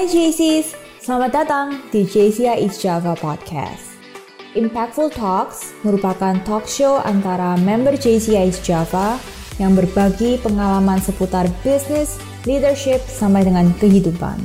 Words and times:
Hai 0.00 0.08
JCs, 0.08 0.72
selamat 1.04 1.30
datang 1.44 1.76
di 1.92 2.08
JCI 2.08 2.64
East 2.64 2.80
Java 2.80 3.12
Podcast. 3.20 4.00
Impactful 4.56 5.12
Talks 5.12 5.76
merupakan 5.84 6.40
talk 6.48 6.64
show 6.64 7.04
antara 7.04 7.60
member 7.60 7.92
JCI 8.00 8.48
East 8.48 8.64
Java 8.64 9.20
yang 9.60 9.76
berbagi 9.76 10.40
pengalaman 10.40 11.04
seputar 11.04 11.44
bisnis, 11.60 12.16
leadership, 12.48 13.04
sampai 13.04 13.44
dengan 13.44 13.76
kehidupan. 13.76 14.40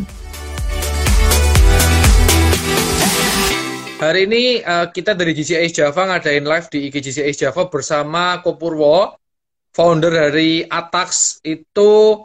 Hari 4.04 4.28
ini 4.28 4.60
uh, 4.60 4.92
kita 4.92 5.16
dari 5.16 5.32
GCI 5.32 5.72
Java 5.72 6.20
ngadain 6.20 6.44
live 6.44 6.68
di 6.68 6.92
IG 6.92 7.00
GCI 7.00 7.32
Java 7.32 7.72
bersama 7.72 8.44
Kopurwo, 8.44 9.16
founder 9.72 10.12
dari 10.12 10.68
Atax 10.68 11.40
itu 11.48 12.20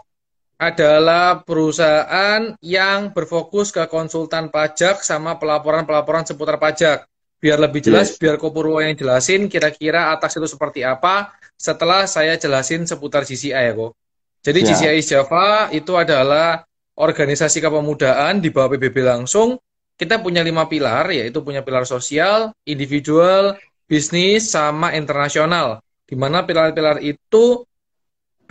adalah 0.61 1.41
perusahaan 1.41 2.53
yang 2.61 3.17
berfokus 3.17 3.73
ke 3.73 3.81
konsultan 3.89 4.53
pajak 4.53 5.01
sama 5.01 5.41
pelaporan-pelaporan 5.41 6.29
seputar 6.29 6.61
pajak. 6.61 7.09
Biar 7.41 7.57
lebih 7.57 7.81
jelas, 7.81 8.13
yes. 8.13 8.21
biar 8.21 8.37
Kopurwo 8.37 8.85
yang 8.85 8.93
jelasin 8.93 9.49
kira-kira 9.49 10.13
atas 10.13 10.37
itu 10.37 10.45
seperti 10.45 10.85
apa 10.85 11.33
setelah 11.57 12.05
saya 12.05 12.37
jelasin 12.37 12.85
seputar 12.85 13.25
GCI 13.25 13.57
ya 13.57 13.73
kok. 13.73 13.97
Jadi 14.45 14.61
ya. 14.61 14.67
GCI 14.77 15.01
Java 15.01 15.73
itu 15.73 15.97
adalah 15.97 16.61
organisasi 17.01 17.65
kepemudaan 17.65 18.45
di 18.45 18.53
bawah 18.53 18.77
PBB 18.77 19.01
langsung. 19.01 19.57
Kita 19.97 20.21
punya 20.21 20.45
lima 20.45 20.69
pilar, 20.69 21.09
yaitu 21.09 21.41
punya 21.41 21.65
pilar 21.65 21.89
sosial, 21.89 22.53
individual, 22.69 23.57
bisnis, 23.89 24.53
sama 24.53 24.93
internasional. 24.93 25.81
Di 26.05 26.17
mana 26.17 26.45
pilar-pilar 26.45 27.01
itu 27.01 27.65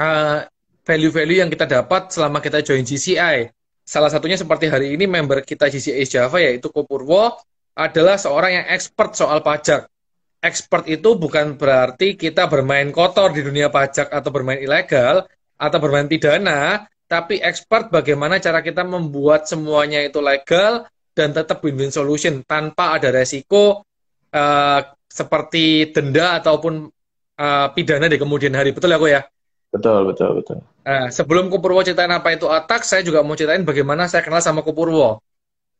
uh, 0.02 0.40
value-value 0.90 1.46
yang 1.46 1.54
kita 1.54 1.70
dapat 1.70 2.10
selama 2.10 2.42
kita 2.42 2.66
join 2.66 2.82
GCI. 2.82 3.54
Salah 3.86 4.10
satunya 4.10 4.42
seperti 4.42 4.66
hari 4.66 4.98
ini 4.98 5.06
member 5.06 5.46
kita 5.46 5.70
GCI 5.70 6.02
Java 6.10 6.42
yaitu 6.42 6.74
Kopurwo 6.74 7.38
adalah 7.78 8.18
seorang 8.18 8.58
yang 8.58 8.66
expert 8.74 9.14
soal 9.14 9.46
pajak. 9.46 9.86
Expert 10.42 10.90
itu 10.90 11.14
bukan 11.14 11.54
berarti 11.62 12.18
kita 12.18 12.50
bermain 12.50 12.90
kotor 12.90 13.30
di 13.30 13.46
dunia 13.46 13.70
pajak 13.70 14.10
atau 14.10 14.30
bermain 14.34 14.58
ilegal 14.58 15.30
atau 15.60 15.78
bermain 15.78 16.08
pidana, 16.08 16.88
tapi 17.06 17.38
expert 17.38 17.92
bagaimana 17.92 18.40
cara 18.40 18.64
kita 18.64 18.82
membuat 18.88 19.46
semuanya 19.46 20.00
itu 20.00 20.24
legal 20.24 20.88
dan 21.12 21.36
tetap 21.36 21.60
win-win 21.60 21.92
solution 21.92 22.42
tanpa 22.48 22.96
ada 22.96 23.12
resiko 23.12 23.84
uh, 24.32 24.82
seperti 25.10 25.92
denda 25.92 26.40
ataupun 26.40 26.88
uh, 27.36 27.68
pidana 27.76 28.08
di 28.08 28.16
kemudian 28.16 28.56
hari. 28.56 28.72
Betul 28.72 28.96
ya, 28.96 28.98
aku 28.98 29.08
ya? 29.12 29.22
Betul, 29.70 30.10
betul, 30.10 30.42
betul. 30.42 30.58
Nah, 30.82 31.14
sebelum 31.14 31.54
Kupurwo 31.54 31.86
ceritain 31.86 32.10
apa 32.10 32.34
itu 32.34 32.50
otak, 32.50 32.82
saya 32.82 33.06
juga 33.06 33.22
mau 33.22 33.38
ceritain 33.38 33.62
bagaimana 33.62 34.10
saya 34.10 34.26
kenal 34.26 34.42
sama 34.42 34.66
Kupurwo. 34.66 35.22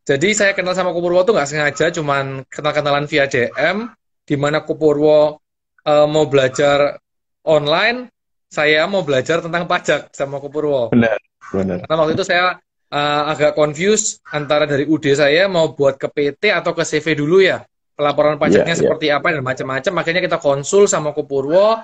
Jadi 0.06 0.30
saya 0.32 0.54
kenal 0.54 0.78
sama 0.78 0.94
Kupurwo 0.94 1.26
tuh 1.26 1.34
nggak 1.34 1.50
sengaja, 1.50 1.86
cuman 1.90 2.46
kenal-kenalan 2.46 3.10
via 3.10 3.26
DM, 3.26 3.90
di 4.22 4.36
mana 4.38 4.62
Kupurwo 4.62 5.42
uh, 5.82 6.06
mau 6.06 6.24
belajar 6.30 7.02
online, 7.42 8.06
saya 8.46 8.86
mau 8.86 9.02
belajar 9.02 9.42
tentang 9.42 9.66
pajak 9.66 10.14
sama 10.14 10.38
Kupurwo. 10.38 10.94
Benar, 10.94 11.18
benar. 11.50 11.82
Karena 11.82 11.98
waktu 11.98 12.14
itu 12.14 12.24
saya 12.26 12.58
uh, 12.94 13.22
agak 13.30 13.58
confused 13.58 14.22
antara 14.30 14.70
dari 14.70 14.86
UD 14.86 15.06
saya 15.14 15.50
mau 15.50 15.74
buat 15.74 15.98
ke 15.98 16.06
PT 16.10 16.54
atau 16.54 16.74
ke 16.74 16.86
CV 16.86 17.18
dulu 17.18 17.42
ya. 17.42 17.66
Pelaporan 17.98 18.40
pajaknya 18.40 18.64
yeah, 18.64 18.78
iya. 18.78 18.80
seperti 18.80 19.06
yeah. 19.12 19.18
apa 19.20 19.34
dan 19.34 19.44
macam-macam. 19.44 19.92
Akhirnya 20.00 20.22
kita 20.24 20.38
konsul 20.40 20.88
sama 20.88 21.12
Kupurwo 21.12 21.82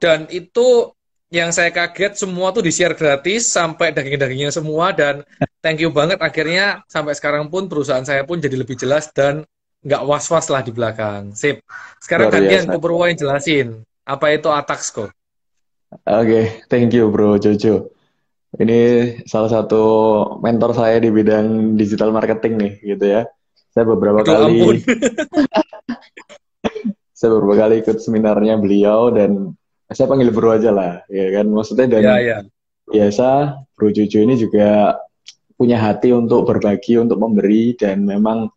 dan 0.00 0.24
itu 0.30 0.94
yang 1.28 1.52
saya 1.52 1.68
kaget 1.68 2.16
semua 2.16 2.56
tuh 2.56 2.64
di-share 2.64 2.96
gratis 2.96 3.52
sampai 3.52 3.92
daging-dagingnya 3.92 4.48
semua 4.48 4.96
dan 4.96 5.20
thank 5.60 5.76
you 5.76 5.92
banget 5.92 6.16
akhirnya 6.24 6.80
sampai 6.88 7.12
sekarang 7.12 7.52
pun 7.52 7.68
perusahaan 7.68 8.04
saya 8.04 8.24
pun 8.24 8.40
jadi 8.40 8.56
lebih 8.56 8.80
jelas 8.80 9.12
dan 9.12 9.44
nggak 9.84 10.02
was-was 10.08 10.48
lah 10.48 10.64
di 10.64 10.72
belakang. 10.72 11.36
Sip. 11.36 11.60
Sekarang 12.00 12.32
gantian 12.32 12.66
ke 12.66 12.76
Purwo 12.80 13.04
yang 13.04 13.20
jelasin 13.20 13.84
apa 14.08 14.32
itu 14.32 14.48
Ataxco. 14.48 15.12
Oke, 15.92 16.00
okay, 16.04 16.44
thank 16.72 16.96
you 16.96 17.12
bro 17.12 17.36
Jojo. 17.36 17.92
Ini 18.56 18.80
salah 19.28 19.52
satu 19.52 19.84
mentor 20.40 20.72
saya 20.72 20.96
di 20.96 21.12
bidang 21.12 21.76
digital 21.76 22.08
marketing 22.08 22.54
nih 22.56 22.72
gitu 22.96 23.04
ya. 23.04 23.22
Saya 23.76 23.84
beberapa 23.84 24.24
Aduh, 24.24 24.32
kali 24.32 24.80
saya 27.18 27.28
beberapa 27.36 27.56
kali 27.60 27.74
ikut 27.84 27.98
seminarnya 28.00 28.56
beliau 28.56 29.12
dan 29.12 29.52
saya 29.88 30.06
panggil 30.08 30.28
bro 30.28 30.52
aja 30.52 30.68
lah, 30.68 31.00
ya 31.08 31.32
kan? 31.32 31.46
Maksudnya 31.48 31.86
dan 31.88 32.02
ya, 32.04 32.16
ya. 32.20 32.38
biasa 32.88 33.56
bro 33.72 33.88
Jojo 33.88 34.20
ini 34.20 34.36
juga 34.36 35.00
punya 35.56 35.80
hati 35.80 36.12
untuk 36.12 36.44
berbagi, 36.44 37.00
untuk 37.00 37.18
memberi 37.18 37.72
dan 37.74 38.04
memang 38.04 38.52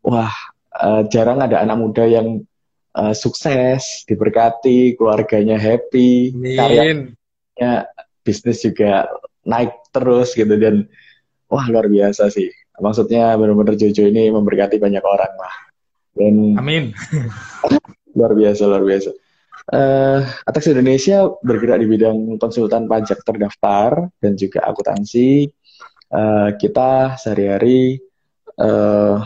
wah 0.00 0.32
uh, 0.80 1.04
jarang 1.06 1.44
ada 1.44 1.60
anak 1.60 1.76
muda 1.78 2.04
yang 2.08 2.42
uh, 2.96 3.14
sukses, 3.14 4.02
diberkati, 4.08 4.96
keluarganya 4.96 5.60
happy, 5.60 6.32
Amin. 6.32 6.56
karyanya 6.56 7.72
bisnis 8.24 8.64
juga 8.64 9.06
naik 9.44 9.70
terus 9.92 10.32
gitu 10.32 10.56
dan 10.56 10.88
wah 11.46 11.68
luar 11.68 11.86
biasa 11.86 12.32
sih. 12.32 12.48
Maksudnya 12.80 13.38
benar-benar 13.38 13.78
Jojo 13.78 14.02
ini 14.10 14.32
memberkati 14.32 14.82
banyak 14.82 15.04
orang 15.04 15.34
lah. 15.38 15.54
Dan 16.14 16.58
Amin. 16.58 16.84
luar 18.16 18.32
biasa, 18.34 18.66
luar 18.66 18.82
biasa. 18.82 19.14
Uh, 19.64 20.20
Indonesia 20.68 21.24
bergerak 21.40 21.80
di 21.80 21.88
bidang 21.88 22.36
konsultan 22.36 22.84
pajak 22.84 23.24
terdaftar 23.24 24.12
dan 24.20 24.36
juga 24.36 24.60
akuntansi. 24.68 25.48
Uh, 26.12 26.52
kita 26.60 27.16
sehari-hari 27.16 27.96
uh, 28.60 29.24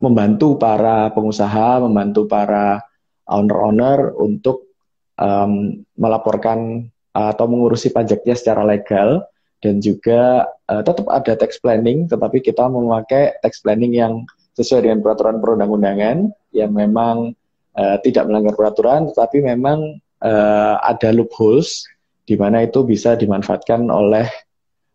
membantu 0.00 0.56
para 0.56 1.12
pengusaha, 1.12 1.84
membantu 1.84 2.24
para 2.24 2.80
owner-owner 3.28 4.16
untuk 4.16 4.72
um, 5.20 5.84
melaporkan 6.00 6.88
atau 7.12 7.44
mengurusi 7.44 7.92
pajaknya 7.92 8.32
secara 8.32 8.64
legal 8.64 9.28
dan 9.62 9.78
juga 9.78 10.48
uh, 10.66 10.82
tetap 10.82 11.06
ada 11.12 11.36
tax 11.36 11.60
planning, 11.60 12.08
tetapi 12.08 12.40
kita 12.40 12.66
memakai 12.66 13.36
tax 13.44 13.60
planning 13.60 13.94
yang 13.94 14.24
sesuai 14.56 14.88
dengan 14.88 15.04
peraturan 15.04 15.38
perundang-undangan 15.38 16.32
yang 16.50 16.72
memang 16.72 17.36
uh, 17.76 17.96
tidak 18.00 18.28
melanggar 18.28 18.54
peraturan, 18.56 19.08
tetapi 19.12 19.44
memang 19.44 20.00
uh, 20.22 20.76
ada 20.82 21.10
loopholes 21.12 21.84
di 22.22 22.38
mana 22.38 22.62
itu 22.62 22.86
bisa 22.86 23.18
dimanfaatkan 23.18 23.90
oleh 23.90 24.26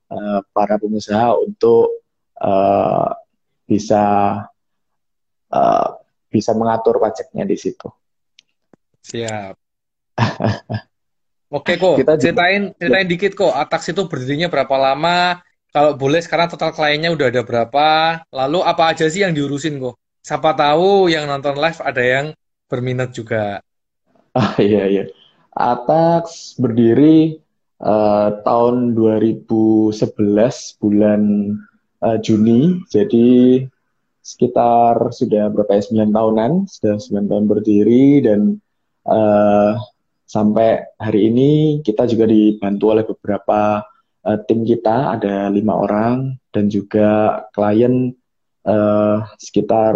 uh, 0.10 0.40
para 0.56 0.80
pengusaha 0.80 1.36
untuk 1.38 2.02
uh, 2.40 3.12
bisa 3.68 4.06
uh, 5.52 5.88
bisa 6.32 6.52
mengatur 6.56 7.00
pajaknya 7.00 7.44
di 7.44 7.58
situ. 7.60 7.88
Siap. 9.04 9.56
Oke 11.48 11.80
kok, 11.80 11.96
kita 11.96 12.20
ceritain 12.20 12.76
ceritain 12.76 13.08
ya. 13.08 13.12
dikit 13.12 13.32
kok. 13.40 13.56
Atax 13.56 13.96
itu 13.96 14.04
berdirinya 14.12 14.52
berapa 14.52 14.76
lama? 14.76 15.40
Kalau 15.72 15.96
boleh 15.96 16.20
sekarang 16.20 16.52
total 16.52 16.76
kliennya 16.76 17.16
udah 17.16 17.28
ada 17.32 17.42
berapa? 17.44 17.88
Lalu 18.36 18.60
apa 18.68 18.84
aja 18.92 19.08
sih 19.08 19.24
yang 19.24 19.32
diurusin 19.32 19.80
kok? 19.80 19.96
Siapa 20.20 20.52
tahu 20.60 21.08
yang 21.08 21.24
nonton 21.24 21.56
live 21.56 21.80
ada 21.80 22.04
yang 22.04 22.26
berminat 22.68 23.16
juga. 23.16 23.64
Ah 24.36 24.54
iya 24.62 24.86
iya. 24.86 25.04
Atax 25.58 26.54
berdiri 26.62 27.42
uh, 27.82 28.30
tahun 28.46 28.94
2011 28.94 30.14
bulan 30.78 31.22
uh, 32.06 32.18
Juni. 32.22 32.86
Jadi 32.92 33.66
sekitar 34.22 35.10
sudah 35.16 35.50
berapa 35.50 35.80
ya 35.80 35.84
9 36.06 36.12
tahunan, 36.12 36.52
sudah 36.68 36.96
9 37.00 37.32
tahun 37.32 37.46
berdiri 37.48 38.22
dan 38.22 38.60
uh, 39.08 39.80
sampai 40.28 40.84
hari 41.00 41.32
ini 41.32 41.52
kita 41.82 42.04
juga 42.06 42.28
dibantu 42.28 42.86
oleh 42.92 43.08
beberapa 43.08 43.82
uh, 44.28 44.38
tim 44.44 44.68
kita 44.68 45.16
ada 45.16 45.48
lima 45.48 45.80
orang 45.80 46.36
dan 46.52 46.68
juga 46.68 47.42
klien 47.56 48.12
uh, 48.68 49.24
sekitar 49.40 49.96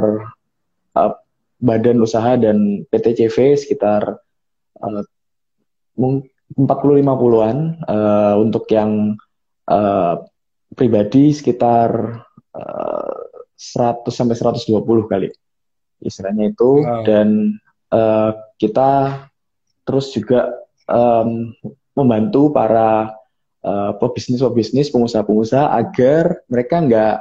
uh, 0.96 1.14
badan 1.62 2.02
usaha 2.02 2.36
dan 2.36 2.84
PT 2.90 3.26
CV 3.26 3.54
sekitar 3.54 4.18
uh, 4.82 5.04
40-50-an 6.58 7.58
uh, 7.86 8.36
untuk 8.42 8.66
yang 8.74 9.16
uh, 9.70 10.16
pribadi 10.74 11.32
sekitar 11.32 12.22
uh, 12.58 13.18
100 13.56 14.10
sampai 14.10 14.36
120 14.36 14.82
kali 15.06 15.30
istilahnya 16.02 16.50
itu 16.50 16.82
wow. 16.82 17.06
dan 17.06 17.62
uh, 17.94 18.34
kita 18.58 19.22
terus 19.86 20.10
juga 20.10 20.50
um, 20.90 21.54
membantu 21.94 22.50
para 22.50 23.14
uh, 23.62 23.92
pebisnis-pebisnis 24.02 24.90
pengusaha-pengusaha 24.90 25.78
agar 25.78 26.42
mereka 26.50 26.76
nggak 26.82 27.16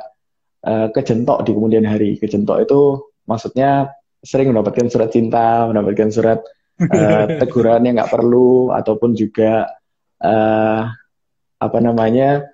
uh, 0.64 0.88
kejentok 0.96 1.44
di 1.44 1.52
kemudian 1.52 1.84
hari 1.84 2.16
kejentok 2.16 2.64
itu 2.64 3.04
maksudnya 3.28 3.92
sering 4.20 4.52
mendapatkan 4.52 4.88
surat 4.92 5.10
cinta, 5.12 5.66
mendapatkan 5.68 6.10
surat 6.12 6.40
uh, 6.80 7.26
teguran 7.40 7.88
yang 7.88 7.94
nggak 8.00 8.12
perlu, 8.12 8.72
ataupun 8.72 9.16
juga 9.16 9.68
uh, 10.20 10.82
apa 11.60 11.78
namanya 11.80 12.48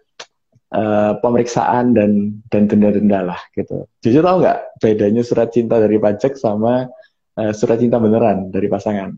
uh, 0.74 1.18
pemeriksaan 1.22 1.94
dan 1.94 2.42
dan 2.50 2.66
denda-denda 2.70 3.34
lah 3.34 3.40
gitu. 3.54 3.86
Jujur 4.02 4.22
tau 4.22 4.42
nggak 4.42 4.82
bedanya 4.82 5.22
surat 5.22 5.50
cinta 5.50 5.78
dari 5.78 5.98
pajak 5.98 6.34
sama 6.38 6.86
uh, 7.38 7.52
surat 7.54 7.78
cinta 7.78 8.02
beneran 8.02 8.50
dari 8.50 8.66
pasangan? 8.66 9.14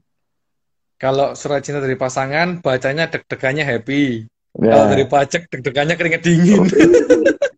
Kalau 0.98 1.38
surat 1.38 1.62
cinta 1.62 1.78
dari 1.78 1.94
pasangan 1.94 2.58
bacanya 2.58 3.06
deg-degannya 3.06 3.62
happy. 3.62 4.26
Ya. 4.58 4.74
Kalau 4.74 4.86
dari 4.90 5.06
pajak 5.06 5.46
deg-degannya 5.46 5.94
keringet 5.94 6.22
dingin. 6.26 6.66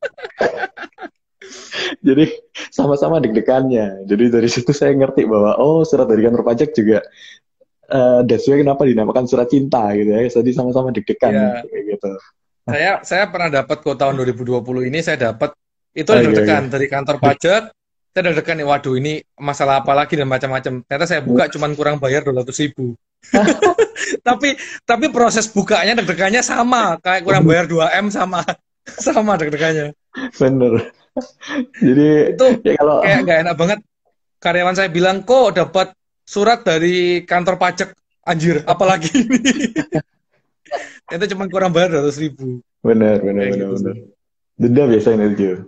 Jadi 2.00 2.24
sama-sama 2.72 3.20
deg-degannya. 3.20 4.08
Jadi 4.08 4.24
dari 4.32 4.48
situ 4.48 4.72
saya 4.72 4.96
ngerti 4.96 5.28
bahwa 5.28 5.60
oh 5.60 5.84
surat 5.84 6.08
dari 6.08 6.24
kantor 6.24 6.42
pajak 6.42 6.72
juga 6.72 7.04
uh, 7.92 8.20
that's 8.24 8.48
why 8.48 8.56
kenapa 8.56 8.86
dinamakan 8.88 9.28
surat 9.28 9.50
cinta 9.50 9.92
gitu 9.92 10.08
ya. 10.08 10.20
Jadi 10.30 10.50
sama-sama 10.56 10.94
deg-degan 10.94 11.32
ya. 11.34 11.60
gitu. 11.66 12.10
Saya 12.64 12.92
saya 13.04 13.24
pernah 13.28 13.50
dapat 13.62 13.76
kok 13.82 13.98
tahun 13.98 14.16
2020 14.22 14.88
ini 14.88 14.98
saya 15.04 15.32
dapat 15.32 15.52
itu 15.92 16.08
oh, 16.08 16.16
deg-degan 16.16 16.46
iya, 16.46 16.68
iya. 16.70 16.72
dari 16.72 16.86
kantor 16.88 17.16
pajak. 17.18 17.62
Saya 18.10 18.22
deg-degan 18.26 18.58
nih, 18.58 18.66
waduh 18.66 18.94
ini 18.98 19.22
masalah 19.38 19.86
apa 19.86 19.94
lagi 19.94 20.18
dan 20.18 20.26
macam-macam. 20.26 20.82
Ternyata 20.82 21.06
saya 21.06 21.20
buka 21.22 21.46
cuma 21.46 21.70
kurang 21.74 22.02
bayar 22.02 22.26
200 22.26 22.42
ribu. 22.66 22.98
tapi 24.26 24.56
tapi 24.88 25.06
proses 25.12 25.46
bukanya 25.50 25.92
deg-degannya 26.00 26.40
sama 26.40 26.96
kayak 27.04 27.22
kurang 27.24 27.44
bayar 27.48 27.68
2 27.68 28.00
m 28.00 28.06
sama 28.08 28.40
sama 28.88 29.36
deg-degannya 29.36 29.92
bener 30.40 30.88
jadi 31.86 32.34
itu 32.34 32.44
ya 32.64 32.74
kalau 32.80 32.96
kayak 33.04 33.18
nggak 33.26 33.38
enak 33.46 33.56
banget. 33.56 33.78
Karyawan 34.40 34.72
saya 34.72 34.88
bilang 34.88 35.20
kok 35.20 35.52
dapat 35.52 35.92
surat 36.24 36.64
dari 36.64 37.28
kantor 37.28 37.60
pajak? 37.60 37.92
Anjir 38.24 38.64
apalagi 38.68 39.08
ini? 39.12 39.40
Itu 41.12 41.24
cuma 41.34 41.50
kurang 41.50 41.74
bayar 41.74 41.98
200 41.98 42.22
ribu. 42.24 42.62
Bener 42.80 43.18
bener 43.20 43.52
bener 43.52 43.68
gitu. 43.68 43.76
bener 43.80 43.96
denda 44.60 44.84
biasanya 44.84 45.32
itu 45.32 45.64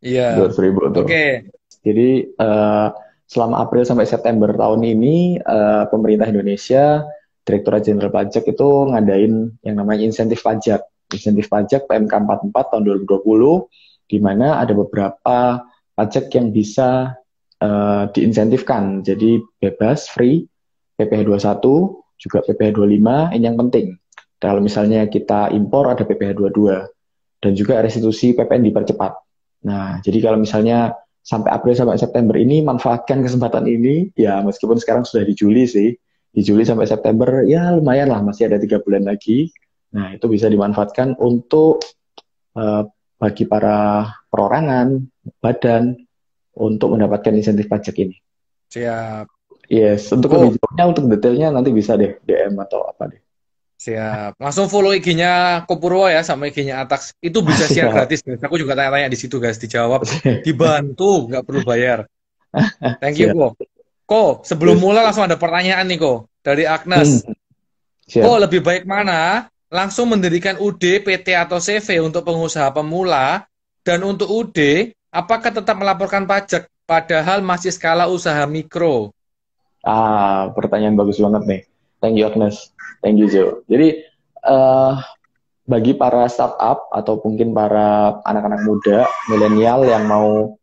iya. 0.00 0.32
200 0.40 0.64
ribu 0.64 0.78
oke. 0.88 1.04
Okay. 1.04 1.44
jadi 1.84 2.32
uh, 2.40 2.88
selama 3.28 3.60
April 3.60 3.84
sampai 3.84 4.08
September 4.08 4.48
tahun 4.56 4.80
ini 4.80 5.44
uh, 5.44 5.84
pemerintah 5.92 6.24
Indonesia 6.32 7.04
Direktorat 7.44 7.84
Jenderal 7.84 8.12
Pajak 8.12 8.48
itu 8.48 8.68
ngadain 8.92 9.52
yang 9.64 9.76
namanya 9.76 10.04
insentif 10.04 10.44
pajak. 10.44 10.84
Insentif 11.08 11.48
pajak 11.48 11.88
PMK 11.88 12.12
44 12.52 12.52
tahun 12.52 12.82
2020 13.08 13.64
di 14.08 14.18
mana 14.18 14.58
ada 14.58 14.72
beberapa 14.72 15.62
pajak 15.94 16.32
yang 16.34 16.50
bisa 16.50 17.14
uh, 17.60 18.04
diinsentifkan. 18.10 19.04
Jadi 19.04 19.38
bebas, 19.60 20.08
free, 20.10 20.48
PPh 20.96 21.28
21, 21.28 22.18
juga 22.18 22.38
PPh 22.42 22.74
25, 22.74 23.36
ini 23.36 23.44
yang 23.44 23.58
penting. 23.60 23.94
Kalau 24.38 24.62
misalnya 24.62 25.06
kita 25.06 25.50
impor 25.54 25.90
ada 25.92 26.02
PPh 26.02 26.34
22 26.34 27.42
dan 27.42 27.52
juga 27.54 27.82
restitusi 27.82 28.34
PPN 28.34 28.70
dipercepat. 28.70 29.12
Nah, 29.66 29.98
jadi 30.02 30.18
kalau 30.22 30.38
misalnya 30.38 30.94
sampai 31.28 31.50
April 31.52 31.74
sampai 31.76 32.00
September 32.00 32.40
ini 32.40 32.64
manfaatkan 32.64 33.20
kesempatan 33.20 33.68
ini 33.68 34.08
ya 34.16 34.40
meskipun 34.40 34.80
sekarang 34.80 35.04
sudah 35.04 35.28
di 35.28 35.36
Juli 35.36 35.68
sih 35.68 35.92
di 36.32 36.40
Juli 36.40 36.64
sampai 36.64 36.88
September 36.88 37.44
ya 37.44 37.76
lumayan 37.76 38.08
lah 38.08 38.24
masih 38.24 38.48
ada 38.48 38.56
tiga 38.56 38.80
bulan 38.80 39.04
lagi 39.04 39.52
nah 39.92 40.16
itu 40.16 40.24
bisa 40.24 40.48
dimanfaatkan 40.48 41.20
untuk 41.20 41.84
uh, 42.56 42.88
bagi 43.18 43.44
para 43.44 44.06
perorangan 44.30 45.02
badan 45.42 45.98
untuk 46.54 46.94
mendapatkan 46.94 47.34
insentif 47.34 47.66
pajak 47.66 47.98
ini 47.98 48.16
siap 48.70 49.26
yes 49.66 50.08
untuk 50.14 50.32
oh. 50.32 50.48
lebih 50.48 50.62
jauhnya 50.62 50.84
untuk 50.86 51.04
detailnya 51.10 51.48
nanti 51.50 51.70
bisa 51.74 51.98
deh 51.98 52.16
DM 52.24 52.54
atau 52.62 52.86
apa 52.86 53.10
deh 53.10 53.20
Siap. 53.78 54.42
Langsung 54.42 54.66
follow 54.66 54.90
IG-nya 54.90 55.62
Kopurwo 55.62 56.10
ya 56.10 56.26
sama 56.26 56.50
IG-nya 56.50 56.82
Atax. 56.82 57.14
Itu 57.22 57.46
bisa 57.46 57.62
share 57.70 57.94
gratis. 57.94 58.26
Guys. 58.26 58.42
Aku 58.42 58.58
juga 58.58 58.74
tanya-tanya 58.74 59.06
di 59.06 59.14
situ 59.14 59.38
guys, 59.38 59.54
dijawab, 59.62 60.02
dibantu, 60.46 61.30
nggak 61.30 61.46
perlu 61.46 61.62
bayar. 61.62 62.10
Thank 63.02 63.22
you, 63.22 63.30
Ko. 63.30 63.54
Ko, 64.08 64.22
sebelum 64.42 64.82
mulai 64.82 65.06
langsung 65.06 65.30
ada 65.30 65.38
pertanyaan 65.38 65.86
nih, 65.86 66.02
Ko. 66.02 66.26
Dari 66.42 66.66
Agnes. 66.66 67.22
Hmm. 67.22 67.38
Siap. 68.10 68.24
Ko, 68.26 68.30
lebih 68.42 68.66
baik 68.66 68.82
mana? 68.82 69.46
Langsung 69.68 70.08
mendirikan 70.08 70.56
UD, 70.56 71.04
PT, 71.04 71.36
atau 71.36 71.60
CV 71.60 72.00
untuk 72.00 72.24
pengusaha 72.24 72.72
pemula? 72.72 73.44
Dan 73.84 74.00
untuk 74.04 74.28
UD, 74.28 74.90
apakah 75.12 75.52
tetap 75.52 75.76
melaporkan 75.76 76.24
pajak 76.24 76.72
padahal 76.88 77.44
masih 77.44 77.68
skala 77.68 78.08
usaha 78.08 78.48
mikro? 78.48 79.12
Ah, 79.84 80.48
pertanyaan 80.56 80.96
bagus 80.96 81.20
banget 81.20 81.42
nih. 81.44 81.62
Thank 82.00 82.16
you, 82.16 82.24
Agnes. 82.24 82.72
Thank 83.04 83.20
you 83.20 83.28
Joe. 83.28 83.60
Jadi 83.68 84.02
uh, 84.48 84.96
bagi 85.68 85.92
para 85.92 86.24
startup 86.32 86.88
atau 86.88 87.20
mungkin 87.20 87.52
para 87.52 88.18
anak-anak 88.24 88.64
muda, 88.64 89.04
milenial 89.28 89.84
yang 89.84 90.08
mau 90.08 90.56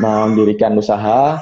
mendirikan 0.00 0.72
usaha, 0.76 1.40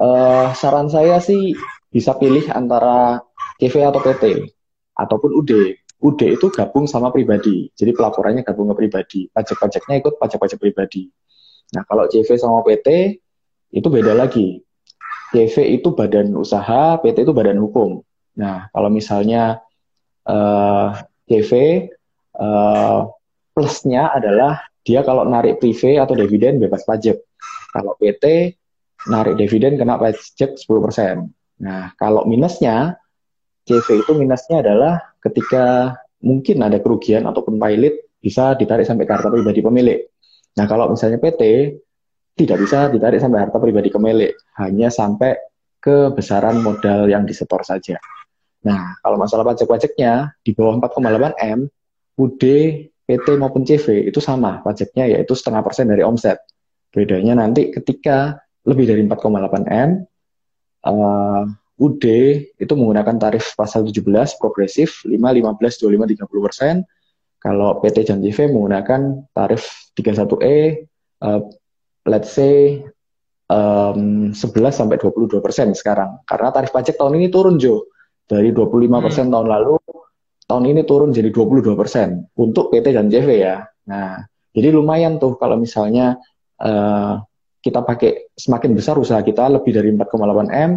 uh, 0.00 0.46
saran 0.56 0.88
saya 0.88 1.20
sih 1.20 1.52
bisa 1.92 2.16
pilih 2.16 2.48
antara 2.52 3.20
CV 3.60 3.84
atau 3.84 4.00
PT 4.00 4.48
ataupun 4.96 5.30
UD. 5.44 5.76
UD 5.98 6.38
itu 6.38 6.46
gabung 6.54 6.86
sama 6.86 7.10
pribadi, 7.10 7.74
jadi 7.74 7.90
pelaporannya 7.90 8.46
gabung 8.46 8.70
ke 8.70 8.86
pribadi, 8.86 9.20
pajak-pajaknya 9.34 9.98
ikut 9.98 10.14
pajak-pajak 10.22 10.58
pribadi. 10.62 11.10
Nah 11.74 11.82
kalau 11.84 12.06
CV 12.06 12.38
sama 12.38 12.62
PT 12.62 13.18
itu 13.74 13.88
beda 13.90 14.14
lagi. 14.14 14.62
CV 15.34 15.76
itu 15.76 15.92
badan 15.92 16.32
usaha, 16.38 16.96
PT 17.02 17.26
itu 17.26 17.34
badan 17.34 17.58
hukum. 17.58 18.00
Nah 18.38 18.70
kalau 18.70 18.88
misalnya 18.88 19.58
uh, 20.22 20.94
eh, 21.28 21.42
CV 21.42 21.52
uh, 22.38 22.46
eh, 22.46 23.00
plusnya 23.50 24.14
adalah 24.14 24.62
dia 24.86 25.02
kalau 25.02 25.26
narik 25.26 25.58
prive 25.60 25.98
atau 25.98 26.14
dividen 26.14 26.62
bebas 26.62 26.86
pajak. 26.86 27.18
Kalau 27.74 27.98
PT 28.00 28.56
narik 29.10 29.34
dividen 29.36 29.76
kena 29.76 30.00
pajak 30.00 30.56
10%. 30.56 30.64
Nah, 31.58 31.92
kalau 31.98 32.22
minusnya 32.26 32.98
CV 33.68 34.00
itu 34.00 34.12
minusnya 34.16 34.64
adalah 34.64 35.12
ketika 35.20 35.92
mungkin 36.24 36.64
ada 36.64 36.80
kerugian 36.80 37.28
ataupun 37.28 37.60
pilot 37.60 38.18
bisa 38.18 38.56
ditarik 38.56 38.88
sampai 38.88 39.04
ke 39.04 39.12
harta 39.12 39.28
pribadi 39.28 39.60
pemilik. 39.60 40.00
Nah, 40.58 40.66
kalau 40.66 40.90
misalnya 40.90 41.20
PT 41.20 41.42
tidak 42.34 42.58
bisa 42.64 42.88
ditarik 42.88 43.20
sampai 43.20 43.46
harta 43.46 43.58
pribadi 43.60 43.92
pemilik, 43.92 44.32
hanya 44.58 44.88
sampai 44.90 45.38
kebesaran 45.78 46.58
modal 46.58 47.06
yang 47.06 47.22
disetor 47.22 47.62
saja. 47.62 48.00
Nah, 48.66 48.98
kalau 48.98 49.20
masalah 49.20 49.46
pajak-pajaknya 49.54 50.34
di 50.42 50.50
bawah 50.50 50.82
4,8 50.82 51.38
M, 51.46 51.70
UD, 52.18 52.42
PT 53.08 53.26
maupun 53.38 53.62
CV 53.62 54.10
itu 54.10 54.18
sama 54.18 54.60
pajaknya 54.60 55.08
yaitu 55.16 55.32
setengah 55.32 55.62
persen 55.62 55.86
dari 55.86 56.02
omset. 56.02 56.42
Bedanya 56.90 57.38
nanti 57.38 57.70
ketika 57.70 58.42
lebih 58.66 58.84
dari 58.90 59.00
4,8 59.06 59.64
M, 59.70 59.90
uh, 60.84 61.42
UD 61.78 62.04
itu 62.58 62.72
menggunakan 62.74 63.16
tarif 63.22 63.54
pasal 63.54 63.86
17 63.86 64.02
progresif 64.42 65.06
5, 65.06 65.14
15, 65.14 65.54
25, 65.54 66.26
30 66.26 66.46
persen. 66.46 66.74
Kalau 67.38 67.78
PT 67.78 68.02
dan 68.10 68.18
CV 68.18 68.50
menggunakan 68.50 69.30
tarif 69.30 69.94
31E, 69.94 70.82
uh, 71.22 71.40
let's 72.10 72.34
say 72.34 72.82
um, 73.46 74.34
11 74.34 74.74
sampai 74.74 74.98
22 74.98 75.38
persen 75.38 75.70
sekarang. 75.70 76.18
Karena 76.26 76.50
tarif 76.50 76.74
pajak 76.74 76.98
tahun 76.98 77.22
ini 77.22 77.30
turun, 77.30 77.62
Jo 77.62 77.86
dari 78.28 78.52
25% 78.52 79.00
persen 79.00 79.26
hmm. 79.26 79.32
tahun 79.32 79.46
lalu, 79.48 79.74
tahun 80.44 80.64
ini 80.68 80.82
turun 80.84 81.10
jadi 81.16 81.32
22% 81.32 81.64
persen 81.74 82.28
untuk 82.36 82.68
PT 82.68 82.92
dan 82.92 83.08
JV 83.08 83.28
ya. 83.40 83.64
Nah, 83.88 84.20
jadi 84.52 84.68
lumayan 84.68 85.16
tuh 85.16 85.40
kalau 85.40 85.56
misalnya 85.56 86.20
uh, 86.60 87.24
kita 87.64 87.82
pakai 87.82 88.36
semakin 88.36 88.76
besar 88.76 89.00
usaha 89.00 89.18
kita 89.24 89.48
lebih 89.48 89.72
dari 89.72 89.88
4,8 89.96 90.52
M, 90.52 90.70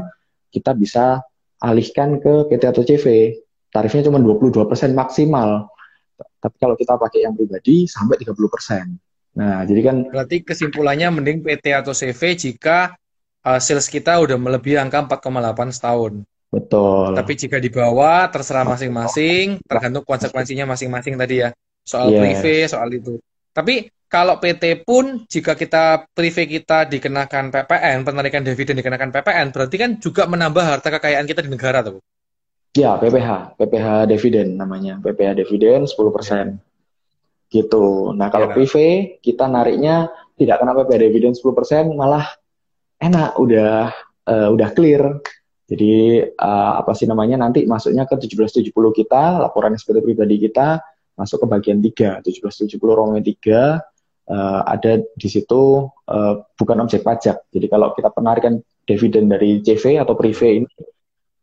kita 0.51 0.75
bisa 0.75 1.23
alihkan 1.63 2.19
ke 2.19 2.51
PT 2.51 2.63
atau 2.67 2.83
CV. 2.83 3.37
Tarifnya 3.71 4.11
cuma 4.11 4.19
22% 4.19 4.67
persen 4.67 4.91
maksimal. 4.91 5.71
Tapi 6.19 6.55
kalau 6.59 6.75
kita 6.75 6.99
pakai 6.99 7.23
yang 7.23 7.33
pribadi 7.33 7.87
sampai 7.87 8.19
30%. 8.19 8.35
persen. 8.51 8.85
Nah, 9.31 9.63
jadi 9.63 9.81
kan 9.87 9.95
berarti 10.11 10.43
kesimpulannya 10.43 11.07
mending 11.07 11.39
PT 11.39 11.71
atau 11.71 11.95
CV 11.95 12.35
jika 12.35 12.99
uh, 13.47 13.59
sales 13.63 13.87
kita 13.87 14.19
udah 14.19 14.35
melebihi 14.35 14.75
angka 14.75 15.07
4,8 15.07 15.71
setahun. 15.71 16.13
Betul. 16.51 17.15
Tapi 17.15 17.33
jika 17.39 17.57
dibawa 17.63 18.27
terserah 18.27 18.67
masing-masing, 18.67 19.63
tergantung 19.63 20.03
konsekuensinya 20.03 20.75
masing-masing 20.75 21.15
tadi 21.15 21.47
ya. 21.47 21.49
Soal 21.87 22.11
yes. 22.11 22.19
prive, 22.19 22.55
soal 22.67 22.89
itu. 22.91 23.15
Tapi 23.55 23.87
kalau 24.11 24.43
PT 24.43 24.83
pun 24.83 25.23
jika 25.23 25.55
kita 25.55 26.03
prive 26.11 26.43
kita 26.43 26.83
dikenakan 26.83 27.47
PPN, 27.47 28.03
penarikan 28.03 28.43
dividen 28.43 28.75
dikenakan 28.75 29.07
PPN, 29.07 29.55
berarti 29.55 29.75
kan 29.79 29.91
juga 30.03 30.27
menambah 30.27 30.59
harta 30.59 30.91
kekayaan 30.91 31.23
kita 31.23 31.47
di 31.47 31.51
negara 31.55 31.79
tuh. 31.79 32.03
Ya, 32.75 32.99
PPH, 32.99 33.55
PPH 33.55 34.11
dividen 34.11 34.59
namanya. 34.59 34.99
PPH 34.99 35.39
dividen 35.39 35.87
10%. 35.87 36.59
Gitu. 37.51 37.87
Nah, 38.15 38.27
kalau 38.27 38.51
ya, 38.51 38.53
prive 38.55 39.19
kita 39.23 39.47
nariknya 39.47 40.11
tidak 40.35 40.59
kena 40.59 40.75
PPH 40.75 40.99
dividen 41.07 41.31
10%, 41.31 41.95
malah 41.95 42.27
enak, 42.99 43.39
udah 43.39 43.95
uh, 44.27 44.47
udah 44.51 44.69
clear 44.75 45.23
jadi 45.71 46.27
uh, 46.35 46.83
apa 46.83 46.91
sih 46.91 47.07
namanya 47.07 47.47
nanti 47.47 47.63
masuknya 47.63 48.03
ke 48.03 48.19
1770 48.19 48.75
kita, 48.75 49.39
laporan 49.39 49.71
SPT 49.79 50.03
pribadi 50.03 50.35
kita, 50.35 50.83
masuk 51.15 51.43
ke 51.43 51.47
bagian 51.47 51.79
3, 51.79 52.19
1770 52.27 52.75
Romawi 52.75 53.23
3 53.39 53.79
uh, 54.31 54.61
ada 54.63 55.03
di 55.03 55.27
situ 55.27 55.91
uh, 55.91 56.33
bukan 56.55 56.77
objek 56.87 57.03
pajak. 57.03 57.51
Jadi 57.51 57.67
kalau 57.67 57.91
kita 57.91 58.07
penarikan 58.15 58.63
dividen 58.87 59.27
dari 59.27 59.59
CV 59.59 59.99
atau 59.99 60.15
prive 60.15 60.63
ini 60.63 60.71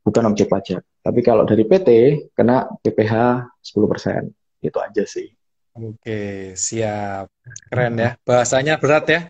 bukan 0.02 0.24
objek 0.32 0.48
pajak. 0.48 0.80
Tapi 1.04 1.20
kalau 1.20 1.44
dari 1.44 1.68
PT 1.68 1.88
kena 2.32 2.64
PPh 2.80 3.14
10%. 3.60 4.64
Itu 4.64 4.78
aja 4.82 5.04
sih. 5.06 5.28
Oke, 5.78 6.52
siap. 6.58 7.30
Keren 7.70 7.94
ya. 8.00 8.10
Bahasanya 8.26 8.80
berat 8.82 9.06
ya. 9.06 9.20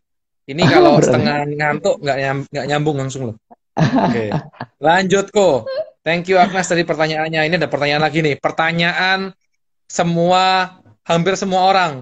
Ini 0.48 0.62
kalau 0.72 0.96
setengah 1.02 1.44
ngantuk 1.44 2.00
nggak 2.00 2.18
nyam, 2.18 2.38
nyambung 2.48 2.96
langsung 2.96 3.34
loh. 3.34 3.36
Oke. 3.76 4.32
Lanjut 4.80 5.28
kok. 5.28 5.68
Thank 6.00 6.32
you 6.32 6.40
Agnes 6.40 6.64
dari 6.72 6.88
pertanyaannya. 6.88 7.44
Ini 7.52 7.54
ada 7.60 7.68
pertanyaan 7.68 8.00
lagi 8.00 8.24
nih. 8.24 8.40
Pertanyaan 8.40 9.36
semua 9.84 10.76
hampir 11.04 11.36
semua 11.36 11.68
orang. 11.68 11.92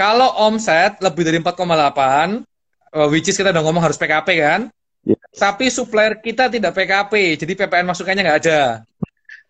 Kalau 0.00 0.32
omset 0.48 0.96
lebih 1.04 1.28
dari 1.28 1.36
4,8, 1.44 2.40
uh, 2.96 3.08
which 3.12 3.28
is 3.28 3.36
kita 3.36 3.52
udah 3.52 3.60
ngomong 3.60 3.84
harus 3.84 4.00
PKP 4.00 4.28
kan? 4.40 4.72
Yes. 5.04 5.20
Tapi 5.36 5.68
supplier 5.68 6.16
kita 6.24 6.48
tidak 6.48 6.72
PKP, 6.72 7.36
jadi 7.36 7.52
PPN 7.52 7.92
masukannya 7.92 8.24
nggak 8.24 8.40
ada. 8.48 8.80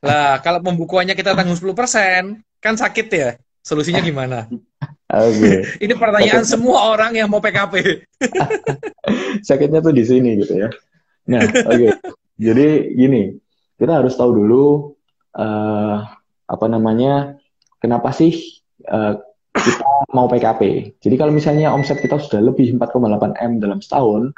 Lah, 0.02 0.42
kalau 0.42 0.58
pembukuannya 0.58 1.14
kita 1.14 1.38
tanggung 1.38 1.54
10%, 1.54 2.42
kan 2.58 2.74
sakit 2.74 3.06
ya. 3.14 3.38
Solusinya 3.62 4.02
gimana? 4.02 4.50
Okay. 5.06 5.70
Ini 5.86 5.94
pertanyaan 5.94 6.42
Sakit. 6.42 6.58
semua 6.58 6.98
orang 6.98 7.14
yang 7.14 7.30
mau 7.30 7.38
PKP. 7.38 8.02
Sakitnya 9.46 9.78
tuh 9.78 9.94
di 9.94 10.02
sini 10.02 10.34
gitu 10.34 10.66
ya. 10.66 10.68
Nah, 11.30 11.46
oke. 11.46 11.78
Okay. 11.78 11.90
Jadi 12.42 12.98
gini, 12.98 13.38
kita 13.78 14.02
harus 14.02 14.18
tahu 14.18 14.34
dulu 14.34 14.98
uh, 15.38 15.96
apa 16.50 16.66
namanya, 16.66 17.38
kenapa 17.78 18.10
sih 18.10 18.64
uh, 18.90 19.14
kita 19.62 19.86
mau 20.12 20.26
PKP. 20.26 20.94
Jadi 20.98 21.14
kalau 21.20 21.32
misalnya 21.32 21.70
omset 21.70 22.00
kita 22.00 22.18
sudah 22.18 22.40
lebih 22.40 22.74
4,8 22.76 23.36
M 23.40 23.52
dalam 23.60 23.78
setahun, 23.78 24.34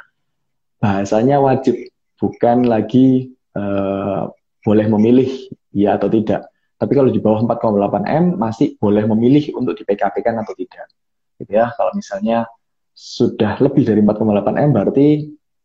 bahasanya 0.83 1.39
wajib, 1.39 1.75
bukan 2.19 2.67
lagi 2.67 3.31
uh, 3.55 4.29
boleh 4.63 4.85
memilih 4.87 5.29
ya 5.75 5.99
atau 5.99 6.07
tidak. 6.07 6.47
Tapi 6.79 6.91
kalau 6.99 7.09
di 7.11 7.19
bawah 7.23 7.39
4,8 7.47 8.03
M 8.03 8.25
masih 8.35 8.75
boleh 8.75 9.07
memilih 9.07 9.55
untuk 9.55 9.79
di 9.79 9.87
PKP 9.87 10.19
kan 10.19 10.35
atau 10.39 10.51
tidak. 10.55 10.91
Gitu 11.39 11.51
ya. 11.55 11.71
Kalau 11.75 11.95
misalnya 11.95 12.47
sudah 12.93 13.57
lebih 13.63 13.87
dari 13.87 14.03
4,8 14.03 14.59
M 14.59 14.69
berarti 14.71 15.07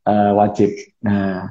uh, 0.09 0.33
wajib. 0.39 0.71
Nah, 1.05 1.51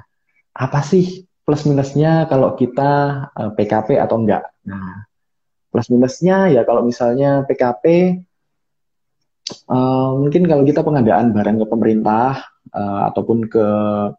apa 0.58 0.80
sih 0.82 1.28
plus 1.48 1.64
minusnya 1.64 2.28
kalau 2.28 2.56
kita 2.60 2.92
uh, 3.32 3.42
eh, 3.48 3.52
PKP 3.56 4.00
atau 4.00 4.20
enggak? 4.20 4.48
Nah, 4.68 5.07
plus 5.77 5.93
minusnya 5.93 6.50
ya 6.50 6.65
kalau 6.65 6.81
misalnya 6.81 7.46
PKP 7.46 8.17
uh, 9.69 9.77
eh, 9.77 10.10
mungkin 10.17 10.50
kalau 10.50 10.65
kita 10.65 10.81
pengadaan 10.81 11.38
barang 11.38 11.62
ke 11.62 11.65
pemerintah 11.69 12.41
uh, 12.74 13.13
ataupun 13.13 13.46
ke 13.46 13.67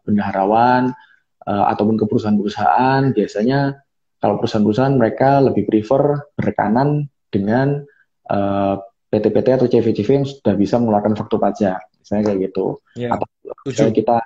bendaharawan 0.07 0.95
uh, 1.43 1.65
ataupun 1.67 1.99
ke 1.99 2.07
perusahaan-perusahaan 2.07 3.11
biasanya 3.11 3.75
kalau 4.23 4.39
perusahaan-perusahaan 4.39 4.95
mereka 4.95 5.43
lebih 5.43 5.67
prefer 5.67 6.31
berkanan 6.39 7.11
dengan 7.27 7.83
uh, 8.31 8.79
PT-PT 9.11 9.59
atau 9.59 9.67
CV-CV 9.67 10.07
yang 10.15 10.23
sudah 10.23 10.55
bisa 10.55 10.79
mengeluarkan 10.79 11.19
faktur 11.19 11.43
pajak 11.43 11.83
misalnya 11.99 12.31
kayak 12.31 12.39
gitu 12.47 12.79
yeah. 12.95 13.11
atau 13.19 13.27
misalnya 13.67 13.99
kita 13.99 14.17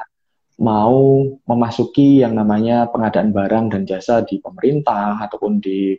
mau 0.62 1.26
memasuki 1.50 2.22
yang 2.22 2.38
namanya 2.38 2.86
pengadaan 2.94 3.34
barang 3.34 3.74
dan 3.74 3.90
jasa 3.90 4.22
di 4.22 4.38
pemerintah 4.38 5.18
ataupun 5.18 5.58
di 5.58 5.98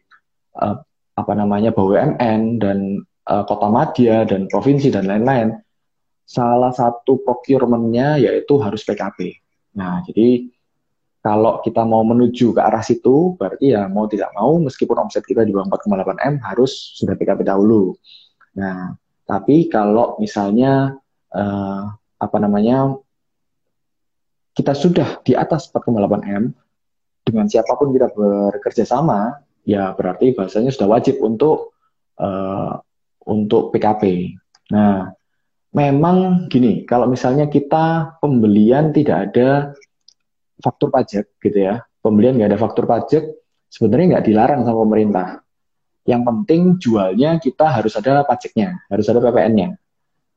uh, 0.62 0.78
apa 1.14 1.32
namanya 1.34 1.70
BUMN 1.70 2.58
dan 2.58 3.02
uh, 3.30 3.44
kota 3.46 3.70
madya 3.70 4.26
dan 4.26 4.50
provinsi 4.50 4.90
dan 4.90 5.06
lain-lain, 5.06 5.54
salah 6.26 6.74
satu 6.74 7.22
procurementnya 7.22 8.18
yaitu 8.18 8.58
harus 8.58 8.82
PKP. 8.82 9.38
Nah, 9.78 10.02
jadi 10.06 10.48
kalau 11.24 11.64
kita 11.64 11.80
mau 11.88 12.04
menuju 12.04 12.52
ke 12.52 12.60
arah 12.60 12.84
situ, 12.84 13.32
berarti 13.40 13.72
ya 13.72 13.88
mau 13.88 14.04
tidak 14.04 14.28
mau, 14.36 14.60
meskipun 14.60 15.08
omset 15.08 15.24
kita 15.24 15.40
di 15.40 15.56
bawah 15.56 15.72
4,8 15.72 16.20
M 16.20 16.34
harus 16.44 16.72
sudah 17.00 17.16
PKP 17.16 17.48
dahulu. 17.48 17.96
Nah, 18.60 18.92
tapi 19.24 19.72
kalau 19.72 20.20
misalnya 20.20 20.92
uh, 21.32 21.82
apa 22.20 22.36
namanya 22.36 22.92
kita 24.52 24.76
sudah 24.76 25.24
di 25.24 25.32
atas 25.32 25.72
4,8 25.72 26.28
M 26.28 26.52
dengan 27.24 27.48
siapa 27.48 27.72
pun 27.72 27.90
kita 27.90 28.12
bekerja 28.12 28.84
sama, 28.84 29.43
ya 29.64 29.96
berarti 29.96 30.36
bahasanya 30.36 30.70
sudah 30.70 30.88
wajib 30.88 31.18
untuk 31.24 31.74
uh, 32.20 32.78
untuk 33.24 33.72
PKP. 33.72 34.36
Nah, 34.72 35.08
memang 35.72 36.46
gini, 36.52 36.84
kalau 36.84 37.08
misalnya 37.08 37.48
kita 37.48 38.16
pembelian 38.20 38.92
tidak 38.92 39.32
ada 39.32 39.72
faktur 40.60 40.92
pajak 40.92 41.34
gitu 41.40 41.58
ya, 41.58 41.82
pembelian 42.04 42.36
nggak 42.36 42.54
ada 42.54 42.60
faktur 42.60 42.84
pajak, 42.84 43.24
sebenarnya 43.72 44.16
nggak 44.16 44.26
dilarang 44.28 44.60
sama 44.62 44.84
pemerintah. 44.84 45.28
Yang 46.04 46.22
penting 46.28 46.62
jualnya 46.76 47.40
kita 47.40 47.64
harus 47.72 47.96
ada 47.96 48.22
pajaknya, 48.28 48.76
harus 48.92 49.08
ada 49.08 49.24
PPN-nya. 49.24 49.72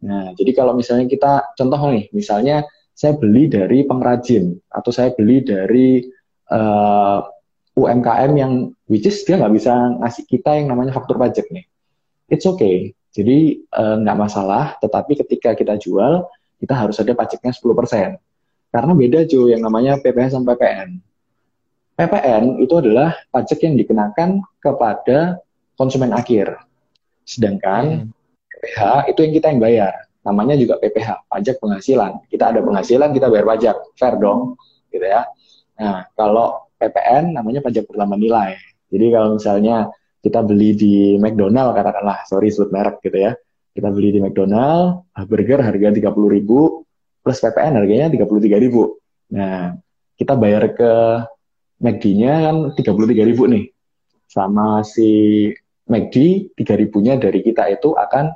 Nah, 0.07 0.31
jadi 0.39 0.51
kalau 0.55 0.71
misalnya 0.71 1.11
kita 1.11 1.51
contoh 1.59 1.91
nih, 1.91 2.07
misalnya 2.15 2.63
saya 2.95 3.13
beli 3.19 3.51
dari 3.51 3.83
pengrajin 3.83 4.57
atau 4.71 4.89
saya 4.89 5.11
beli 5.13 5.43
dari 5.43 6.01
uh, 6.49 7.19
UMKM 7.77 8.31
yang 8.33 8.73
which 8.89 9.05
is 9.05 9.21
dia 9.21 9.37
nggak 9.37 9.53
bisa 9.53 9.71
ngasih 10.01 10.25
kita 10.25 10.57
yang 10.57 10.73
namanya 10.73 10.97
faktur 10.97 11.21
pajak 11.21 11.45
nih. 11.53 11.69
It's 12.27 12.49
okay. 12.49 12.97
Jadi 13.13 13.63
eh, 13.65 13.95
nggak 14.01 14.17
uh, 14.17 14.21
masalah, 14.21 14.77
tetapi 14.81 15.17
ketika 15.25 15.53
kita 15.53 15.77
jual, 15.77 16.25
kita 16.57 16.73
harus 16.73 16.97
ada 16.97 17.13
pajaknya 17.13 17.53
10%. 17.53 18.17
Karena 18.73 18.91
beda 18.93 19.19
Jo 19.25 19.47
yang 19.47 19.63
namanya 19.63 19.97
PPh 20.01 20.33
sama 20.33 20.53
PPN. 20.53 21.01
PPN 21.97 22.61
itu 22.61 22.73
adalah 22.77 23.15
pajak 23.33 23.57
yang 23.65 23.73
dikenakan 23.73 24.45
kepada 24.61 25.41
konsumen 25.73 26.13
akhir. 26.13 26.61
Sedangkan 27.25 28.05
hmm. 28.05 28.13
PPh 28.53 28.79
itu 29.09 29.19
yang 29.25 29.33
kita 29.33 29.47
yang 29.49 29.61
bayar. 29.61 29.93
Namanya 30.21 30.59
juga 30.59 30.75
PPh, 30.77 31.31
pajak 31.31 31.57
penghasilan. 31.63 32.21
Kita 32.27 32.51
ada 32.51 32.59
penghasilan, 32.59 33.15
kita 33.15 33.31
bayar 33.31 33.47
pajak. 33.47 33.75
Fair 33.95 34.19
dong, 34.19 34.59
gitu 34.91 35.07
ya. 35.07 35.23
Nah, 35.79 36.05
kalau 36.13 36.66
PPN 36.77 37.33
namanya 37.33 37.65
pajak 37.65 37.89
pertama 37.89 38.13
nilai. 38.15 38.55
Jadi 38.87 39.05
kalau 39.11 39.35
misalnya 39.35 39.91
kita 40.23 40.39
beli 40.45 40.73
di 40.77 40.95
McDonald 41.17 41.75
katakanlah, 41.75 42.23
sorry 42.29 42.53
sebut 42.53 42.69
merek 42.71 43.01
gitu 43.03 43.17
ya. 43.17 43.31
Kita 43.73 43.93
beli 43.93 44.09
di 44.09 44.19
McDonald, 44.21 45.05
burger 45.29 45.61
harga 45.61 45.93
30 45.93 46.07
ribu, 46.33 46.81
plus 47.21 47.37
PPN 47.37 47.77
harganya 47.77 48.07
33 48.09 48.57
ribu. 48.57 48.97
Nah, 49.33 49.77
kita 50.17 50.33
bayar 50.33 50.73
ke 50.73 50.91
McD-nya 51.77 52.33
kan 52.49 52.55
33 52.73 53.29
ribu 53.29 53.45
nih. 53.45 53.69
Sama 54.25 54.81
si 54.81 55.51
McD, 55.87 56.49
3 56.57 56.73
ribunya 56.73 57.15
dari 57.21 57.39
kita 57.45 57.69
itu 57.69 57.93
akan 57.93 58.33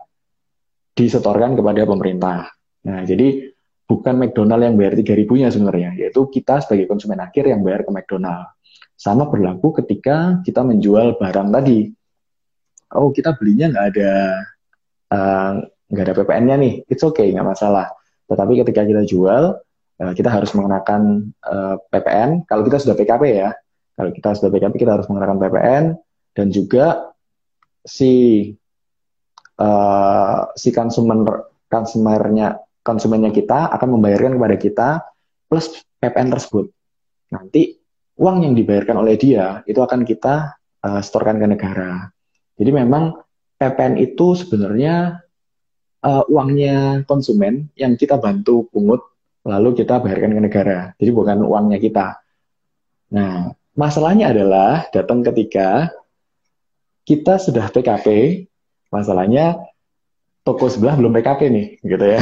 disetorkan 0.93 1.57
kepada 1.57 1.83
pemerintah. 1.89 2.47
Nah, 2.85 3.01
jadi 3.01 3.50
bukan 3.91 4.15
McDonald 4.15 4.63
yang 4.63 4.79
bayar 4.79 4.95
tiga 4.95 5.11
ribunya 5.19 5.51
sebenarnya, 5.51 5.99
yaitu 5.99 6.23
kita 6.31 6.63
sebagai 6.63 6.87
konsumen 6.87 7.19
akhir 7.19 7.43
yang 7.51 7.59
bayar 7.59 7.83
ke 7.83 7.91
McDonald. 7.91 8.47
Sama 8.95 9.27
berlaku 9.27 9.75
ketika 9.83 10.39
kita 10.47 10.63
menjual 10.63 11.19
barang 11.19 11.49
tadi. 11.51 11.91
Oh, 12.95 13.11
kita 13.11 13.35
belinya 13.35 13.67
nggak 13.75 13.85
ada 13.91 14.11
uh, 15.11 15.51
nggak 15.91 16.03
ada 16.07 16.15
PPN-nya 16.23 16.55
nih, 16.55 16.73
it's 16.87 17.03
okay, 17.03 17.35
nggak 17.35 17.43
masalah. 17.43 17.91
Tetapi 18.31 18.63
ketika 18.63 18.87
kita 18.87 19.03
jual, 19.03 19.59
uh, 19.99 20.13
kita 20.15 20.31
harus 20.31 20.55
mengenakan 20.55 21.35
uh, 21.43 21.75
PPN. 21.91 22.47
Kalau 22.47 22.63
kita 22.63 22.79
sudah 22.79 22.95
PKP 22.95 23.23
ya, 23.43 23.51
kalau 23.99 24.15
kita 24.15 24.39
sudah 24.39 24.49
PKP 24.55 24.87
kita 24.87 24.95
harus 24.95 25.07
mengenakan 25.11 25.37
PPN 25.43 25.83
dan 26.31 26.47
juga 26.47 27.11
si 27.83 28.47
uh, 29.59 30.41
si 30.55 30.69
konsumer 30.71 31.51
konsumernya 31.67 32.70
konsumennya 32.81 33.29
kita 33.33 33.69
akan 33.73 33.97
membayarkan 33.97 34.37
kepada 34.37 34.55
kita 34.57 34.89
plus 35.47 35.85
PPN 36.01 36.29
tersebut. 36.33 36.69
Nanti 37.31 37.77
uang 38.17 38.45
yang 38.45 38.53
dibayarkan 38.53 39.01
oleh 39.01 39.15
dia 39.17 39.61
itu 39.65 39.79
akan 39.79 40.05
kita 40.05 40.57
uh, 40.83 41.01
setorkan 41.01 41.37
ke 41.37 41.47
negara. 41.47 42.09
Jadi 42.57 42.71
memang 42.73 43.17
PPN 43.57 44.01
itu 44.01 44.33
sebenarnya 44.33 45.21
uh, 46.05 46.23
uangnya 46.27 47.05
konsumen 47.05 47.69
yang 47.77 47.93
kita 47.97 48.17
bantu 48.17 48.67
pungut 48.69 49.01
lalu 49.45 49.73
kita 49.77 50.01
bayarkan 50.01 50.37
ke 50.37 50.41
negara. 50.41 50.79
Jadi 50.97 51.11
bukan 51.13 51.41
uangnya 51.45 51.81
kita. 51.81 52.21
Nah, 53.11 53.53
masalahnya 53.73 54.29
adalah 54.29 54.85
datang 54.93 55.25
ketika 55.25 55.89
kita 57.01 57.41
sudah 57.41 57.65
PKP, 57.73 58.07
masalahnya 58.93 59.57
toko 60.41 60.69
sebelah 60.69 60.97
belum 60.97 61.11
PKP 61.13 61.41
nih, 61.49 61.65
gitu 61.85 62.05
ya. 62.05 62.21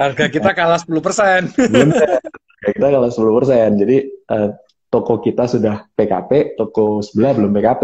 Harga 0.00 0.26
kita 0.26 0.50
kalah 0.52 0.80
10%. 0.80 1.54
Harga 1.54 2.70
kita 2.74 2.88
kalah 2.90 3.10
10%. 3.12 3.80
Jadi 3.80 3.96
uh, 4.30 4.48
toko 4.90 5.22
kita 5.22 5.46
sudah 5.46 5.86
PKP, 5.94 6.58
toko 6.58 7.02
sebelah 7.02 7.34
belum 7.34 7.50
PKP. 7.54 7.82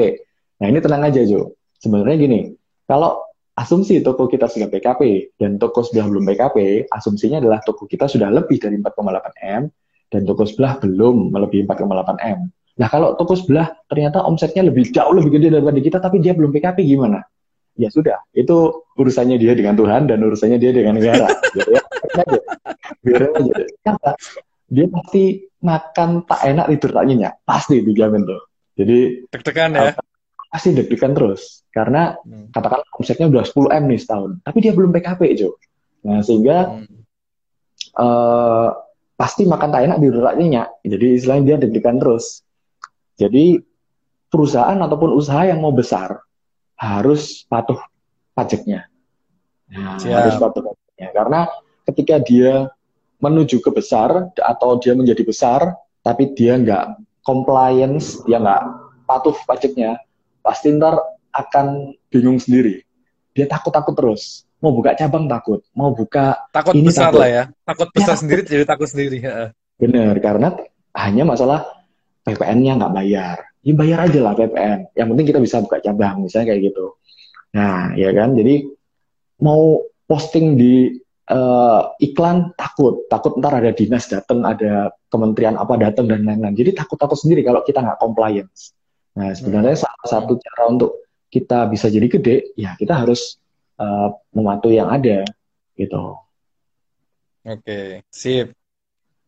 Nah 0.61 0.67
ini 0.69 0.79
tenang 0.83 1.07
aja 1.07 1.23
Jo. 1.25 1.55
Sebenarnya 1.81 2.17
gini, 2.21 2.41
Kalau 2.85 3.23
asumsi 3.55 4.03
toko 4.03 4.27
kita 4.27 4.51
sudah 4.51 4.67
PKP 4.67 5.35
dan 5.39 5.63
toko 5.63 5.87
sebelah 5.87 6.11
belum 6.11 6.27
PKP, 6.27 6.91
asumsinya 6.91 7.39
adalah 7.39 7.63
toko 7.63 7.87
kita 7.87 8.11
sudah 8.11 8.27
lebih 8.27 8.59
dari 8.59 8.75
4,8 8.83 9.47
M 9.47 9.63
dan 10.11 10.21
toko 10.27 10.43
sebelah 10.43 10.83
belum 10.83 11.31
melebihi 11.31 11.71
4,8 11.71 12.19
M. 12.19 12.51
Nah 12.51 12.89
kalau 12.91 13.15
toko 13.15 13.39
sebelah 13.39 13.71
ternyata 13.87 14.27
omsetnya 14.27 14.67
lebih 14.67 14.91
jauh 14.91 15.15
lebih 15.15 15.39
gede 15.39 15.55
daripada 15.55 15.79
kita 15.79 15.99
tapi 16.03 16.19
dia 16.19 16.35
belum 16.35 16.51
PKP 16.51 16.83
gimana? 16.83 17.23
Ya 17.81 17.89
sudah, 17.89 18.21
itu 18.37 18.85
urusannya 19.01 19.41
dia 19.41 19.57
dengan 19.57 19.73
Tuhan 19.73 20.05
dan 20.05 20.21
urusannya 20.21 20.61
dia 20.61 20.77
dengan 20.77 21.01
negara. 21.01 21.33
gitu 21.57 21.71
ya. 21.73 21.83
Biarin 23.01 23.33
aja. 23.41 23.53
Kenapa? 23.81 24.11
Dia 24.69 24.87
pasti 24.93 25.25
makan 25.65 26.29
tak 26.29 26.41
enak 26.45 26.67
tidur 26.77 26.91
tak 26.93 27.05
nyenyak. 27.09 27.35
Pasti 27.49 27.81
dijamin 27.81 28.29
tuh. 28.29 28.41
Jadi 28.77 29.25
deg-degan 29.33 29.71
ya. 29.81 29.97
Pasti 30.53 30.77
deg-degan 30.77 31.17
terus 31.17 31.65
karena 31.73 32.21
hmm. 32.21 32.53
katakan 32.53 32.85
omsetnya 33.01 33.33
udah 33.33 33.49
10 33.49 33.77
M 33.81 33.85
nih 33.89 34.01
setahun, 34.03 34.31
tapi 34.45 34.59
dia 34.61 34.73
belum 34.77 34.91
PKP, 34.93 35.21
Jo. 35.41 35.57
Nah, 36.05 36.21
sehingga 36.21 36.77
hmm. 36.77 37.01
uh, 37.97 38.69
pasti 39.17 39.49
makan 39.49 39.69
tak 39.73 39.83
enak 39.89 39.99
tidur 40.05 40.21
tak 40.21 40.37
nyenyak. 40.37 40.69
Jadi 40.85 41.07
istilahnya 41.17 41.45
dia 41.49 41.57
deg-degan 41.65 41.97
terus. 41.97 42.45
Jadi 43.17 43.57
perusahaan 44.29 44.77
ataupun 44.77 45.11
usaha 45.17 45.49
yang 45.49 45.65
mau 45.65 45.73
besar 45.75 46.23
harus 46.81 47.45
patuh 47.45 47.77
pajaknya. 48.33 48.89
Nah, 49.69 50.01
harus 50.01 50.41
patuh 50.41 50.65
pajaknya. 50.65 51.09
Karena 51.13 51.41
ketika 51.85 52.17
dia 52.25 52.73
menuju 53.21 53.61
ke 53.61 53.69
besar 53.69 54.33
atau 54.41 54.81
dia 54.81 54.97
menjadi 54.97 55.21
besar, 55.21 55.77
tapi 56.01 56.33
dia 56.33 56.57
nggak 56.57 57.05
compliance, 57.21 58.25
dia 58.25 58.41
nggak 58.41 58.63
patuh 59.05 59.37
pajaknya, 59.45 60.01
pasti 60.41 60.73
ntar 60.73 60.97
akan 61.37 61.93
bingung 62.09 62.41
sendiri. 62.41 62.81
Dia 63.37 63.45
takut-takut 63.45 63.93
terus. 63.93 64.49
Mau 64.61 64.73
buka 64.77 64.97
cabang 64.97 65.25
takut, 65.29 65.65
mau 65.73 65.93
buka 65.93 66.49
takut 66.53 66.77
ini 66.77 66.89
besar 66.89 67.13
takut. 67.13 67.21
lah 67.25 67.29
ya. 67.29 67.45
Takut 67.65 67.89
besar 67.93 68.17
ya, 68.17 68.21
sendiri 68.21 68.41
jadi 68.45 68.65
takut 68.69 68.89
sendiri. 68.89 69.25
Bener, 69.81 70.17
karena 70.21 70.53
hanya 70.97 71.25
masalah 71.25 71.65
PPN-nya 72.25 72.77
nggak 72.77 72.93
bayar. 72.93 73.50
Ya 73.61 73.73
bayar 73.77 74.09
aja 74.09 74.19
lah 74.25 74.33
PPN. 74.33 74.89
Yang 74.97 75.09
penting 75.13 75.27
kita 75.29 75.41
bisa 75.41 75.57
buka 75.61 75.79
cabang, 75.85 76.25
misalnya 76.25 76.57
kayak 76.57 76.73
gitu. 76.73 76.97
Nah, 77.53 77.93
ya 77.93 78.11
kan. 78.17 78.33
Jadi 78.33 78.65
mau 79.45 79.85
posting 80.09 80.57
di 80.57 80.97
uh, 81.29 81.93
iklan 82.01 82.57
takut, 82.57 83.05
takut 83.13 83.37
ntar 83.37 83.61
ada 83.61 83.71
dinas 83.77 84.09
datang, 84.09 84.43
ada 84.49 84.91
kementerian 85.13 85.61
apa 85.61 85.77
datang 85.77 86.09
dan 86.09 86.25
lain-lain. 86.25 86.57
Jadi 86.57 86.73
takut-takut 86.73 87.21
sendiri 87.21 87.45
kalau 87.45 87.61
kita 87.61 87.85
nggak 87.85 88.01
compliance. 88.01 88.73
Nah, 89.15 89.37
sebenarnya 89.37 89.77
hmm. 89.77 89.85
salah 89.85 90.07
satu 90.09 90.41
cara 90.41 90.63
untuk 90.73 91.05
kita 91.31 91.69
bisa 91.69 91.87
jadi 91.93 92.07
gede, 92.11 92.37
ya 92.59 92.75
kita 92.75 92.97
harus 92.97 93.39
uh, 93.79 94.11
mematuhi 94.35 94.81
yang 94.81 94.91
ada, 94.91 95.23
gitu. 95.79 96.19
Oke, 97.47 98.05
sip. 98.11 98.53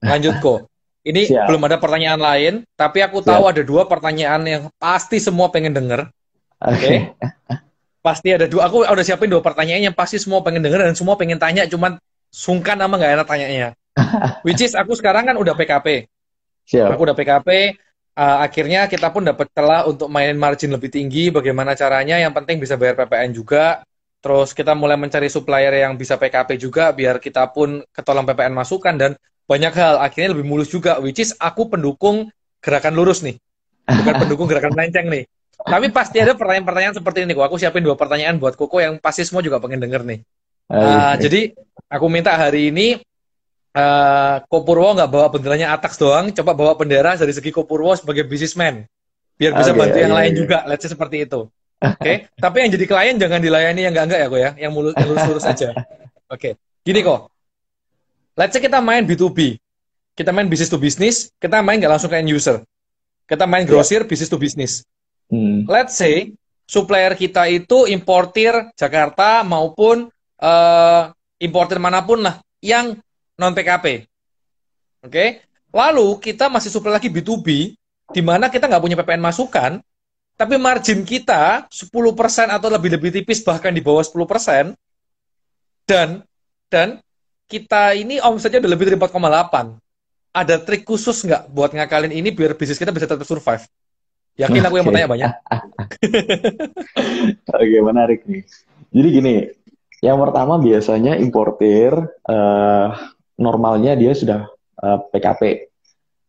Lanjut 0.03 0.35
kok. 0.43 0.72
Ini 1.03 1.35
Siap. 1.35 1.51
belum 1.51 1.63
ada 1.67 1.83
pertanyaan 1.83 2.21
lain, 2.23 2.55
tapi 2.79 3.03
aku 3.03 3.19
tahu 3.27 3.51
Siap. 3.51 3.53
ada 3.59 3.63
dua 3.67 3.83
pertanyaan 3.91 4.43
yang 4.47 4.63
pasti 4.79 5.19
semua 5.19 5.51
pengen 5.51 5.75
denger. 5.75 6.07
Oke. 6.63 6.79
Okay. 6.79 6.97
pasti 8.07 8.35
ada 8.35 8.47
dua. 8.47 8.71
Aku 8.71 8.87
udah 8.87 9.05
siapin 9.07 9.31
dua 9.31 9.43
pertanyaan 9.43 9.91
yang 9.91 9.95
pasti 9.95 10.19
semua 10.19 10.43
pengen 10.43 10.63
denger 10.63 10.83
dan 10.87 10.95
semua 10.95 11.19
pengen 11.19 11.43
tanya, 11.43 11.67
cuman 11.67 11.99
sungkan 12.31 12.79
sama 12.79 12.99
nggak 12.99 13.13
enak 13.19 13.27
tanyanya. 13.27 13.69
Which 14.47 14.63
is 14.63 14.79
aku 14.79 14.95
sekarang 14.95 15.27
kan 15.27 15.35
udah 15.35 15.59
PKP. 15.59 16.07
Siap. 16.71 16.95
Aku 16.95 17.03
udah 17.03 17.19
PKP. 17.19 17.79
Uh, 18.13 18.23
eh, 18.23 18.39
akhirnya 18.47 18.87
kita 18.87 19.09
pun 19.11 19.27
dapat 19.27 19.49
celah 19.51 19.89
untuk 19.91 20.07
main 20.07 20.39
margin 20.39 20.71
lebih 20.71 20.91
tinggi. 20.91 21.35
Bagaimana 21.35 21.75
caranya? 21.75 22.23
Yang 22.23 22.39
penting 22.39 22.57
bisa 22.63 22.79
bayar 22.79 22.95
PPN 22.95 23.35
juga. 23.35 23.83
Terus 24.23 24.55
kita 24.55 24.79
mulai 24.79 24.95
mencari 24.95 25.27
supplier 25.27 25.83
yang 25.83 25.99
bisa 25.99 26.15
PKP 26.15 26.55
juga, 26.55 26.95
biar 26.95 27.19
kita 27.19 27.51
pun 27.51 27.83
ketolong 27.91 28.23
PPN 28.23 28.55
masukan 28.55 28.95
dan 28.95 29.19
banyak 29.47 29.73
hal 29.75 29.95
akhirnya 29.99 30.33
lebih 30.33 30.47
mulus 30.47 30.71
juga 30.71 31.03
which 31.03 31.19
is 31.19 31.35
aku 31.37 31.69
pendukung 31.69 32.31
gerakan 32.63 32.95
lurus 32.95 33.21
nih. 33.27 33.37
Bukan 33.83 34.15
pendukung 34.27 34.47
gerakan 34.47 34.73
melenceng 34.73 35.11
nih. 35.11 35.27
Tapi 35.63 35.87
pasti 35.95 36.19
ada 36.19 36.35
pertanyaan-pertanyaan 36.35 36.95
seperti 36.99 37.23
ini 37.27 37.35
kok. 37.35 37.47
Aku 37.47 37.57
siapin 37.59 37.83
dua 37.87 37.95
pertanyaan 37.95 38.39
buat 38.39 38.59
Koko 38.59 38.83
yang 38.83 38.99
pasti 38.99 39.23
semua 39.23 39.43
juga 39.43 39.63
pengen 39.63 39.83
denger 39.83 40.03
nih. 40.03 40.21
Uh, 40.73 41.15
jadi 41.19 41.53
aku 41.91 42.07
minta 42.09 42.33
hari 42.35 42.73
ini 42.73 42.99
uh, 43.77 44.41
Kopurwo 44.49 44.97
nggak 44.97 45.11
bawa 45.11 45.27
benderanya 45.29 45.75
Atax 45.77 46.01
doang 46.01 46.33
coba 46.33 46.57
bawa 46.57 46.73
bendera 46.79 47.19
dari 47.19 47.35
segi 47.35 47.53
Kopurwo 47.53 47.93
sebagai 47.93 48.25
businessman 48.25 48.89
biar 49.37 49.59
bisa 49.59 49.75
okay, 49.75 49.81
bantu 49.81 49.99
yang 49.99 50.15
lain 50.15 50.33
juga 50.39 50.65
let's 50.71 50.87
say 50.87 50.91
seperti 50.91 51.27
itu. 51.27 51.51
Oke? 51.83 51.99
Okay? 51.99 52.17
tapi 52.39 52.57
yang 52.63 52.71
jadi 52.79 52.85
klien 52.87 53.17
jangan 53.19 53.41
dilayani 53.43 53.81
yang 53.83 53.93
enggak 53.93 54.07
enggak 54.07 54.21
ya 54.23 54.27
kok 54.31 54.41
ya? 54.41 54.51
Yang 54.67 54.73
mulus 54.73 54.95
lurus 55.27 55.45
aja. 55.45 55.69
Oke. 55.75 55.83
Okay. 56.31 56.53
gini 56.87 57.03
kok 57.03 57.32
let's 58.37 58.53
say 58.53 58.63
kita 58.63 58.81
main 58.81 59.05
B2B, 59.05 59.61
kita 60.17 60.31
main 60.33 60.49
business 60.49 60.73
to 60.73 60.81
business, 60.81 61.33
kita 61.41 61.61
main 61.61 61.81
nggak 61.81 61.93
langsung 61.93 62.11
ke 62.13 62.17
end 62.21 62.33
user. 62.33 62.61
Kita 63.25 63.49
main 63.49 63.65
grosir, 63.65 64.05
yeah. 64.05 64.09
business 64.09 64.31
to 64.31 64.37
business. 64.37 64.73
Hmm. 65.33 65.65
Let's 65.65 65.97
say 65.97 66.37
supplier 66.69 67.17
kita 67.17 67.49
itu 67.49 67.89
importir 67.89 68.53
Jakarta 68.77 69.41
maupun 69.45 70.13
uh, 70.41 71.03
importir 71.41 71.81
mana 71.81 72.05
pun 72.05 72.21
lah 72.21 72.41
yang 72.61 72.97
non 73.41 73.53
PKP. 73.57 74.05
Oke. 75.03 75.09
Okay? 75.09 75.29
Lalu 75.73 76.21
kita 76.21 76.53
masih 76.53 76.69
supply 76.69 77.01
lagi 77.01 77.09
B2B 77.09 77.73
di 78.13 78.21
mana 78.21 78.53
kita 78.53 78.69
nggak 78.69 78.83
punya 78.85 78.97
PPN 79.01 79.25
masukan, 79.25 79.81
tapi 80.37 80.61
margin 80.61 81.01
kita 81.01 81.65
10% 81.73 82.53
atau 82.53 82.69
lebih-lebih 82.69 83.23
tipis 83.23 83.41
bahkan 83.41 83.73
di 83.73 83.81
bawah 83.81 84.05
10% 84.05 84.77
dan 85.89 86.21
dan 86.69 87.01
kita 87.53 87.93
ini 87.93 88.17
omsetnya 88.25 88.65
udah 88.65 88.73
lebih 88.73 88.89
dari 88.89 88.97
4,8. 88.97 89.77
Ada 90.33 90.57
trik 90.65 90.89
khusus 90.89 91.21
nggak 91.29 91.53
buat 91.53 91.77
ngakalin 91.77 92.09
ini 92.09 92.33
biar 92.33 92.57
bisnis 92.57 92.81
kita 92.81 92.89
bisa 92.89 93.05
tetap 93.05 93.29
survive? 93.29 93.69
Yakin 94.41 94.65
aku 94.65 94.81
yang 94.81 94.89
mau 94.89 94.97
tanya 94.97 95.13
banyak. 95.13 95.29
Oke, 97.61 97.79
menarik 97.85 98.25
nih. 98.25 98.41
Jadi 98.89 99.09
gini, 99.13 99.35
yang 100.01 100.17
pertama 100.17 100.57
biasanya 100.57 101.21
importir 101.21 101.93
uh, 102.25 102.87
normalnya 103.37 103.93
dia 103.93 104.17
sudah 104.17 104.49
uh, 104.81 104.97
eh, 104.97 104.99
PKP. 105.13 105.43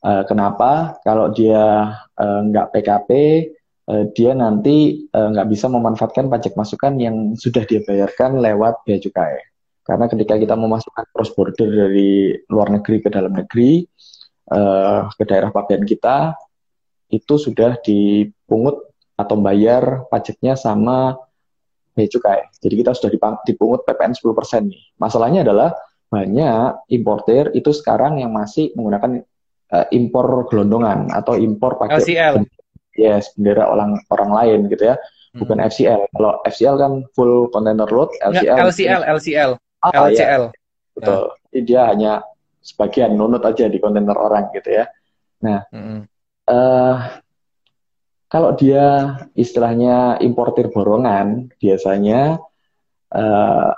Uh, 0.04 0.20
eh, 0.20 0.24
kenapa? 0.28 1.00
Kalau 1.08 1.32
dia 1.32 1.96
uh, 1.96 2.40
nggak 2.44 2.76
PKP, 2.76 3.10
uh, 3.88 4.04
dia 4.12 4.36
nanti 4.36 5.08
nggak 5.08 5.48
uh, 5.48 5.52
bisa 5.52 5.72
memanfaatkan 5.72 6.28
pajak 6.28 6.60
masukan 6.60 7.00
yang 7.00 7.40
sudah 7.40 7.64
dia 7.64 7.80
bayarkan 7.88 8.44
lewat 8.44 8.84
bea 8.84 9.00
cukai. 9.00 9.53
Karena 9.84 10.08
ketika 10.08 10.40
kita 10.40 10.56
memasukkan 10.56 11.12
cross 11.12 11.36
border 11.36 11.68
dari 11.68 12.32
luar 12.48 12.72
negeri 12.72 13.04
ke 13.04 13.10
dalam 13.12 13.36
negeri, 13.36 13.84
uh, 14.56 15.12
ke 15.12 15.24
daerah 15.28 15.52
pabean 15.52 15.84
kita, 15.84 16.40
itu 17.12 17.36
sudah 17.36 17.78
dipungut 17.84 18.80
atau 19.14 19.36
bayar 19.38 20.08
pajaknya 20.08 20.56
sama 20.56 21.20
bea 21.94 22.10
cukai. 22.10 22.50
Jadi 22.58 22.74
kita 22.80 22.92
sudah 22.98 23.12
dipungut 23.46 23.86
PPN 23.86 24.18
10% 24.18 24.66
nih. 24.66 24.84
Masalahnya 24.98 25.46
adalah 25.46 25.76
banyak 26.10 26.90
importer 26.94 27.54
itu 27.54 27.70
sekarang 27.70 28.22
yang 28.22 28.34
masih 28.34 28.74
menggunakan 28.74 29.22
uh, 29.74 29.88
impor 29.94 30.50
gelondongan 30.50 31.10
atau 31.14 31.38
impor 31.38 31.78
pakai 31.78 32.02
LCL. 32.02 32.36
Yes, 32.94 33.34
bendera 33.34 33.70
orang 33.70 33.98
orang 34.14 34.32
lain 34.32 34.60
gitu 34.70 34.94
ya. 34.94 34.96
Bukan 35.34 35.58
hmm. 35.58 35.70
FCL. 35.70 36.02
Kalau 36.14 36.32
FCL 36.46 36.76
kan 36.78 36.94
full 37.18 37.50
container 37.50 37.90
load, 37.90 38.14
LCL. 38.22 38.54
Nggak, 38.54 38.70
LCL, 38.70 39.02
LCL. 39.18 39.52
Oh, 39.84 39.92
LCL. 39.92 40.44
Ya. 40.50 40.52
Betul. 40.96 41.24
Jadi 41.52 41.60
dia 41.68 41.82
hanya 41.92 42.14
sebagian 42.64 43.20
nunut 43.20 43.44
aja 43.44 43.68
di 43.68 43.78
kontainer 43.78 44.16
orang 44.16 44.48
gitu 44.56 44.72
ya. 44.72 44.88
Nah, 45.44 45.68
mm-hmm. 45.68 46.00
uh, 46.48 46.98
kalau 48.32 48.56
dia 48.56 49.20
istilahnya 49.36 50.18
importir 50.24 50.72
borongan, 50.72 51.52
biasanya 51.60 52.40
uh, 53.14 53.72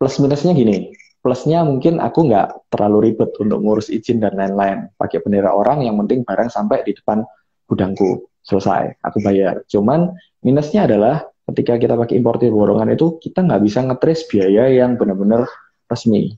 plus 0.00 0.18
minusnya 0.18 0.56
gini. 0.56 0.90
Plusnya 1.22 1.62
mungkin 1.62 2.02
aku 2.02 2.26
nggak 2.26 2.66
terlalu 2.74 3.14
ribet 3.14 3.30
untuk 3.38 3.62
ngurus 3.62 3.94
izin 3.94 4.18
dan 4.18 4.34
lain-lain. 4.34 4.90
Pakai 4.98 5.22
bendera 5.22 5.54
orang, 5.54 5.86
yang 5.86 5.94
penting 6.02 6.26
barang 6.26 6.50
sampai 6.50 6.82
di 6.82 6.98
depan 6.98 7.22
gudangku. 7.70 8.26
Selesai, 8.42 8.98
aku 9.06 9.22
bayar. 9.22 9.62
Cuman 9.70 10.10
minusnya 10.42 10.90
adalah 10.90 11.22
ketika 11.50 11.74
kita 11.78 11.94
pakai 11.98 12.14
importir 12.18 12.54
borongan 12.54 12.94
itu 12.94 13.18
kita 13.18 13.42
nggak 13.42 13.62
bisa 13.62 13.82
ngetrace 13.82 14.22
biaya 14.30 14.70
yang 14.70 14.94
benar-benar 14.94 15.46
resmi. 15.90 16.32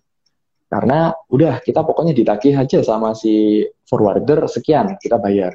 Karena 0.66 1.12
udah 1.30 1.60
kita 1.62 1.84
pokoknya 1.86 2.16
ditagih 2.16 2.56
aja 2.56 2.82
sama 2.82 3.14
si 3.14 3.62
forwarder 3.86 4.48
sekian 4.48 4.96
kita 4.98 5.20
bayar. 5.20 5.54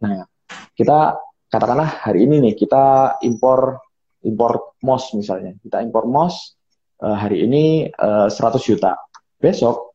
Nah 0.00 0.24
kita 0.72 1.18
katakanlah 1.50 2.08
hari 2.08 2.24
ini 2.24 2.40
nih 2.48 2.54
kita 2.56 3.18
impor 3.26 3.82
impor 4.24 4.78
mos 4.86 5.12
misalnya. 5.12 5.58
Kita 5.60 5.82
impor 5.84 6.08
mos 6.08 6.56
uh, 7.02 7.16
hari 7.18 7.44
ini 7.44 7.90
uh, 7.90 8.30
eh, 8.30 8.54
100 8.54 8.64
juta. 8.64 8.96
Besok 9.36 9.90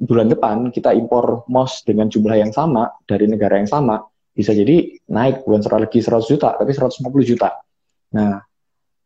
bulan 0.00 0.32
depan 0.32 0.72
kita 0.72 0.94
impor 0.96 1.44
mos 1.50 1.82
dengan 1.82 2.06
jumlah 2.06 2.36
yang 2.38 2.52
sama 2.54 2.88
dari 3.04 3.26
negara 3.26 3.60
yang 3.60 3.68
sama 3.68 4.00
bisa 4.32 4.56
jadi 4.56 4.96
naik 5.12 5.44
bukan 5.44 5.60
lagi 5.76 6.00
100 6.00 6.24
juta 6.24 6.56
tapi 6.56 6.72
150 6.72 7.04
juta 7.26 7.60
Nah, 8.16 8.42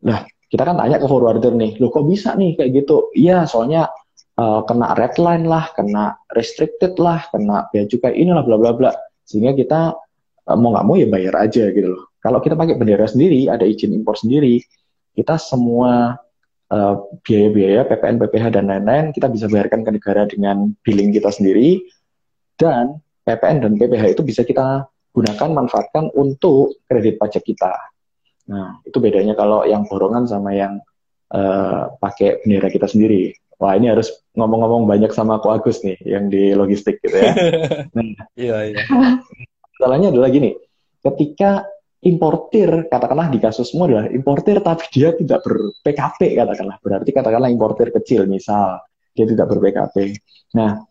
nah 0.05 0.19
kita 0.49 0.63
kan 0.63 0.77
tanya 0.79 0.97
ke 1.03 1.07
forwarder 1.09 1.53
nih, 1.57 1.77
lo 1.83 1.91
kok 1.91 2.07
bisa 2.07 2.37
nih 2.39 2.55
kayak 2.55 2.71
gitu? 2.85 3.11
Iya, 3.17 3.45
soalnya 3.49 3.91
uh, 4.39 4.63
kena 4.65 4.95
red 4.95 5.15
line 5.19 5.45
lah, 5.49 5.71
kena 5.75 6.15
restricted 6.35 6.95
lah, 7.01 7.27
kena 7.33 7.67
bea 7.75 7.85
cukai 7.91 8.15
inilah 8.15 8.45
bla 8.47 8.57
bla 8.61 8.73
bla. 8.73 8.93
Sehingga 9.27 9.57
kita 9.57 9.97
uh, 10.47 10.57
mau 10.57 10.73
nggak 10.77 10.87
mau 10.87 10.95
ya 10.95 11.09
bayar 11.11 11.35
aja 11.41 11.71
gitu 11.75 11.89
loh. 11.91 12.15
Kalau 12.23 12.41
kita 12.41 12.57
pakai 12.57 12.81
bendera 12.81 13.05
sendiri, 13.05 13.53
ada 13.53 13.69
izin 13.69 13.93
impor 13.93 14.17
sendiri, 14.17 14.63
kita 15.13 15.37
semua 15.37 16.17
uh, 16.73 16.95
biaya-biaya 17.23 17.85
PPN, 17.85 18.17
PPH 18.25 18.45
dan 18.55 18.65
lain-lain 18.71 19.13
kita 19.13 19.29
bisa 19.31 19.47
bayarkan 19.47 19.87
ke 19.87 19.91
negara 19.95 20.23
dengan 20.27 20.73
billing 20.83 21.15
kita 21.15 21.31
sendiri 21.31 21.85
dan 22.57 22.99
PPN 23.25 23.65
dan 23.65 23.73
PPH 23.79 24.19
itu 24.19 24.23
bisa 24.25 24.43
kita 24.45 24.89
gunakan 25.15 25.51
manfaatkan 25.55 26.11
untuk 26.19 26.83
kredit 26.91 27.17
pajak 27.23 27.47
kita. 27.47 27.94
Nah, 28.51 28.81
itu 28.85 28.99
bedanya 29.01 29.33
kalau 29.33 29.65
yang 29.65 29.89
borongan 29.89 30.29
sama 30.29 30.53
yang 30.53 30.81
uh, 31.33 31.93
pakai 31.97 32.45
bendera 32.45 32.69
kita 32.69 32.89
sendiri. 32.89 33.33
Wah, 33.57 33.79
ini 33.79 33.89
harus 33.89 34.11
ngomong-ngomong 34.35 34.85
banyak 34.85 35.15
sama 35.15 35.39
Ko 35.39 35.55
Agus 35.55 35.81
nih 35.87 35.97
yang 36.03 36.29
di 36.29 36.53
logistik 36.53 37.01
gitu 37.01 37.17
ya. 37.17 37.33
Nah, 37.97 38.27
iya, 38.35 38.75
iya. 38.75 38.83
Masalahnya 39.79 40.11
adalah 40.11 40.29
gini, 40.29 40.53
ketika 41.01 41.65
importir 42.05 42.87
katakanlah 42.93 43.33
di 43.33 43.41
kasusmu 43.41 43.89
adalah 43.89 44.07
importir 44.13 44.61
tapi 44.61 44.85
dia 44.93 45.17
tidak 45.17 45.41
ber-PKP 45.41 46.37
katakanlah 46.37 46.77
berarti 46.85 47.11
katakanlah 47.17 47.49
importir 47.49 47.89
kecil 47.91 48.29
misal 48.29 48.85
dia 49.17 49.25
tidak 49.25 49.49
ber-PKP 49.49 50.21
nah 50.53 50.85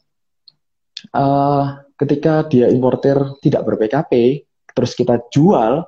uh, 1.14 1.86
ketika 2.02 2.50
dia 2.50 2.68
importir 2.74 3.38
tidak 3.46 3.62
ber-PKP 3.62 4.42
terus 4.74 4.98
kita 4.98 5.22
jual 5.30 5.86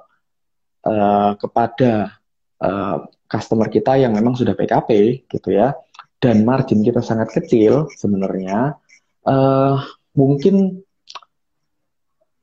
uh, 0.86 1.34
kepada 1.36 2.16
uh, 2.62 3.10
customer 3.26 3.68
kita 3.68 3.98
yang 4.00 4.14
memang 4.14 4.38
sudah 4.38 4.54
PKP 4.54 5.26
gitu 5.28 5.52
ya. 5.52 5.74
Dan 6.22 6.48
margin 6.48 6.82
kita 6.82 7.04
sangat 7.04 7.34
kecil 7.36 7.92
sebenarnya. 7.98 8.78
Uh, 9.26 9.82
mungkin 10.16 10.86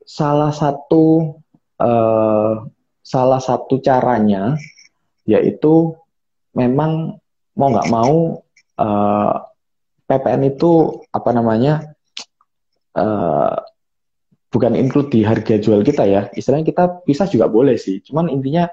salah 0.03 0.51
satu 0.53 1.39
uh, 1.79 2.67
salah 3.03 3.41
satu 3.41 3.79
caranya 3.81 4.59
yaitu 5.23 5.95
memang 6.53 7.17
mau 7.55 7.69
nggak 7.71 7.89
mau 7.89 8.43
uh, 8.77 9.35
PPN 10.05 10.53
itu 10.53 11.01
apa 11.09 11.29
namanya 11.31 11.95
uh, 12.93 13.57
bukan 14.53 14.77
include 14.77 15.09
di 15.09 15.25
harga 15.25 15.57
jual 15.57 15.81
kita 15.81 16.05
ya 16.05 16.21
istilahnya 16.37 16.69
kita 16.69 16.83
bisa 17.01 17.25
juga 17.25 17.49
boleh 17.49 17.73
sih 17.73 18.05
cuman 18.05 18.29
intinya 18.29 18.69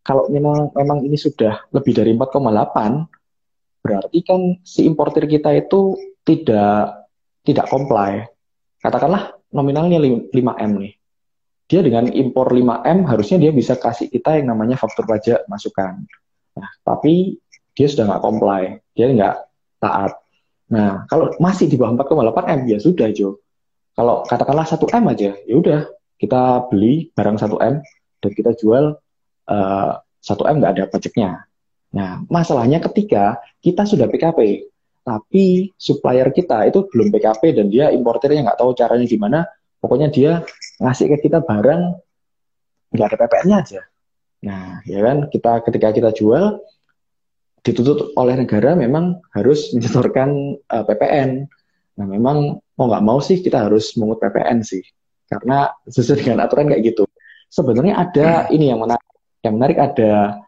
kalau 0.00 0.32
memang 0.32 0.72
memang 0.72 1.04
ini 1.04 1.20
sudah 1.20 1.68
lebih 1.76 1.92
dari 1.92 2.16
4,8 2.16 3.84
berarti 3.84 4.18
kan 4.24 4.40
si 4.64 4.88
importer 4.88 5.28
kita 5.28 5.52
itu 5.52 6.00
tidak 6.24 7.04
tidak 7.44 7.68
comply 7.68 8.24
katakanlah 8.80 9.36
nominalnya 9.52 10.00
5M 10.32 10.72
nih 10.80 11.00
dia 11.70 11.86
dengan 11.86 12.10
impor 12.10 12.50
5M 12.50 13.06
harusnya 13.06 13.38
dia 13.38 13.54
bisa 13.54 13.78
kasih 13.78 14.10
kita 14.10 14.42
yang 14.42 14.50
namanya 14.50 14.74
faktur 14.74 15.06
pajak 15.06 15.46
masukan. 15.46 16.02
Nah, 16.58 16.70
tapi 16.82 17.38
dia 17.78 17.86
sudah 17.86 18.10
nggak 18.10 18.22
comply, 18.26 18.74
dia 18.90 19.06
nggak 19.06 19.36
taat. 19.78 20.18
Nah, 20.74 21.06
kalau 21.06 21.30
masih 21.38 21.70
di 21.70 21.78
bawah 21.78 21.94
4,8 21.94 22.58
M 22.58 22.60
ya 22.74 22.78
sudah 22.82 23.14
Jo. 23.14 23.38
Kalau 23.94 24.22
katakanlah 24.24 24.66
1 24.66 24.80
M 24.96 25.04
aja, 25.10 25.30
ya 25.34 25.54
udah 25.58 25.80
kita 26.20 26.68
beli 26.68 27.10
barang 27.16 27.36
1 27.40 27.56
M 27.60 27.74
dan 28.20 28.30
kita 28.36 28.50
jual 28.56 28.96
uh, 29.48 29.92
eh, 29.92 29.92
1 30.26 30.50
M 30.52 30.56
nggak 30.60 30.72
ada 30.76 30.84
pajaknya. 30.88 31.30
Nah, 31.90 32.22
masalahnya 32.30 32.78
ketika 32.78 33.42
kita 33.58 33.82
sudah 33.82 34.06
PKP, 34.06 34.70
tapi 35.02 35.74
supplier 35.74 36.30
kita 36.30 36.70
itu 36.70 36.86
belum 36.86 37.10
PKP 37.10 37.56
dan 37.56 37.66
dia 37.72 37.90
importernya 37.90 38.46
nggak 38.46 38.58
tahu 38.62 38.76
caranya 38.78 39.06
gimana, 39.08 39.38
pokoknya 39.82 40.08
dia 40.12 40.32
ngasih 40.78 41.10
ke 41.16 41.26
kita 41.26 41.42
barang 41.42 41.82
nggak 42.94 43.06
ada 43.10 43.16
PPN-nya 43.16 43.56
aja. 43.58 43.80
Nah, 44.46 44.80
ya 44.88 45.00
kan 45.04 45.28
kita 45.28 45.52
ketika 45.66 45.88
kita 45.92 46.10
jual 46.14 46.62
ditutup 47.60 48.16
oleh 48.16 48.40
negara 48.40 48.72
memang 48.72 49.20
harus 49.36 49.72
menyetorkan 49.76 50.56
uh, 50.68 50.76
eh, 50.80 50.84
PPN. 50.88 51.30
Nah, 52.00 52.06
memang 52.08 52.62
mau 52.80 52.88
nggak 52.88 53.04
mau 53.04 53.20
sih 53.20 53.44
kita 53.44 53.68
harus 53.68 53.92
mengut 54.00 54.16
PPN 54.24 54.64
sih, 54.64 54.80
karena 55.28 55.68
sesuai 55.84 56.24
dengan 56.24 56.48
aturan 56.48 56.72
kayak 56.72 56.96
gitu. 56.96 57.04
Sebenarnya 57.52 58.00
ada 58.00 58.48
hmm. 58.48 58.56
ini 58.56 58.64
yang 58.72 58.80
menarik, 58.80 59.10
yang 59.44 59.54
menarik 59.60 59.78
ada 59.84 60.40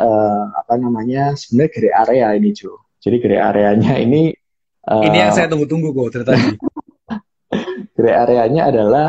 uh, 0.00 0.44
apa 0.56 0.80
namanya 0.80 1.36
sebenarnya 1.36 1.70
gray 1.76 1.92
area 1.92 2.26
ini 2.40 2.56
Jo. 2.56 2.88
Jadi 3.04 3.16
gray 3.20 3.36
areanya 3.36 4.00
ini 4.00 4.32
uh, 4.88 5.04
ini 5.04 5.16
yang 5.20 5.36
saya 5.36 5.52
tunggu-tunggu 5.52 5.92
kok 5.92 6.08
ternyata. 6.16 6.40
gray 8.00 8.16
areanya 8.16 8.72
adalah 8.72 9.08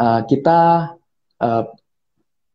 uh, 0.00 0.24
kita 0.24 0.94
uh, 1.36 1.64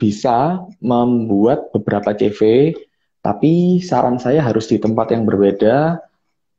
bisa 0.02 0.66
membuat 0.82 1.70
beberapa 1.70 2.18
CV, 2.18 2.74
tapi 3.22 3.78
saran 3.80 4.18
saya 4.18 4.42
harus 4.42 4.68
di 4.68 4.82
tempat 4.82 5.14
yang 5.14 5.24
berbeda, 5.24 6.02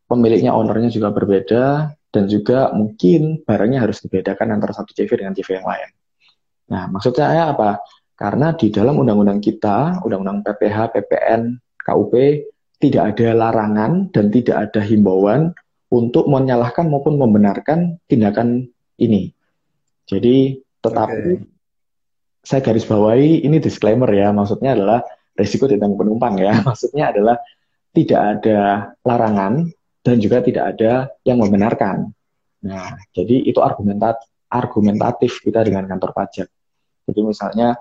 pemiliknya, 0.07 0.55
ownernya 0.55 0.91
juga 0.91 1.13
berbeda, 1.13 1.93
dan 2.11 2.25
juga 2.31 2.73
mungkin 2.73 3.45
barangnya 3.45 3.85
harus 3.85 4.01
dibedakan 4.01 4.57
antara 4.57 4.73
satu 4.73 4.95
CV 4.97 5.21
dengan 5.21 5.35
CV 5.37 5.61
yang 5.61 5.69
lain. 5.69 5.91
Nah, 6.73 6.89
maksudnya 6.91 7.31
saya 7.31 7.45
apa? 7.53 7.83
Karena 8.17 8.57
di 8.57 8.73
dalam 8.73 8.97
undang-undang 8.97 9.45
kita, 9.45 10.01
undang-undang 10.01 10.41
PPH, 10.41 10.97
PPN, 10.97 11.61
KUP, 11.77 12.15
tidak 12.81 13.15
ada 13.15 13.29
larangan 13.37 14.09
dan 14.11 14.33
tidak 14.33 14.71
ada 14.71 14.81
himbauan 14.81 15.53
untuk 15.93 16.27
menyalahkan 16.27 16.89
maupun 16.89 17.21
membenarkan 17.21 18.01
tindakan 18.09 18.67
ini. 18.99 19.31
Jadi 20.09 20.57
tetapi 20.81 21.35
okay. 21.37 21.45
saya 22.43 22.61
garis 22.63 22.87
bawahi 22.87 23.45
ini 23.45 23.59
disclaimer 23.61 24.09
ya, 24.11 24.33
maksudnya 24.33 24.73
adalah 24.73 25.03
risiko 25.37 25.69
tentang 25.69 25.95
penumpang 25.95 26.41
ya. 26.41 26.57
Maksudnya 26.69 27.13
adalah 27.13 27.37
tidak 27.93 28.21
ada 28.41 28.59
larangan 29.05 29.69
dan 30.07 30.23
juga 30.23 30.39
tidak 30.39 30.79
ada 30.79 31.11
yang 31.27 31.43
membenarkan. 31.43 32.15
Nah, 32.63 32.95
jadi 33.11 33.43
itu 33.43 33.59
argumentat 33.59 34.23
argumentatif 34.47 35.43
kita 35.43 35.67
dengan 35.67 35.91
kantor 35.91 36.15
pajak. 36.15 36.47
Jadi 37.11 37.21
misalnya, 37.27 37.75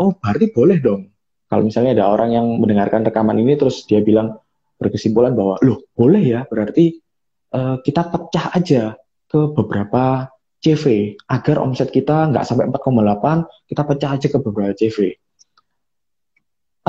oh 0.00 0.16
berarti 0.16 0.48
boleh 0.48 0.80
dong. 0.80 1.12
Kalau 1.48 1.64
misalnya 1.64 1.92
ada 2.00 2.08
orang 2.08 2.32
yang 2.32 2.46
mendengarkan 2.56 3.04
rekaman 3.04 3.36
ini 3.36 3.60
terus 3.60 3.84
dia 3.84 4.00
bilang 4.00 4.40
berkesimpulan 4.80 5.36
bahwa, 5.36 5.60
loh 5.60 5.84
boleh 5.92 6.24
ya, 6.24 6.40
berarti 6.48 6.96
uh, 7.52 7.80
kita 7.84 8.08
pecah 8.08 8.46
aja 8.56 8.82
ke 9.28 9.40
beberapa 9.52 10.32
CV 10.58 11.14
agar 11.28 11.60
omset 11.60 11.92
kita 11.92 12.32
nggak 12.32 12.42
sampai 12.42 12.66
4,8 12.72 13.68
kita 13.68 13.82
pecah 13.84 14.10
aja 14.16 14.26
ke 14.26 14.38
beberapa 14.40 14.72
CV. 14.74 15.14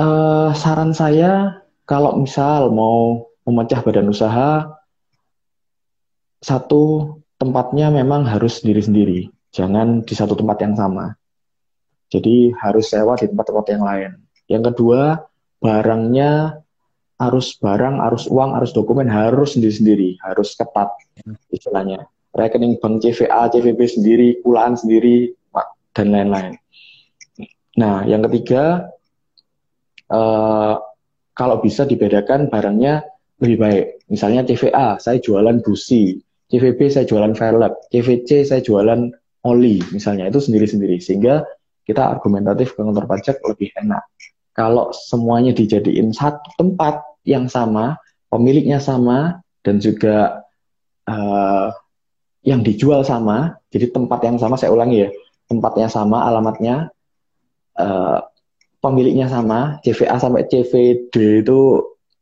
eh, 0.00 0.50
saran 0.56 0.96
saya 0.96 1.60
kalau 1.84 2.16
misal 2.18 2.72
mau 2.72 3.29
memecah 3.50 3.82
badan 3.82 4.08
usaha 4.10 4.70
satu 6.40 7.14
tempatnya 7.36 7.92
memang 7.92 8.24
harus 8.24 8.64
sendiri-sendiri, 8.64 9.28
jangan 9.52 10.00
di 10.06 10.14
satu 10.16 10.32
tempat 10.32 10.64
yang 10.64 10.74
sama. 10.78 11.12
Jadi 12.10 12.50
harus 12.56 12.90
sewa 12.90 13.14
di 13.20 13.28
tempat-tempat 13.28 13.66
yang 13.70 13.84
lain. 13.84 14.10
Yang 14.50 14.62
kedua, 14.72 15.20
barangnya 15.60 16.62
harus 17.20 17.54
barang, 17.60 18.00
harus 18.00 18.24
uang, 18.26 18.56
harus 18.56 18.72
dokumen 18.72 19.06
harus 19.12 19.54
sendiri-sendiri, 19.54 20.16
harus 20.24 20.56
ketat 20.56 20.88
istilahnya 21.52 22.08
rekening 22.34 22.78
bank 22.78 23.02
CVA, 23.02 23.50
CVB 23.50 23.80
sendiri, 23.90 24.28
kulaan 24.42 24.78
sendiri, 24.78 25.34
dan 25.90 26.14
lain-lain. 26.14 26.54
Nah, 27.78 28.06
yang 28.06 28.22
ketiga, 28.30 28.86
uh, 30.10 30.78
kalau 31.34 31.56
bisa 31.58 31.82
dibedakan 31.86 32.46
barangnya 32.46 33.02
lebih 33.40 33.56
baik. 33.56 33.84
Misalnya 34.12 34.44
CVA, 34.44 35.00
saya 35.00 35.18
jualan 35.18 35.64
busi, 35.64 36.20
CVB 36.52 36.92
saya 36.92 37.04
jualan 37.08 37.32
velg, 37.32 37.72
CVC 37.88 38.44
saya 38.44 38.60
jualan 38.60 39.10
oli, 39.48 39.80
misalnya 39.90 40.28
itu 40.28 40.38
sendiri-sendiri. 40.42 41.00
Sehingga 41.00 41.42
kita 41.88 42.06
argumentatif 42.06 42.76
ke 42.76 42.80
kantor 42.84 43.08
pajak 43.08 43.40
lebih 43.42 43.72
enak. 43.80 44.04
Kalau 44.52 44.92
semuanya 44.92 45.56
dijadiin 45.56 46.12
satu 46.12 46.52
tempat 46.60 47.00
yang 47.24 47.48
sama, 47.48 47.96
pemiliknya 48.28 48.82
sama, 48.82 49.40
dan 49.64 49.80
juga 49.80 50.44
uh, 51.08 51.72
yang 52.44 52.60
dijual 52.60 53.04
sama, 53.06 53.56
jadi 53.72 53.88
tempat 53.88 54.20
yang 54.26 54.36
sama, 54.36 54.60
saya 54.60 54.72
ulangi 54.74 55.08
ya, 55.08 55.10
tempatnya 55.48 55.88
sama, 55.88 56.28
alamatnya, 56.28 56.92
uh, 57.78 58.20
pemiliknya 58.84 59.28
sama, 59.28 59.78
CVA 59.84 60.16
sampai 60.16 60.48
CVD 60.48 61.44
itu 61.44 61.60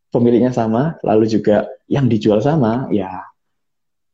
pemiliknya 0.08 0.52
sama, 0.52 0.96
lalu 1.04 1.28
juga 1.28 1.68
yang 1.88 2.08
dijual 2.08 2.40
sama, 2.40 2.88
ya 2.92 3.24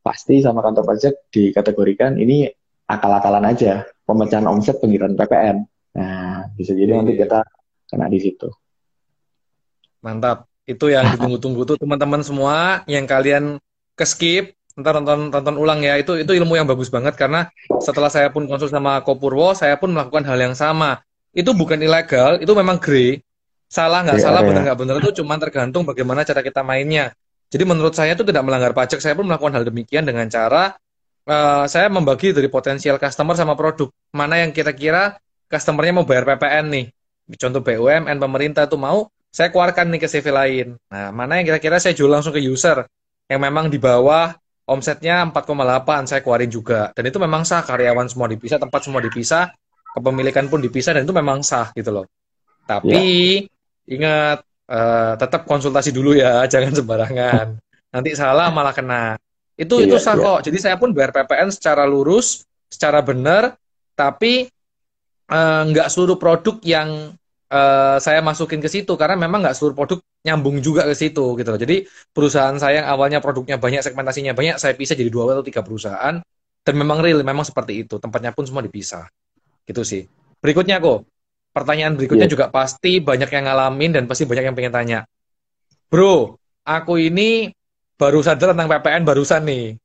pasti 0.04 0.44
sama 0.44 0.60
kantor 0.60 0.84
pajak 0.84 1.14
dikategorikan 1.32 2.20
ini 2.20 2.50
akal-akalan 2.84 3.48
aja, 3.48 3.88
pemecahan 4.04 4.44
omset 4.44 4.76
pengiriman 4.78 5.16
PPN. 5.16 5.64
Nah, 5.96 6.50
bisa 6.52 6.76
jadi 6.76 7.00
nanti 7.00 7.16
kita 7.16 7.40
kena 7.88 8.10
di 8.10 8.20
situ. 8.20 8.50
Mantap. 10.04 10.50
Itu 10.64 10.88
yang 10.88 11.12
ditunggu-tunggu 11.16 11.64
tuh 11.68 11.76
teman-teman 11.76 12.24
semua 12.24 12.84
yang 12.88 13.04
kalian 13.04 13.60
ke 13.94 14.04
skip 14.08 14.56
ntar 14.74 14.98
tonton 14.98 15.30
tonton 15.30 15.54
ulang 15.54 15.86
ya 15.86 15.94
itu 16.02 16.18
itu 16.18 16.34
ilmu 16.34 16.58
yang 16.58 16.66
bagus 16.66 16.90
banget 16.90 17.14
karena 17.14 17.46
setelah 17.78 18.10
saya 18.10 18.26
pun 18.34 18.42
konsul 18.50 18.66
sama 18.66 18.98
Kopurwo 19.06 19.54
saya 19.54 19.78
pun 19.78 19.94
melakukan 19.94 20.26
hal 20.26 20.34
yang 20.34 20.54
sama 20.58 20.98
itu 21.30 21.54
bukan 21.54 21.78
ilegal 21.78 22.42
itu 22.42 22.50
memang 22.58 22.82
grey 22.82 23.22
salah 23.74 24.06
nggak 24.06 24.22
yeah, 24.22 24.26
salah 24.30 24.40
yeah. 24.40 24.48
benar 24.54 24.62
nggak 24.70 24.78
benar 24.78 24.94
itu 25.02 25.10
cuma 25.18 25.34
tergantung 25.42 25.82
bagaimana 25.82 26.22
cara 26.22 26.46
kita 26.46 26.62
mainnya. 26.62 27.10
Jadi 27.50 27.64
menurut 27.66 27.94
saya 27.94 28.14
itu 28.14 28.22
tidak 28.22 28.46
melanggar 28.46 28.70
pajak. 28.70 29.02
Saya 29.02 29.18
pun 29.18 29.26
melakukan 29.26 29.58
hal 29.58 29.66
demikian 29.66 30.06
dengan 30.06 30.30
cara 30.30 30.78
uh, 31.26 31.64
saya 31.66 31.90
membagi 31.90 32.30
dari 32.30 32.46
potensial 32.46 32.96
customer 33.02 33.34
sama 33.34 33.58
produk. 33.58 33.90
Mana 34.14 34.38
yang 34.38 34.54
kira-kira 34.54 35.18
customernya 35.50 36.02
mau 36.02 36.06
bayar 36.06 36.24
PPN 36.24 36.66
nih? 36.70 36.86
Contoh 37.34 37.64
BUMN 37.64 38.16
pemerintah 38.20 38.68
itu 38.68 38.76
mau 38.78 39.10
saya 39.34 39.50
keluarkan 39.50 39.90
nih 39.90 40.00
ke 40.02 40.08
CV 40.08 40.26
lain. 40.30 40.66
Nah 40.94 41.10
mana 41.10 41.42
yang 41.42 41.46
kira-kira 41.50 41.82
saya 41.82 41.96
jual 41.96 42.10
langsung 42.10 42.30
ke 42.30 42.38
user? 42.38 42.86
Yang 43.26 43.40
memang 43.42 43.66
di 43.72 43.80
bawah 43.82 44.30
omsetnya 44.64 45.24
4,8 45.28 46.08
saya 46.08 46.20
keluarin 46.22 46.52
juga. 46.52 46.92
Dan 46.92 47.08
itu 47.08 47.18
memang 47.18 47.42
sah 47.42 47.64
karyawan 47.64 48.06
semua 48.06 48.28
dipisah 48.30 48.60
tempat 48.60 48.80
semua 48.84 49.00
dipisah 49.00 49.52
kepemilikan 49.94 50.50
pun 50.50 50.58
dipisah 50.58 50.98
dan 50.98 51.06
itu 51.06 51.14
memang 51.14 51.40
sah 51.40 51.70
gitu 51.72 51.90
loh. 51.94 52.06
Tapi 52.64 52.92
ya. 52.92 53.53
Ingat 53.88 54.44
uh, 54.68 55.14
tetap 55.18 55.44
konsultasi 55.48 55.90
dulu 55.92 56.16
ya 56.16 56.44
jangan 56.52 56.72
sembarangan 56.72 57.46
nanti 57.94 58.10
salah 58.16 58.50
malah 58.50 58.74
kena 58.74 59.14
itu 59.54 59.82
ya, 59.82 59.86
itu 59.86 59.96
sah 60.02 60.18
ya. 60.18 60.22
kok 60.22 60.38
jadi 60.50 60.58
saya 60.58 60.76
pun 60.80 60.90
bayar 60.90 61.14
PPN 61.14 61.54
secara 61.54 61.86
lurus 61.86 62.42
secara 62.66 62.98
benar 63.04 63.54
tapi 63.94 64.50
uh, 65.30 65.62
nggak 65.70 65.88
seluruh 65.88 66.18
produk 66.18 66.58
yang 66.66 67.14
uh, 67.54 67.96
saya 68.02 68.18
masukin 68.20 68.58
ke 68.58 68.66
situ 68.66 68.92
karena 68.98 69.14
memang 69.14 69.46
nggak 69.46 69.56
seluruh 69.56 69.76
produk 69.78 69.98
nyambung 70.24 70.58
juga 70.64 70.88
ke 70.88 70.96
situ 70.96 71.36
gitu 71.36 71.48
loh. 71.52 71.60
Jadi 71.60 71.84
perusahaan 72.10 72.56
saya 72.56 72.82
yang 72.82 72.88
awalnya 72.88 73.20
produknya 73.20 73.60
banyak, 73.60 73.84
segmentasinya 73.84 74.32
banyak, 74.32 74.56
saya 74.56 74.72
pisah 74.72 74.96
jadi 74.96 75.12
dua 75.12 75.36
atau 75.36 75.44
tiga 75.44 75.60
perusahaan 75.60 76.16
dan 76.64 76.74
memang 76.74 77.04
real, 77.04 77.20
memang 77.20 77.44
seperti 77.44 77.84
itu. 77.84 78.00
Tempatnya 78.00 78.32
pun 78.32 78.48
semua 78.48 78.64
dipisah. 78.64 79.04
Gitu 79.68 79.84
sih. 79.84 80.02
Berikutnya 80.40 80.80
kok, 80.80 81.04
pertanyaan 81.54 81.94
berikutnya 81.94 82.26
yeah. 82.26 82.34
juga 82.34 82.46
pasti 82.50 82.98
banyak 82.98 83.30
yang 83.30 83.44
ngalamin 83.46 83.90
dan 83.94 84.04
pasti 84.10 84.26
banyak 84.26 84.50
yang 84.50 84.56
pengen 84.58 84.74
tanya. 84.74 84.98
Bro, 85.86 86.36
aku 86.66 86.98
ini 86.98 87.54
baru 87.94 88.18
sadar 88.20 88.52
tentang 88.52 88.66
PPN 88.66 89.06
barusan 89.06 89.46
nih. 89.46 89.78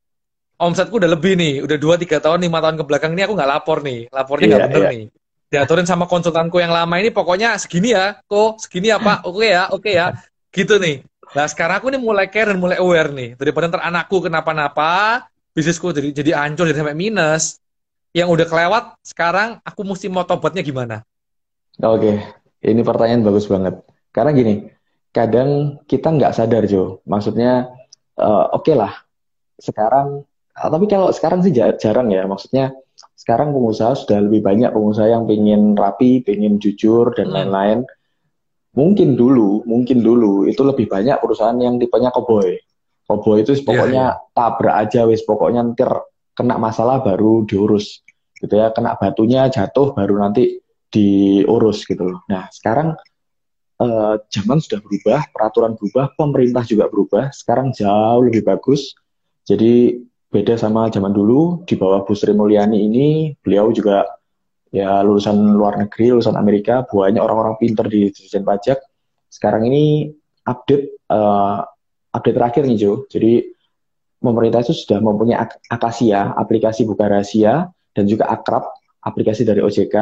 Omsetku 0.60 1.00
udah 1.00 1.08
lebih 1.08 1.38
nih, 1.38 1.62
udah 1.64 1.78
2 1.78 2.04
3 2.04 2.20
tahun, 2.20 2.42
5 2.44 2.52
tahun 2.60 2.76
ke 2.76 2.84
belakang 2.84 3.12
ini 3.16 3.22
aku 3.24 3.32
nggak 3.38 3.50
lapor 3.54 3.78
nih. 3.80 4.10
Lapornya 4.12 4.46
nggak 4.50 4.60
yeah, 4.60 4.68
bener 4.68 4.82
yeah. 4.82 4.92
nih 4.92 5.04
diaturin 5.50 5.84
sama 5.84 6.06
konsultanku 6.06 6.62
yang 6.62 6.70
lama 6.70 6.94
ini 7.02 7.10
pokoknya 7.10 7.58
segini 7.58 7.90
ya 7.90 8.22
kok 8.30 8.62
segini 8.62 8.94
ya 8.94 9.02
pak 9.02 9.26
oke 9.26 9.42
ya 9.42 9.66
oke 9.74 9.90
ya 9.90 10.14
gitu 10.54 10.78
nih 10.78 11.02
nah 11.34 11.46
sekarang 11.50 11.82
aku 11.82 11.90
nih 11.90 11.98
mulai 11.98 12.30
care 12.30 12.54
dan 12.54 12.58
mulai 12.62 12.78
aware 12.78 13.10
nih 13.10 13.34
daripada 13.34 13.66
ntar 13.66 13.82
anakku 13.82 14.22
kenapa-napa 14.22 15.26
bisnisku 15.50 15.90
jadi 15.90 16.14
jadi 16.14 16.30
hancur 16.38 16.70
jadi 16.70 16.78
sampai 16.78 16.94
minus 16.94 17.58
yang 18.14 18.30
udah 18.30 18.46
kelewat 18.46 18.94
sekarang 19.02 19.58
aku 19.66 19.82
mesti 19.82 20.06
mau 20.06 20.22
tobatnya 20.22 20.62
gimana 20.62 21.02
oke 21.88 22.12
ini 22.60 22.80
pertanyaan 22.84 23.24
bagus 23.24 23.48
banget 23.48 23.80
karena 24.12 24.30
gini 24.36 24.54
kadang 25.10 25.80
kita 25.88 26.12
nggak 26.12 26.34
sadar 26.36 26.68
Jo 26.68 27.00
maksudnya 27.08 27.72
uh, 28.20 28.52
oke 28.52 28.66
okay 28.66 28.74
lah 28.76 28.92
sekarang 29.56 30.28
tapi 30.52 30.86
kalau 30.90 31.08
sekarang 31.08 31.40
sih 31.40 31.56
jarang 31.56 32.12
ya 32.12 32.28
maksudnya 32.28 32.76
sekarang 33.20 33.52
pengusaha 33.52 33.92
sudah 34.00 34.18
lebih 34.24 34.40
banyak 34.40 34.72
pengusaha 34.72 35.12
yang 35.12 35.28
pengen 35.28 35.76
rapi, 35.76 36.24
pengen 36.24 36.56
jujur 36.56 37.12
dan 37.12 37.28
hmm. 37.28 37.36
lain-lain. 37.36 37.78
Hmm. 37.84 37.98
Mungkin 38.70 39.18
dulu, 39.18 39.66
mungkin 39.68 40.00
dulu 40.00 40.48
itu 40.48 40.64
lebih 40.64 40.88
banyak 40.88 41.20
perusahaan 41.20 41.58
yang 41.60 41.76
tipenya 41.76 42.08
koboi. 42.14 42.56
Koboi 43.04 43.42
itu 43.44 43.52
pokoknya 43.60 44.14
yeah, 44.14 44.16
yeah. 44.16 44.32
tabrak 44.32 44.76
aja 44.78 45.04
wis, 45.04 45.20
pokoknya 45.26 45.74
ntir 45.74 45.90
kena 46.32 46.56
masalah 46.56 47.04
baru 47.04 47.44
diurus. 47.44 48.00
Gitu 48.40 48.56
ya, 48.56 48.72
kena 48.72 48.96
batunya 48.96 49.52
jatuh 49.52 49.92
baru 49.92 50.16
nanti 50.16 50.62
diurus 50.90 51.86
gitu 51.86 52.02
loh. 52.02 52.20
Nah, 52.26 52.50
sekarang 52.50 52.98
eh, 53.80 54.14
zaman 54.28 54.58
sudah 54.58 54.82
berubah, 54.82 55.20
peraturan 55.30 55.72
berubah, 55.78 56.12
pemerintah 56.18 56.66
juga 56.66 56.90
berubah. 56.90 57.30
Sekarang 57.30 57.70
jauh 57.70 58.26
lebih 58.26 58.42
bagus. 58.44 58.94
Jadi 59.46 60.02
beda 60.30 60.54
sama 60.54 60.86
zaman 60.94 61.10
dulu 61.10 61.66
di 61.66 61.74
bawah 61.74 62.06
Bu 62.06 62.14
Sri 62.14 62.30
Mulyani 62.30 62.86
ini 62.86 63.34
beliau 63.42 63.74
juga 63.74 64.06
ya 64.70 65.02
lulusan 65.02 65.34
luar 65.58 65.74
negeri 65.82 66.14
lulusan 66.14 66.38
Amerika 66.38 66.86
banyak 66.86 67.18
orang-orang 67.18 67.58
pinter 67.58 67.90
di 67.90 68.14
Dirjen 68.14 68.46
Pajak 68.46 68.78
sekarang 69.26 69.66
ini 69.66 70.14
update 70.46 71.02
uh, 71.10 71.66
update 72.14 72.38
terakhir 72.38 72.62
nih 72.62 72.78
Jo 72.78 72.92
jadi 73.10 73.42
pemerintah 74.22 74.62
itu 74.62 74.70
sudah 74.70 75.02
mempunyai 75.02 75.42
ak 75.42 75.58
Akasia 75.66 76.30
aplikasi 76.38 76.86
buka 76.86 77.10
rahasia 77.10 77.66
dan 77.90 78.06
juga 78.06 78.30
Akrab 78.30 78.70
aplikasi 79.02 79.42
dari 79.42 79.58
OJK 79.66 79.96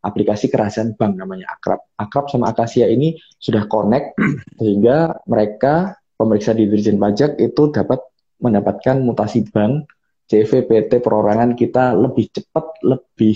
aplikasi 0.00 0.48
kerahasiaan 0.48 0.96
bank 0.96 1.20
namanya 1.20 1.52
Akrab 1.52 1.84
Akrab 1.96 2.32
sama 2.32 2.52
Akasia 2.52 2.88
ini 2.88 3.16
sudah 3.36 3.68
connect 3.68 4.16
sehingga 4.58 5.20
mereka 5.28 5.96
pemeriksa 6.16 6.56
di 6.56 6.68
Dirjen 6.68 7.00
Pajak 7.00 7.36
itu 7.40 7.72
dapat 7.72 8.00
mendapatkan 8.40 8.96
mutasi 9.00 9.44
bank 9.48 9.88
CVPT 10.30 11.02
perorangan 11.02 11.58
kita 11.58 11.90
lebih 11.98 12.30
cepat, 12.30 12.86
lebih 12.86 13.34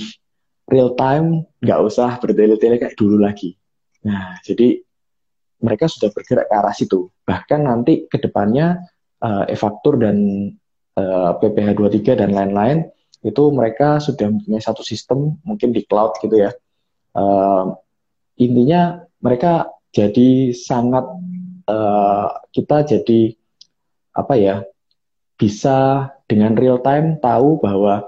real 0.71 0.95
time, 0.95 1.43
nggak 1.59 1.81
usah 1.83 2.23
bertele-tele 2.23 2.79
kayak 2.79 2.95
dulu 2.95 3.19
lagi. 3.19 3.59
Nah, 4.07 4.39
jadi 4.47 4.79
mereka 5.59 5.91
sudah 5.91 6.15
bergerak 6.15 6.47
ke 6.47 6.55
arah 6.55 6.71
situ. 6.71 7.11
Bahkan 7.27 7.67
nanti 7.67 8.07
ke 8.07 8.23
depannya 8.23 8.79
uh, 9.21 9.45
e-faktur 9.51 9.99
dan 9.99 10.17
PPh 10.95 11.75
23 11.75 12.23
dan 12.23 12.31
lain-lain 12.31 12.87
itu 13.25 13.43
mereka 13.51 13.99
sudah 13.99 14.29
mempunyai 14.29 14.61
satu 14.61 14.85
sistem 14.85 15.41
mungkin 15.43 15.73
di 15.73 15.83
cloud 15.89 16.21
gitu 16.21 16.37
ya. 16.37 16.53
Uh, 17.17 17.73
intinya 18.37 19.01
mereka 19.25 19.73
jadi 19.97 20.53
sangat 20.53 21.09
uh, 21.65 22.29
kita 22.53 22.85
jadi 22.85 23.33
apa 24.15 24.35
ya 24.37 24.57
bisa 25.41 26.11
dengan 26.29 26.53
real 26.55 26.85
time 26.85 27.17
tahu 27.19 27.59
bahwa 27.65 28.05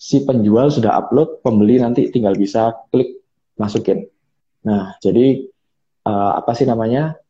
si 0.00 0.24
penjual 0.24 0.72
sudah 0.72 0.96
upload, 0.96 1.44
pembeli 1.44 1.76
nanti 1.76 2.08
tinggal 2.08 2.32
bisa 2.32 2.72
klik 2.88 3.20
masukin. 3.60 4.08
Nah, 4.64 4.96
jadi 5.04 5.44
uh, 6.08 6.40
apa 6.40 6.56
sih 6.56 6.64
namanya? 6.64 7.20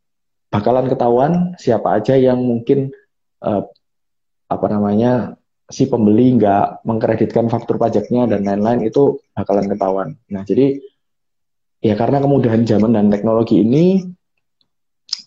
Bakalan 0.50 0.90
ketahuan 0.90 1.54
siapa 1.62 1.98
aja 1.98 2.18
yang 2.18 2.42
mungkin 2.42 2.90
uh, 3.42 3.62
apa 4.50 4.66
namanya 4.66 5.38
si 5.70 5.86
pembeli 5.86 6.34
nggak 6.36 6.82
mengkreditkan 6.82 7.46
faktur 7.46 7.78
pajaknya 7.78 8.26
dan 8.26 8.42
lain-lain 8.42 8.90
itu 8.90 9.22
bakalan 9.32 9.70
ketahuan. 9.70 10.08
Nah, 10.28 10.42
jadi 10.42 10.82
ya 11.80 11.94
karena 11.94 12.18
kemudahan 12.20 12.66
zaman 12.66 12.92
dan 12.92 13.08
teknologi 13.08 13.62
ini 13.62 14.02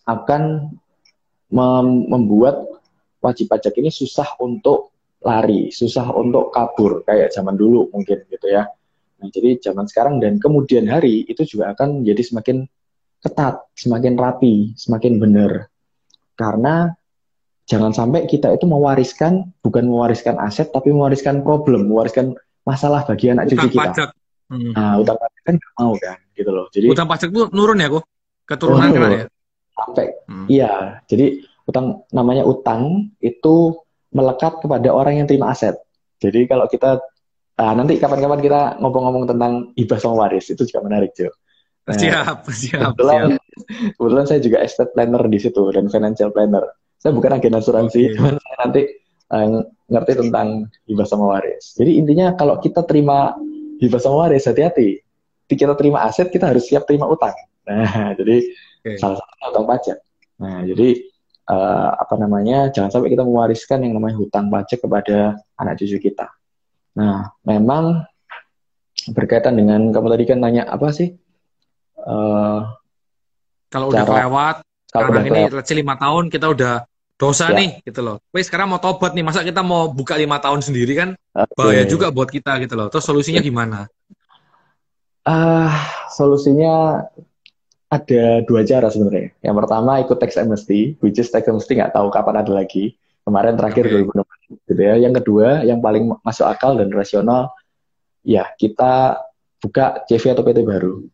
akan 0.04 0.76
mem 1.54 1.88
membuat 2.12 2.68
wajib 3.24 3.48
pajak 3.48 3.80
ini 3.80 3.88
susah 3.88 4.36
untuk 4.44 4.92
lari, 5.24 5.72
susah 5.72 6.12
untuk 6.12 6.52
kabur 6.52 7.08
kayak 7.08 7.32
zaman 7.32 7.56
dulu 7.56 7.88
mungkin 7.96 8.28
gitu 8.28 8.48
ya. 8.52 8.68
Nah, 9.24 9.28
jadi 9.32 9.56
zaman 9.64 9.88
sekarang 9.88 10.20
dan 10.20 10.36
kemudian 10.44 10.84
hari 10.92 11.24
itu 11.24 11.48
juga 11.48 11.72
akan 11.72 12.04
menjadi 12.04 12.22
semakin 12.28 12.58
ketat, 13.24 13.64
semakin 13.80 14.14
rapi, 14.20 14.76
semakin 14.76 15.16
benar. 15.24 15.72
Karena 16.36 16.92
jangan 17.64 17.96
sampai 17.96 18.28
kita 18.28 18.52
itu 18.52 18.68
mewariskan 18.68 19.52
bukan 19.64 19.88
mewariskan 19.88 20.36
aset 20.40 20.70
tapi 20.72 20.92
mewariskan 20.92 21.42
problem, 21.42 21.88
mewariskan 21.88 22.36
masalah 22.68 23.04
bagi 23.08 23.32
anak 23.32 23.52
cucu 23.52 23.72
kita. 23.72 23.92
Pajak. 23.92 24.10
Hmm. 24.52 24.72
Nah, 24.76 25.00
utang 25.00 25.18
pajak 25.20 25.42
kan 25.44 25.54
nggak 25.60 25.74
mau 25.80 25.94
kan, 26.00 26.18
gitu 26.36 26.52
loh. 26.52 26.66
Jadi 26.72 26.86
utang 26.92 27.08
pajak 27.08 27.28
itu 27.32 27.44
nurun 27.56 27.80
ya, 27.80 27.88
kok? 27.92 28.04
Keturunan 28.44 28.90
kan 28.92 29.12
ya? 29.12 29.26
Sampai, 29.74 30.06
hmm. 30.28 30.46
iya. 30.52 30.74
Jadi 31.08 31.26
utang 31.64 32.04
namanya 32.12 32.44
utang 32.44 33.12
itu 33.24 33.80
melekat 34.14 34.60
kepada 34.62 34.90
orang 34.92 35.24
yang 35.24 35.28
terima 35.28 35.56
aset. 35.56 35.80
Jadi 36.20 36.46
kalau 36.46 36.68
kita 36.68 37.00
uh, 37.60 37.74
nanti 37.74 37.98
kapan-kapan 37.98 38.40
kita 38.44 38.62
ngomong-ngomong 38.80 39.26
tentang 39.28 39.74
hibah 39.76 40.00
sama 40.00 40.28
waris 40.28 40.52
itu 40.52 40.64
juga 40.68 40.86
menarik 40.86 41.12
Jo. 41.18 41.32
Nah, 41.84 42.00
siap, 42.00 42.48
siap, 42.48 42.96
kebetulan, 42.96 43.36
siap. 43.36 43.44
Kebetulan 44.00 44.26
saya 44.30 44.40
juga 44.40 44.58
estate 44.64 44.92
planner 44.96 45.24
di 45.28 45.40
situ 45.40 45.64
dan 45.76 45.92
financial 45.92 46.32
planner. 46.32 46.64
Saya 47.04 47.12
bukan 47.12 47.36
agen 47.36 47.60
asuransi, 47.60 48.00
okay. 48.08 48.14
cuman 48.16 48.34
saya 48.40 48.56
nanti 48.64 48.82
uh, 49.36 49.60
ngerti 49.92 50.12
tentang 50.24 50.48
hibah 50.88 51.04
sama 51.04 51.36
waris. 51.36 51.76
Jadi 51.76 52.00
intinya 52.00 52.32
kalau 52.32 52.64
kita 52.64 52.88
terima 52.88 53.36
hibah 53.84 54.00
sama 54.00 54.24
waris 54.24 54.48
hati-hati. 54.48 55.04
Kita 55.52 55.76
terima 55.76 56.08
aset, 56.08 56.32
kita 56.32 56.48
harus 56.48 56.64
siap 56.64 56.88
terima 56.88 57.12
utang. 57.12 57.36
Nah, 57.68 58.16
jadi 58.20 58.48
okay. 58.80 58.96
salah 58.96 59.20
satu 59.20 59.52
utang 59.52 59.68
pajak. 59.68 60.00
Nah, 60.40 60.64
jadi 60.64 61.04
uh, 61.52 61.92
apa 62.00 62.16
namanya 62.16 62.72
jangan 62.72 62.90
sampai 62.96 63.12
kita 63.12 63.28
mewariskan 63.28 63.84
yang 63.84 64.00
namanya 64.00 64.16
hutang 64.24 64.48
pajak 64.48 64.80
kepada 64.80 65.44
anak 65.60 65.76
cucu 65.84 66.00
kita. 66.00 66.32
Nah, 66.96 67.36
memang 67.44 68.08
berkaitan 69.12 69.60
dengan 69.60 69.92
kamu 69.92 70.08
tadi 70.08 70.24
kan 70.24 70.40
nanya 70.40 70.64
apa 70.72 70.88
sih? 70.96 71.12
Uh, 72.00 72.64
Kalau 73.68 73.92
udah 73.92 74.08
kelewat 74.08 74.56
kalau 74.94 75.10
sekarang 75.10 75.26
ini 75.34 75.42
let's 75.50 75.74
lima 75.74 75.98
tahun 75.98 76.30
kita 76.30 76.46
udah 76.54 76.86
dosa 77.18 77.54
ya. 77.54 77.58
nih 77.58 77.70
gitu 77.86 78.02
loh. 78.02 78.18
Wih 78.34 78.44
sekarang 78.44 78.70
mau 78.74 78.82
tobat 78.82 79.14
nih, 79.14 79.24
masa 79.26 79.46
kita 79.46 79.62
mau 79.62 79.90
buka 79.90 80.18
lima 80.18 80.42
tahun 80.42 80.66
sendiri 80.66 80.94
kan 80.98 81.10
okay. 81.34 81.54
bahaya 81.56 81.84
juga 81.86 82.10
buat 82.10 82.30
kita 82.30 82.58
gitu 82.66 82.74
loh. 82.74 82.90
Terus 82.90 83.06
solusinya 83.06 83.42
gimana? 83.42 83.86
Uh, 85.24 85.72
solusinya 86.12 87.08
ada 87.94 88.24
dua 88.44 88.66
cara 88.66 88.90
sebenarnya. 88.90 89.32
Yang 89.46 89.56
pertama 89.64 89.92
ikut 90.02 90.18
tax 90.18 90.36
amnesty, 90.36 90.98
which 91.00 91.22
is 91.22 91.30
tax 91.30 91.46
amnesty 91.46 91.78
nggak 91.78 91.94
tahu 91.94 92.10
kapan 92.10 92.42
ada 92.42 92.52
lagi. 92.52 92.98
Kemarin 93.24 93.56
terakhir 93.56 93.88
okay. 93.88 94.04
2016 94.60 94.68
gitu 94.68 94.82
ya. 94.84 94.96
Yang 95.00 95.14
kedua, 95.24 95.48
yang 95.64 95.80
paling 95.80 96.12
masuk 96.28 96.44
akal 96.44 96.76
dan 96.76 96.92
rasional, 96.92 97.56
ya 98.26 98.52
kita 98.60 99.24
buka 99.64 100.04
CV 100.12 100.36
atau 100.36 100.44
PT 100.44 100.60
baru. 100.68 101.08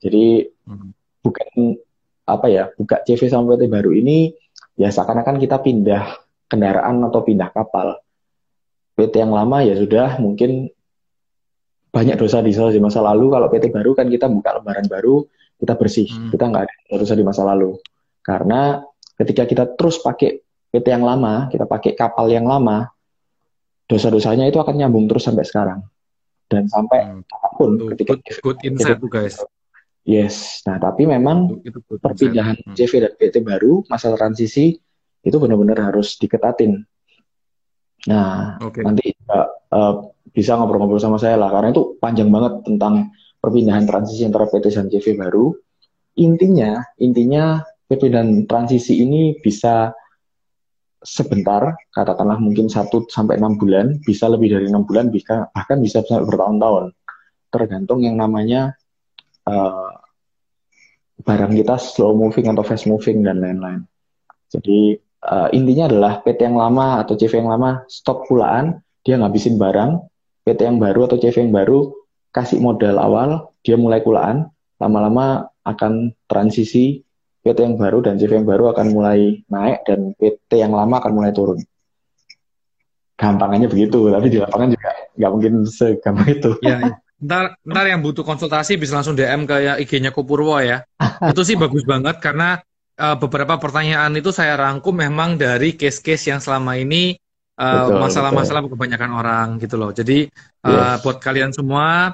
Jadi 0.00 0.48
hmm. 0.64 0.90
bukan 1.20 1.76
apa 2.24 2.46
ya, 2.48 2.72
buka 2.80 3.04
CV 3.04 3.28
sama 3.28 3.52
PT 3.52 3.68
baru 3.68 3.92
ini 3.92 4.32
ya 4.74 4.90
seakan-akan 4.90 5.38
kita 5.38 5.62
pindah 5.62 6.24
kendaraan 6.50 7.02
atau 7.06 7.20
pindah 7.22 7.50
kapal. 7.50 7.98
PT 8.94 9.18
yang 9.18 9.34
lama 9.34 9.58
ya 9.66 9.74
sudah 9.74 10.22
mungkin 10.22 10.70
banyak 11.90 12.18
dosa 12.18 12.42
di 12.42 12.54
masa 12.82 13.02
lalu. 13.02 13.30
Kalau 13.30 13.46
PT 13.50 13.64
baru 13.70 13.90
kan 13.94 14.06
kita 14.06 14.26
buka 14.30 14.58
lembaran 14.58 14.86
baru, 14.86 15.26
kita 15.58 15.74
bersih, 15.78 16.10
hmm. 16.10 16.30
kita 16.34 16.44
nggak 16.50 16.62
ada 16.66 16.74
dosa 16.98 17.14
di 17.14 17.24
masa 17.26 17.42
lalu. 17.46 17.78
Karena 18.22 18.82
ketika 19.18 19.46
kita 19.46 19.64
terus 19.78 20.02
pakai 20.02 20.42
PT 20.74 20.86
yang 20.90 21.06
lama, 21.06 21.46
kita 21.50 21.70
pakai 21.70 21.94
kapal 21.94 22.26
yang 22.30 22.46
lama, 22.50 22.90
dosa-dosanya 23.86 24.50
itu 24.50 24.58
akan 24.58 24.74
nyambung 24.74 25.06
terus 25.06 25.22
sampai 25.22 25.46
sekarang. 25.46 25.80
Dan 26.50 26.66
sampai 26.66 26.98
hmm. 27.02 27.30
apa 27.30 27.48
pun 27.54 27.70
ketika 27.94 28.18
good, 28.18 28.42
good 28.42 28.58
insight 28.66 28.98
tuh 28.98 29.10
guys. 29.10 29.38
Yes, 30.04 30.60
nah 30.68 30.76
tapi 30.76 31.08
memang 31.08 31.64
itu, 31.64 31.80
itu 31.80 31.96
perpindahan 31.96 32.60
hmm. 32.60 32.76
CV 32.76 32.92
dan 33.00 33.12
PT 33.16 33.40
baru, 33.40 33.80
masa 33.88 34.12
transisi 34.12 34.76
itu 35.24 35.36
benar-benar 35.40 35.88
harus 35.92 36.20
diketatin. 36.20 36.84
Nah, 38.12 38.60
okay. 38.60 38.84
nanti 38.84 39.16
uh, 39.32 39.48
uh, 39.72 39.94
bisa 40.28 40.60
ngobrol-ngobrol 40.60 41.00
sama 41.00 41.16
saya 41.16 41.40
lah, 41.40 41.48
karena 41.48 41.72
itu 41.72 41.96
panjang 41.96 42.28
banget 42.28 42.68
tentang 42.68 43.16
perpindahan 43.40 43.88
transisi 43.88 44.28
antara 44.28 44.44
PT 44.44 44.76
dan 44.76 44.92
CV 44.92 45.16
baru. 45.16 45.56
Intinya, 46.20 46.84
intinya 47.00 47.64
perpindahan 47.88 48.44
transisi 48.44 49.00
ini 49.00 49.40
bisa 49.40 49.88
sebentar, 51.00 51.80
katakanlah 51.96 52.36
mungkin 52.36 52.68
satu 52.68 53.08
sampai 53.08 53.40
enam 53.40 53.56
bulan, 53.56 54.04
bisa 54.04 54.28
lebih 54.28 54.52
dari 54.52 54.68
enam 54.68 54.84
bulan, 54.84 55.08
bisa 55.08 55.48
bahkan 55.52 55.80
bisa 55.80 56.04
sampai 56.04 56.28
bertahun-tahun, 56.28 56.92
tergantung 57.48 58.04
yang 58.04 58.20
namanya 58.20 58.76
uh, 59.48 59.93
barang 61.22 61.52
kita 61.54 61.78
slow 61.78 62.16
moving 62.18 62.50
atau 62.50 62.66
fast 62.66 62.90
moving 62.90 63.22
dan 63.22 63.38
lain-lain. 63.38 63.86
Jadi 64.50 64.98
uh, 65.22 65.48
intinya 65.54 65.86
adalah 65.86 66.12
PT 66.26 66.50
yang 66.50 66.58
lama 66.58 67.02
atau 67.02 67.14
CV 67.14 67.38
yang 67.38 67.50
lama 67.50 67.86
stop 67.86 68.26
pulaan, 68.26 68.82
dia 69.06 69.14
ngabisin 69.18 69.54
barang, 69.54 70.02
PT 70.42 70.60
yang 70.66 70.78
baru 70.82 71.06
atau 71.06 71.16
CV 71.20 71.46
yang 71.46 71.54
baru 71.54 71.94
kasih 72.34 72.58
modal 72.58 72.98
awal, 72.98 73.54
dia 73.62 73.78
mulai 73.78 74.02
kulaan, 74.02 74.50
lama-lama 74.82 75.46
akan 75.62 76.12
transisi 76.26 77.06
PT 77.44 77.58
yang 77.62 77.76
baru 77.78 78.02
dan 78.02 78.18
CV 78.18 78.42
yang 78.42 78.48
baru 78.48 78.74
akan 78.74 78.86
mulai 78.90 79.44
naik 79.46 79.86
dan 79.86 80.16
PT 80.18 80.58
yang 80.58 80.74
lama 80.74 80.98
akan 80.98 81.12
mulai 81.14 81.30
turun. 81.30 81.60
Gampangannya 83.14 83.70
begitu, 83.70 84.10
tapi 84.10 84.26
di 84.26 84.42
lapangan 84.42 84.74
juga 84.74 84.90
nggak 85.14 85.30
mungkin 85.30 85.52
segampang 85.70 86.28
itu. 86.34 86.50
Ya, 86.66 86.82
ya. 86.82 87.03
Ntar, 87.24 87.56
ntar 87.64 87.84
yang 87.88 88.04
butuh 88.04 88.20
konsultasi 88.20 88.76
bisa 88.76 89.00
langsung 89.00 89.16
DM 89.16 89.48
kayak 89.48 89.80
IG-nya 89.80 90.12
Kupurwo 90.12 90.60
ya. 90.60 90.84
itu 91.32 91.40
sih 91.40 91.56
bagus 91.56 91.88
banget 91.88 92.20
karena 92.20 92.60
uh, 93.00 93.16
beberapa 93.16 93.56
pertanyaan 93.56 94.12
itu 94.12 94.28
saya 94.28 94.60
rangkum 94.60 94.92
memang 94.92 95.40
dari 95.40 95.72
case-case 95.72 96.28
yang 96.28 96.40
selama 96.44 96.76
ini 96.76 97.16
eh, 97.54 97.88
masalah-masalah 97.88 98.66
uh, 98.66 98.70
kebanyakan 98.70 99.10
orang 99.14 99.46
gitu 99.62 99.80
loh. 99.80 99.94
Jadi 99.94 100.28
uh, 100.66 100.70
yes. 100.70 101.00
buat 101.00 101.18
kalian 101.22 101.54
semua, 101.54 102.12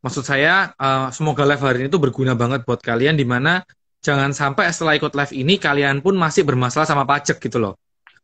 maksud 0.00 0.24
saya 0.24 0.72
uh, 0.78 1.12
semoga 1.12 1.44
live 1.44 1.62
hari 1.62 1.78
ini 1.84 1.88
tuh 1.92 2.00
berguna 2.00 2.32
banget 2.32 2.64
buat 2.64 2.80
kalian 2.80 3.18
di 3.18 3.26
mana 3.28 3.60
jangan 3.98 4.30
sampai 4.30 4.70
setelah 4.70 4.94
ikut 4.94 5.12
live 5.12 5.34
ini 5.34 5.58
kalian 5.58 6.00
pun 6.00 6.14
masih 6.14 6.46
bermasalah 6.46 6.86
sama 6.86 7.04
pajak 7.04 7.36
gitu 7.42 7.58
loh. 7.60 7.74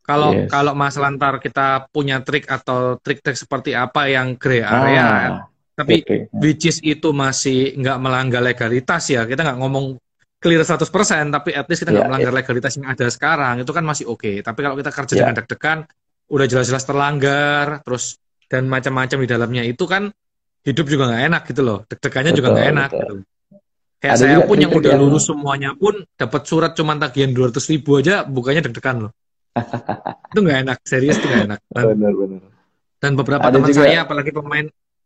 Kalau 0.05 0.37
yes. 0.37 0.53
kalau 0.53 0.77
masalah 0.77 1.09
ntar 1.17 1.41
kita 1.41 1.89
punya 1.89 2.21
trik 2.21 2.45
atau 2.45 3.01
trik-trik 3.01 3.33
seperti 3.33 3.73
apa 3.73 4.05
yang 4.05 4.37
gray 4.37 4.61
area, 4.61 5.01
ah, 5.01 5.49
tapi 5.75 6.01
okay. 6.01 6.31
which 6.31 6.63
is 6.63 6.79
itu 6.79 7.11
masih 7.11 7.75
nggak 7.75 7.97
melanggar 7.99 8.39
legalitas 8.39 9.11
ya. 9.11 9.27
Kita 9.27 9.43
nggak 9.43 9.59
ngomong 9.59 9.99
clear 10.39 10.63
100%, 10.63 10.87
tapi 11.35 11.51
at 11.51 11.67
least 11.67 11.83
kita 11.83 11.91
nggak 11.91 11.99
yeah, 11.99 12.07
melanggar 12.07 12.31
yeah. 12.31 12.39
legalitas 12.39 12.71
yang 12.79 12.87
ada 12.87 13.05
sekarang. 13.11 13.59
Itu 13.59 13.75
kan 13.75 13.83
masih 13.83 14.07
oke. 14.07 14.23
Okay. 14.23 14.35
Tapi 14.39 14.59
kalau 14.63 14.75
kita 14.79 14.91
kerja 14.95 15.13
yeah. 15.13 15.21
dengan 15.27 15.35
deg-degan, 15.43 15.77
udah 16.31 16.45
jelas-jelas 16.47 16.83
terlanggar, 16.87 17.83
terus 17.83 18.15
dan 18.47 18.71
macam-macam 18.71 19.17
di 19.19 19.27
dalamnya 19.27 19.63
itu 19.67 19.83
kan 19.83 20.07
hidup 20.63 20.85
juga 20.87 21.11
nggak 21.11 21.23
enak 21.27 21.41
gitu 21.51 21.61
loh. 21.61 21.79
Deg-degannya 21.91 22.31
juga 22.31 22.47
nggak 22.55 22.67
enak. 22.71 22.89
Gitu. 22.95 23.15
Kayak 23.99 24.13
ada 24.15 24.21
saya 24.23 24.37
pun 24.47 24.57
yang 24.61 24.71
udah 24.71 24.93
lulus 24.95 25.23
semuanya 25.27 25.71
pun 25.75 26.07
dapat 26.15 26.41
surat 26.47 26.71
cuma 26.71 26.95
tagihan 26.95 27.35
dua 27.35 27.51
ratus 27.51 27.67
ribu 27.67 27.99
aja, 27.99 28.23
bukannya 28.23 28.63
deg-degan 28.63 29.09
loh. 29.09 29.11
itu 30.31 30.39
nggak 30.39 30.59
enak, 30.67 30.77
serius 30.87 31.19
itu 31.19 31.27
nggak 31.27 31.43
enak. 31.51 31.59
Dan, 31.67 31.83
benar, 31.95 32.13
benar. 32.15 32.39
dan 33.03 33.11
beberapa 33.19 33.43
ada 33.43 33.55
teman 33.59 33.67
juga... 33.71 33.81
saya, 33.83 33.97
apalagi 34.07 34.31
pemain 34.31 34.65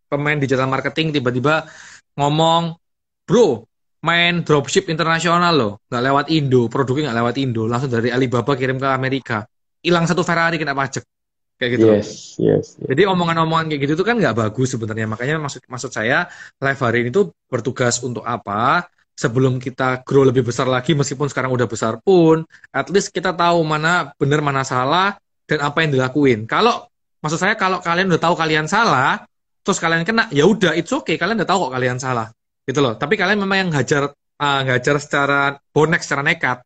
pemain 0.09 0.41
digital 0.41 0.65
marketing, 0.65 1.13
tiba-tiba 1.13 1.69
ngomong, 2.17 2.75
bro, 3.23 3.63
main 4.01 4.41
dropship 4.41 4.89
internasional 4.89 5.53
loh, 5.53 5.73
nggak 5.87 6.03
lewat 6.03 6.25
Indo, 6.33 6.65
produknya 6.65 7.11
nggak 7.11 7.19
lewat 7.21 7.35
Indo, 7.37 7.63
langsung 7.69 7.91
dari 7.93 8.09
Alibaba 8.09 8.57
kirim 8.57 8.81
ke 8.81 8.87
Amerika, 8.89 9.45
hilang 9.85 10.09
satu 10.09 10.25
Ferrari 10.25 10.57
kena 10.57 10.73
pajak 10.73 11.03
kayak 11.59 11.71
gitu. 11.75 11.87
Yes, 11.91 12.39
yes, 12.39 12.65
yes. 12.79 12.87
Jadi 12.87 13.03
omongan-omongan 13.03 13.67
kayak 13.67 13.81
gitu 13.83 13.93
itu 13.99 14.05
kan 14.07 14.15
nggak 14.15 14.31
bagus 14.31 14.71
sebenarnya. 14.71 15.05
Makanya 15.11 15.35
maksud 15.43 15.67
maksud 15.67 15.91
saya 15.91 16.31
live 16.63 16.79
hari 16.79 16.97
ini 17.03 17.09
tuh 17.11 17.35
bertugas 17.51 17.99
untuk 17.99 18.23
apa? 18.23 18.87
Sebelum 19.19 19.59
kita 19.59 19.99
grow 20.07 20.23
lebih 20.23 20.47
besar 20.47 20.63
lagi, 20.71 20.95
meskipun 20.95 21.27
sekarang 21.27 21.51
udah 21.51 21.67
besar 21.67 21.99
pun, 21.99 22.47
at 22.71 22.87
least 22.87 23.11
kita 23.11 23.35
tahu 23.35 23.59
mana 23.67 24.15
benar 24.15 24.39
mana 24.39 24.63
salah 24.63 25.19
dan 25.43 25.59
apa 25.59 25.83
yang 25.83 25.91
dilakuin. 25.91 26.47
Kalau 26.47 26.87
maksud 27.19 27.35
saya 27.35 27.59
kalau 27.59 27.83
kalian 27.83 28.07
udah 28.07 28.21
tahu 28.23 28.39
kalian 28.39 28.71
salah, 28.71 29.27
terus 29.69 29.77
kalian 29.77 30.01
kena, 30.01 30.25
ya 30.33 30.49
udah, 30.49 30.73
it's 30.73 30.89
okay. 30.89 31.13
Kalian 31.21 31.37
udah 31.37 31.45
tahu 31.45 31.69
kok 31.69 31.77
kalian 31.77 32.01
salah, 32.01 32.33
gitu 32.65 32.81
loh. 32.81 32.97
Tapi 32.97 33.13
kalian 33.13 33.37
memang 33.37 33.57
yang 33.61 33.69
ngajar 33.69 34.09
uh, 34.41 34.61
ngajar 34.65 34.95
secara 34.97 35.61
bonek, 35.69 36.01
secara 36.01 36.25
nekat. 36.25 36.65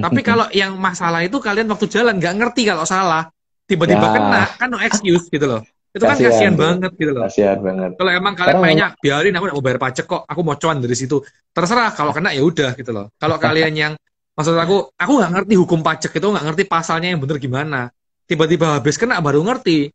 Tapi 0.00 0.20
kalau 0.24 0.48
yang 0.56 0.80
masalah 0.80 1.20
itu 1.20 1.36
kalian 1.36 1.68
waktu 1.68 1.84
jalan 1.92 2.16
nggak 2.16 2.34
ngerti 2.40 2.62
kalau 2.64 2.88
salah, 2.88 3.28
tiba-tiba 3.68 4.06
ya. 4.08 4.12
kena 4.16 4.42
kan 4.56 4.68
no 4.72 4.80
excuse 4.80 5.28
gitu 5.28 5.44
loh. 5.44 5.60
Itu 5.90 6.06
kan 6.06 6.16
kasihan. 6.16 6.54
banget 6.54 6.94
gitu 6.94 7.12
loh. 7.12 7.26
Kasihan 7.26 7.58
banget. 7.58 7.98
Kalau 7.98 8.10
emang 8.14 8.34
kalian 8.38 8.56
Karena 8.56 8.64
mainnya 8.64 8.88
biarin 8.96 9.34
aku 9.34 9.44
mau 9.50 9.64
bayar 9.66 9.78
pajak 9.82 10.06
kok. 10.06 10.22
Aku 10.22 10.40
mau 10.46 10.54
cuan 10.54 10.78
dari 10.78 10.94
situ. 10.94 11.18
Terserah 11.50 11.90
kalau 11.92 12.14
kena 12.14 12.30
ya 12.30 12.46
udah 12.46 12.78
gitu 12.78 12.94
loh. 12.94 13.10
Kalau 13.18 13.36
kalian 13.44 13.74
yang 13.74 13.92
maksud 14.38 14.54
aku 14.54 14.94
aku 14.94 15.12
nggak 15.18 15.30
ngerti 15.34 15.54
hukum 15.58 15.82
pajak 15.82 16.14
itu 16.14 16.26
nggak 16.30 16.44
ngerti 16.46 16.64
pasalnya 16.70 17.10
yang 17.10 17.20
bener 17.20 17.42
gimana. 17.42 17.90
Tiba-tiba 18.30 18.78
habis 18.78 18.94
kena 18.94 19.18
baru 19.18 19.42
ngerti 19.42 19.90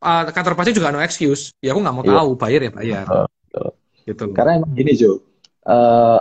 uh, 0.00 0.22
kantor 0.32 0.54
pajak 0.56 0.72
juga 0.78 0.94
no 0.94 1.02
excuse 1.02 1.52
ya 1.60 1.76
aku 1.76 1.80
nggak 1.84 1.94
mau 1.94 2.04
iya. 2.06 2.12
tahu 2.16 2.30
bayar 2.38 2.60
ya 2.64 2.72
bayar 2.72 3.04
betul, 3.08 3.68
gitu 4.08 4.22
loh. 4.28 4.34
karena 4.34 4.50
emang 4.62 4.72
gini 4.72 4.92
Jo 4.96 5.12
uh, 5.68 6.20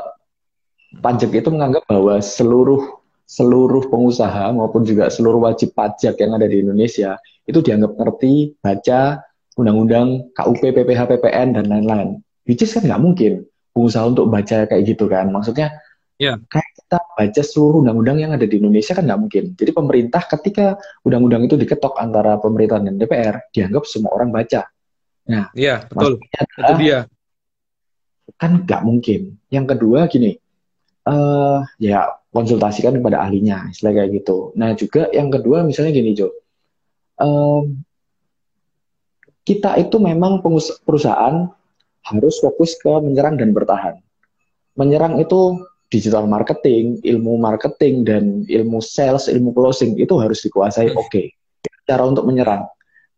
pajak 1.00 1.32
itu 1.32 1.50
menganggap 1.54 1.88
bahwa 1.88 2.20
seluruh 2.20 3.02
seluruh 3.32 3.88
pengusaha 3.88 4.52
maupun 4.52 4.84
juga 4.84 5.08
seluruh 5.08 5.40
wajib 5.48 5.72
pajak 5.72 6.20
yang 6.20 6.36
ada 6.36 6.52
di 6.52 6.60
Indonesia 6.60 7.16
itu 7.48 7.60
dianggap 7.64 7.96
ngerti, 7.96 8.60
baca 8.60 9.24
undang-undang 9.56 10.32
KUP, 10.36 10.62
PPH, 10.72 11.02
PPN 11.16 11.60
dan 11.60 11.66
lain-lain. 11.68 12.20
Which 12.48 12.64
is 12.64 12.74
kan 12.76 12.88
nggak 12.88 13.02
mungkin 13.02 13.48
pengusaha 13.72 14.04
untuk 14.08 14.28
baca 14.28 14.68
kayak 14.68 14.84
gitu 14.84 15.08
kan. 15.08 15.32
Maksudnya 15.32 15.72
yeah. 16.20 16.36
kayak 16.52 16.71
kita 16.92 17.08
baca 17.08 17.40
seluruh 17.40 17.88
undang-undang 17.88 18.20
yang 18.20 18.32
ada 18.36 18.44
di 18.44 18.60
Indonesia 18.60 18.92
kan 18.92 19.08
nggak 19.08 19.22
mungkin. 19.24 19.44
Jadi 19.56 19.72
pemerintah 19.72 20.28
ketika 20.28 20.76
undang-undang 21.08 21.48
itu 21.48 21.56
diketok 21.56 21.96
antara 21.96 22.36
pemerintah 22.36 22.84
dan 22.84 23.00
DPR, 23.00 23.48
dianggap 23.56 23.88
semua 23.88 24.12
orang 24.12 24.36
baca. 24.36 24.68
Nah, 25.32 25.48
iya 25.56 25.88
betul. 25.88 26.20
Adalah, 26.36 26.68
itu 26.68 26.74
dia. 26.84 27.00
Kan 28.36 28.68
nggak 28.68 28.82
mungkin. 28.84 29.40
Yang 29.48 29.66
kedua 29.72 30.12
gini, 30.12 30.36
uh, 31.08 31.64
ya 31.80 32.12
konsultasikan 32.28 33.00
kepada 33.00 33.24
ahlinya, 33.24 33.72
istilah 33.72 33.96
kayak 33.96 34.12
gitu. 34.12 34.52
Nah 34.60 34.76
juga 34.76 35.08
yang 35.16 35.32
kedua 35.32 35.64
misalnya 35.64 35.96
gini 35.96 36.12
Jo, 36.12 36.28
um, 37.24 37.80
kita 39.48 39.80
itu 39.80 39.96
memang 39.96 40.44
perusahaan 40.84 41.48
harus 42.04 42.36
fokus 42.44 42.76
ke 42.76 42.92
menyerang 43.00 43.40
dan 43.40 43.56
bertahan. 43.56 43.96
Menyerang 44.76 45.24
itu 45.24 45.56
digital 45.92 46.26
marketing, 46.26 47.04
ilmu 47.04 47.36
marketing 47.38 48.08
dan 48.08 48.24
ilmu 48.48 48.80
sales, 48.80 49.28
ilmu 49.28 49.52
closing 49.52 50.00
itu 50.00 50.16
harus 50.18 50.40
dikuasai. 50.42 50.96
Oke, 50.96 51.06
okay. 51.06 51.26
cara 51.84 52.08
untuk 52.08 52.24
menyerang. 52.26 52.66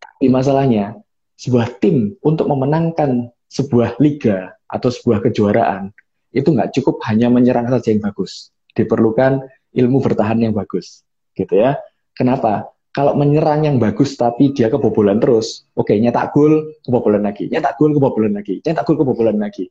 Tapi 0.02 0.26
masalahnya 0.28 0.98
sebuah 1.38 1.78
tim 1.78 2.18
untuk 2.26 2.50
memenangkan 2.50 3.30
sebuah 3.46 4.02
liga 4.02 4.52
atau 4.66 4.90
sebuah 4.90 5.22
kejuaraan 5.30 5.94
itu 6.34 6.50
nggak 6.50 6.74
cukup 6.74 6.98
hanya 7.06 7.30
menyerang 7.30 7.70
saja 7.70 7.94
yang 7.94 8.02
bagus 8.02 8.50
diperlukan 8.74 9.40
ilmu 9.74 10.02
bertahan 10.02 10.38
yang 10.42 10.54
bagus, 10.54 11.06
gitu 11.38 11.54
ya. 11.54 11.78
Kenapa? 12.14 12.70
Kalau 12.94 13.18
menyerang 13.18 13.66
yang 13.66 13.82
bagus 13.82 14.14
tapi 14.14 14.54
dia 14.54 14.70
kebobolan 14.70 15.18
terus, 15.18 15.66
oke 15.74 15.90
okay, 15.90 15.98
nyetak 15.98 16.30
gol, 16.30 16.74
kebobolan 16.86 17.26
lagi, 17.26 17.50
nyetak 17.50 17.74
gol, 17.74 17.90
kebobolan 17.90 18.38
lagi, 18.38 18.62
nyetak 18.62 18.86
gol, 18.86 18.98
kebobolan 19.02 19.38
lagi. 19.42 19.66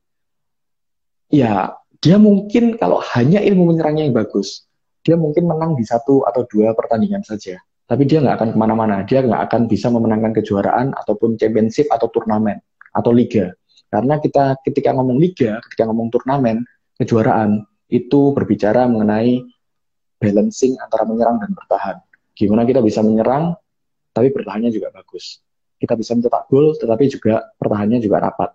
Ya, 1.32 1.72
dia 2.04 2.20
mungkin 2.20 2.76
kalau 2.76 3.00
hanya 3.16 3.40
ilmu 3.40 3.72
menyerangnya 3.72 4.04
yang 4.04 4.12
bagus, 4.12 4.68
dia 5.08 5.16
mungkin 5.16 5.48
menang 5.48 5.80
di 5.80 5.88
satu 5.88 6.28
atau 6.28 6.44
dua 6.52 6.76
pertandingan 6.76 7.24
saja. 7.24 7.56
Tapi 7.88 8.04
dia 8.04 8.20
nggak 8.20 8.36
akan 8.36 8.50
ke 8.52 8.58
mana-mana. 8.60 9.08
Dia 9.08 9.24
nggak 9.24 9.48
akan 9.48 9.72
bisa 9.72 9.88
memenangkan 9.88 10.36
kejuaraan 10.36 10.92
ataupun 10.92 11.40
championship 11.40 11.88
atau 11.88 12.12
turnamen 12.12 12.60
atau 12.92 13.16
liga. 13.16 13.56
Karena 13.88 14.20
kita 14.20 14.60
ketika 14.68 14.92
ngomong 14.92 15.16
liga, 15.16 15.64
ketika 15.64 15.88
ngomong 15.88 16.12
turnamen, 16.12 16.68
kejuaraan 17.00 17.64
itu 17.88 18.36
berbicara 18.36 18.84
mengenai 18.92 19.40
balancing 20.20 20.76
antara 20.84 21.08
menyerang 21.08 21.40
dan 21.40 21.52
bertahan. 21.56 21.98
Gimana 22.36 22.68
kita 22.68 22.84
bisa 22.84 23.00
menyerang 23.00 23.56
tapi 24.12 24.28
bertahannya 24.32 24.76
juga 24.76 24.92
bagus. 24.92 25.40
Kita 25.80 25.96
bisa 25.96 26.20
mencetak 26.20 26.52
gol 26.52 26.76
tetapi 26.76 27.04
juga 27.08 27.48
pertahannya 27.56 28.00
juga 28.04 28.28
rapat. 28.28 28.52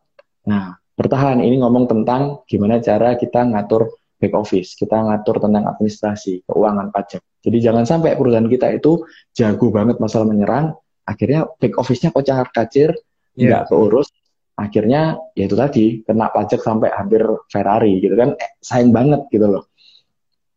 Nah, 0.49 0.77
bertahan 0.99 1.39
ini 1.39 1.63
ngomong 1.63 1.87
tentang 1.87 2.43
gimana 2.51 2.83
cara 2.83 3.15
kita 3.15 3.47
ngatur 3.47 3.87
back 4.19 4.35
office, 4.35 4.75
kita 4.75 4.99
ngatur 4.99 5.39
tentang 5.39 5.71
administrasi, 5.71 6.43
keuangan 6.43 6.91
pajak. 6.91 7.23
Jadi 7.39 7.63
jangan 7.63 7.87
sampai 7.87 8.19
perusahaan 8.19 8.51
kita 8.51 8.75
itu 8.75 9.07
jago 9.31 9.71
banget 9.71 10.03
masalah 10.03 10.27
menyerang, 10.27 10.75
akhirnya 11.07 11.47
back 11.63 11.79
office-nya 11.79 12.11
kocar 12.11 12.51
kacir, 12.51 12.91
yeah. 13.39 13.63
nggak 13.63 13.71
keurus, 13.71 14.11
akhirnya 14.59 15.23
ya 15.39 15.47
itu 15.47 15.55
tadi 15.55 15.85
kena 16.03 16.35
pajak 16.35 16.59
sampai 16.59 16.91
hampir 16.91 17.23
Ferrari 17.47 18.03
gitu 18.03 18.19
kan 18.19 18.35
eh, 18.35 18.59
sayang 18.59 18.91
banget 18.91 19.31
gitu 19.31 19.47
loh 19.47 19.71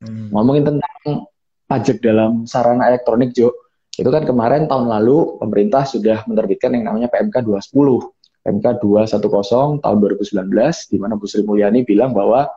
hmm. 0.02 0.34
ngomongin 0.34 0.66
tentang 0.74 1.30
pajak 1.70 2.02
dalam 2.02 2.50
sarana 2.50 2.90
elektronik 2.90 3.30
Jo 3.38 3.54
itu 3.94 4.10
kan 4.10 4.26
kemarin 4.26 4.66
tahun 4.66 4.90
lalu 4.90 5.38
pemerintah 5.38 5.86
sudah 5.86 6.26
menerbitkan 6.26 6.74
yang 6.74 6.90
namanya 6.90 7.14
PMK 7.14 7.46
210 7.46 8.10
PMK 8.42 8.82
210 8.82 9.82
tahun 9.86 9.98
2019 10.02 10.92
di 10.92 10.98
mana 10.98 11.14
Bu 11.18 11.30
Sri 11.30 11.46
Mulyani 11.46 11.86
bilang 11.86 12.14
bahwa 12.14 12.50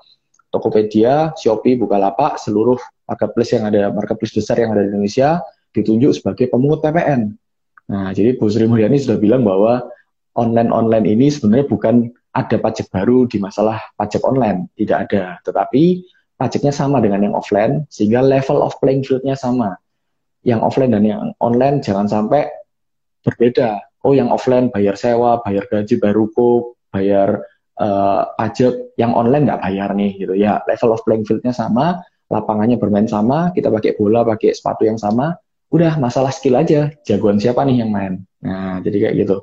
Tokopedia, 0.49 1.35
Shopee, 1.35 1.75
Bukalapak, 1.75 2.39
seluruh 2.39 2.79
marketplace 3.05 3.59
yang 3.59 3.69
ada 3.69 3.91
marketplace 3.91 4.33
besar 4.33 4.57
yang 4.63 4.73
ada 4.73 4.87
di 4.87 4.95
Indonesia 4.95 5.43
ditunjuk 5.75 6.15
sebagai 6.15 6.47
pemungut 6.49 6.81
PPN. 6.81 7.35
Nah, 7.91 8.15
jadi 8.17 8.39
Bu 8.39 8.49
Sri 8.49 8.65
Mulyani 8.65 8.97
sudah 8.97 9.19
bilang 9.19 9.45
bahwa 9.45 9.85
online-online 10.35 11.07
ini 11.11 11.27
sebenarnya 11.29 11.67
bukan 11.69 11.95
ada 12.35 12.57
pajak 12.59 12.91
baru 12.91 13.31
di 13.31 13.39
masalah 13.39 13.79
pajak 13.95 14.23
online, 14.27 14.67
tidak 14.75 15.11
ada. 15.11 15.39
Tetapi 15.47 16.03
pajaknya 16.35 16.73
sama 16.75 16.99
dengan 16.99 17.23
yang 17.31 17.35
offline, 17.39 17.87
sehingga 17.93 18.25
level 18.25 18.63
of 18.63 18.75
playing 18.83 19.07
field-nya 19.07 19.39
sama. 19.39 19.79
Yang 20.43 20.61
offline 20.67 20.93
dan 20.93 21.05
yang 21.07 21.23
online 21.39 21.81
jangan 21.81 22.11
sampai 22.11 22.51
berbeda. 23.23 23.81
Oh, 24.05 24.13
yang 24.13 24.29
offline 24.29 24.69
bayar 24.69 25.01
sewa, 25.01 25.41
bayar 25.41 25.65
gaji, 25.65 25.97
bayar 25.97 26.13
ruko, 26.13 26.77
bayar 26.93 27.41
uh, 27.81 28.29
pajak. 28.37 28.93
Yang 29.01 29.13
online 29.17 29.49
nggak 29.49 29.63
bayar 29.65 29.91
nih, 29.97 30.13
gitu 30.21 30.37
ya. 30.37 30.61
Level 30.69 30.93
of 30.93 31.01
playing 31.09 31.25
field-nya 31.25 31.57
sama, 31.57 32.05
lapangannya 32.29 32.77
bermain 32.77 33.09
sama, 33.09 33.49
kita 33.57 33.73
pakai 33.73 33.97
bola, 33.97 34.21
pakai 34.29 34.53
sepatu 34.53 34.85
yang 34.85 35.01
sama. 35.01 35.33
Udah, 35.73 35.97
masalah 35.97 36.31
skill 36.31 36.61
aja. 36.61 36.93
Jagoan 37.03 37.41
siapa 37.41 37.65
nih 37.65 37.81
yang 37.81 37.91
main? 37.91 38.21
Nah, 38.45 38.85
jadi 38.85 39.09
kayak 39.09 39.15
gitu. 39.25 39.37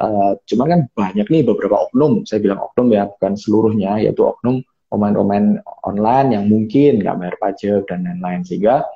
Uh, 0.00 0.32
cuman 0.48 0.66
kan 0.66 0.80
banyak 0.96 1.28
nih 1.28 1.44
beberapa 1.44 1.76
oknum, 1.84 2.24
saya 2.24 2.40
bilang 2.40 2.64
oknum 2.64 2.88
ya, 2.88 3.04
bukan 3.04 3.36
seluruhnya, 3.36 4.00
yaitu 4.00 4.24
oknum 4.24 4.64
pemain-pemain 4.88 5.60
online 5.84 6.40
yang 6.40 6.44
mungkin 6.48 7.04
nggak 7.04 7.16
bayar 7.20 7.36
pajak 7.36 7.84
dan 7.84 8.08
lain-lain. 8.08 8.42
Sehingga 8.48 8.88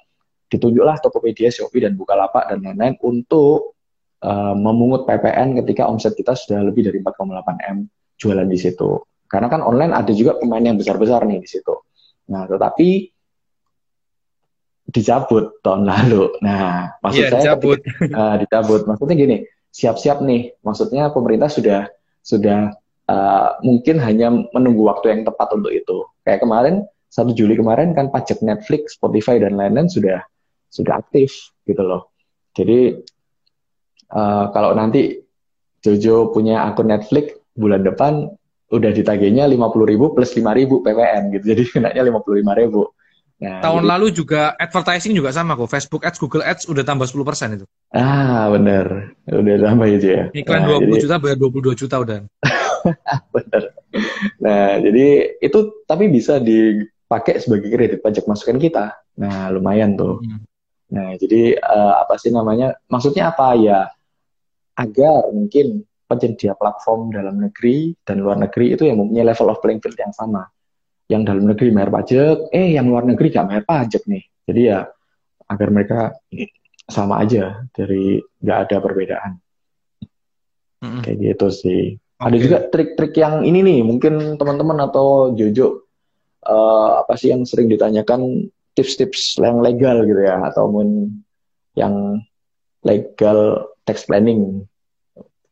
ditunjuklah 0.48 0.98
Tokopedia, 1.04 1.52
Shopee, 1.52 1.84
dan 1.84 1.92
Bukalapak 1.94 2.48
dan 2.48 2.64
lain-lain 2.64 2.96
untuk 3.04 3.76
uh, 4.24 4.54
memungut 4.56 5.04
PPN 5.04 5.60
ketika 5.60 5.84
omset 5.84 6.16
kita 6.16 6.32
sudah 6.32 6.64
lebih 6.64 6.88
dari 6.88 6.98
4,8 7.04 7.70
M 7.76 7.78
jualan 8.16 8.48
di 8.48 8.58
situ. 8.58 9.04
Karena 9.28 9.52
kan 9.52 9.60
online 9.60 9.92
ada 9.92 10.12
juga 10.16 10.40
pemain 10.40 10.62
yang 10.62 10.80
besar-besar 10.80 11.28
nih 11.28 11.44
di 11.44 11.48
situ. 11.48 11.74
Nah, 12.32 12.48
tetapi 12.48 13.12
dicabut 14.88 15.60
tahun 15.60 15.84
lalu. 15.90 16.32
Nah, 16.40 16.96
maksud 17.04 17.22
yeah, 17.28 17.30
saya 17.30 17.42
dicabut. 17.52 17.78
Ketika, 17.84 18.16
uh, 18.20 18.34
dicabut. 18.40 18.80
Maksudnya 18.88 19.16
gini, 19.18 19.36
siap-siap 19.74 20.24
nih. 20.24 20.56
Maksudnya 20.64 21.12
pemerintah 21.12 21.50
sudah 21.52 21.90
sudah 22.24 22.72
uh, 23.10 23.48
mungkin 23.60 24.00
hanya 24.00 24.32
menunggu 24.32 24.88
waktu 24.88 25.12
yang 25.12 25.20
tepat 25.28 25.52
untuk 25.52 25.72
itu. 25.74 26.08
Kayak 26.24 26.40
kemarin 26.46 26.74
1 27.12 27.30
Juli 27.36 27.54
kemarin 27.54 27.94
kan 27.94 28.10
pajak 28.10 28.42
Netflix, 28.42 28.96
Spotify 28.96 29.38
dan 29.38 29.54
lain-lain 29.54 29.86
sudah 29.86 30.24
sudah 30.72 30.98
aktif 30.98 31.54
gitu 31.68 31.82
loh. 31.84 32.10
Jadi 32.54 32.98
uh, 34.14 34.48
kalau 34.54 34.72
nanti 34.72 35.20
Jojo 35.84 36.32
punya 36.32 36.64
akun 36.64 36.88
Netflix 36.88 37.36
bulan 37.52 37.84
depan 37.84 38.32
udah 38.72 38.90
ditagihnya 38.90 39.44
50 39.46 39.90
ribu 39.90 40.16
plus 40.16 40.32
5 40.32 40.40
ribu 40.56 40.80
PPN 40.80 41.34
gitu. 41.36 41.44
Jadi 41.52 41.62
kenanya 41.68 42.02
55 42.08 42.60
ribu. 42.62 42.88
Nah, 43.34 43.58
Tahun 43.60 43.82
jadi, 43.82 43.90
lalu 43.90 44.06
juga 44.14 44.54
advertising 44.56 45.10
juga 45.10 45.34
sama 45.34 45.58
kok. 45.58 45.66
Facebook 45.66 46.06
Ads, 46.06 46.22
Google 46.22 46.46
Ads 46.46 46.70
udah 46.70 46.86
tambah 46.86 47.04
10% 47.04 47.58
itu. 47.58 47.66
Ah, 47.90 48.46
bener. 48.48 49.10
Udah 49.26 49.54
tambah 49.58 49.90
itu 49.90 50.06
ya. 50.06 50.24
Iklan 50.32 50.64
nah, 50.64 50.78
20 50.78 50.86
jadi... 50.86 51.02
juta 51.02 51.16
bayar 51.18 51.36
22 51.42 51.80
juta 51.82 51.96
udah. 51.98 52.18
bener. 53.34 53.62
Nah, 54.38 54.70
jadi 54.80 55.06
itu 55.42 55.58
tapi 55.84 56.08
bisa 56.08 56.38
dipakai 56.38 57.42
sebagai 57.42 57.68
kredit 57.74 57.98
pajak 58.00 58.24
masukan 58.24 58.56
kita. 58.56 58.94
Nah, 59.18 59.50
lumayan 59.50 59.98
tuh. 59.98 60.22
Hmm. 60.22 60.40
Nah, 60.94 61.18
jadi 61.18 61.58
uh, 61.58 62.06
apa 62.06 62.14
sih 62.22 62.30
namanya? 62.30 62.78
Maksudnya 62.86 63.34
apa 63.34 63.58
ya? 63.58 63.90
Agar 64.74 65.30
mungkin 65.30 65.86
penyedia 66.04 66.58
platform 66.58 67.14
dalam 67.14 67.40
negeri 67.40 67.94
dan 68.02 68.20
luar 68.20 68.36
negeri 68.36 68.74
itu 68.74 68.84
yang 68.84 69.00
mempunyai 69.00 69.26
level 69.26 69.48
of 69.50 69.60
playing 69.62 69.80
field 69.80 69.96
yang 69.96 70.12
sama 70.12 70.44
yang 71.08 71.22
dalam 71.24 71.44
negeri 71.44 71.68
bayar 71.68 71.92
pajak, 71.92 72.48
eh 72.48 72.76
yang 72.76 72.88
luar 72.88 73.04
negeri 73.04 73.28
gak 73.28 73.46
bayar 73.48 73.64
pajak 73.68 74.02
nih. 74.08 74.24
Jadi 74.48 74.60
ya 74.72 74.88
agar 75.44 75.68
mereka 75.68 76.00
sama 76.88 77.20
aja 77.20 77.64
dari 77.72 78.20
nggak 78.40 78.58
ada 78.68 78.76
perbedaan. 78.80 79.32
Mm-hmm. 80.80 81.02
Kayak 81.04 81.16
gitu 81.20 81.46
sih. 81.52 81.82
Okay. 81.96 82.24
Ada 82.24 82.36
juga 82.40 82.58
trik-trik 82.72 83.14
yang 83.20 83.44
ini 83.44 83.60
nih, 83.60 83.80
mungkin 83.84 84.40
teman-teman 84.40 84.80
atau 84.80 85.36
Jojo 85.36 85.84
uh, 86.48 87.04
apa 87.04 87.20
sih 87.20 87.32
yang 87.32 87.44
sering 87.44 87.68
ditanyakan 87.68 88.48
tips-tips 88.72 89.36
yang 89.40 89.60
legal 89.60 90.04
gitu 90.08 90.20
ya, 90.24 90.40
atau 90.40 90.68
ataupun 90.68 91.10
yang 91.76 92.20
legal 92.84 93.68
tax 93.84 94.08
planning. 94.08 94.64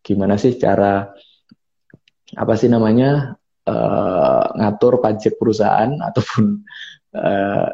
Gimana 0.02 0.34
sih 0.40 0.56
cara 0.58 1.12
apa 2.32 2.54
sih 2.56 2.66
namanya 2.72 3.36
uh, 3.68 4.44
ngatur 4.56 4.98
pajak 4.98 5.36
perusahaan 5.36 5.92
ataupun 6.08 6.64
uh, 7.14 7.68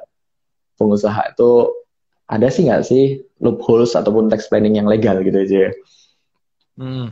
pengusaha 0.78 1.34
itu 1.34 1.74
ada 2.28 2.52
sih 2.52 2.68
nggak 2.68 2.84
sih 2.84 3.24
loopholes 3.40 3.96
ataupun 3.96 4.28
tax 4.28 4.52
planning 4.52 4.76
yang 4.76 4.86
legal 4.90 5.18
gitu 5.24 5.38
aja? 5.38 5.58
Ya? 5.68 5.70
Hmm. 6.78 7.08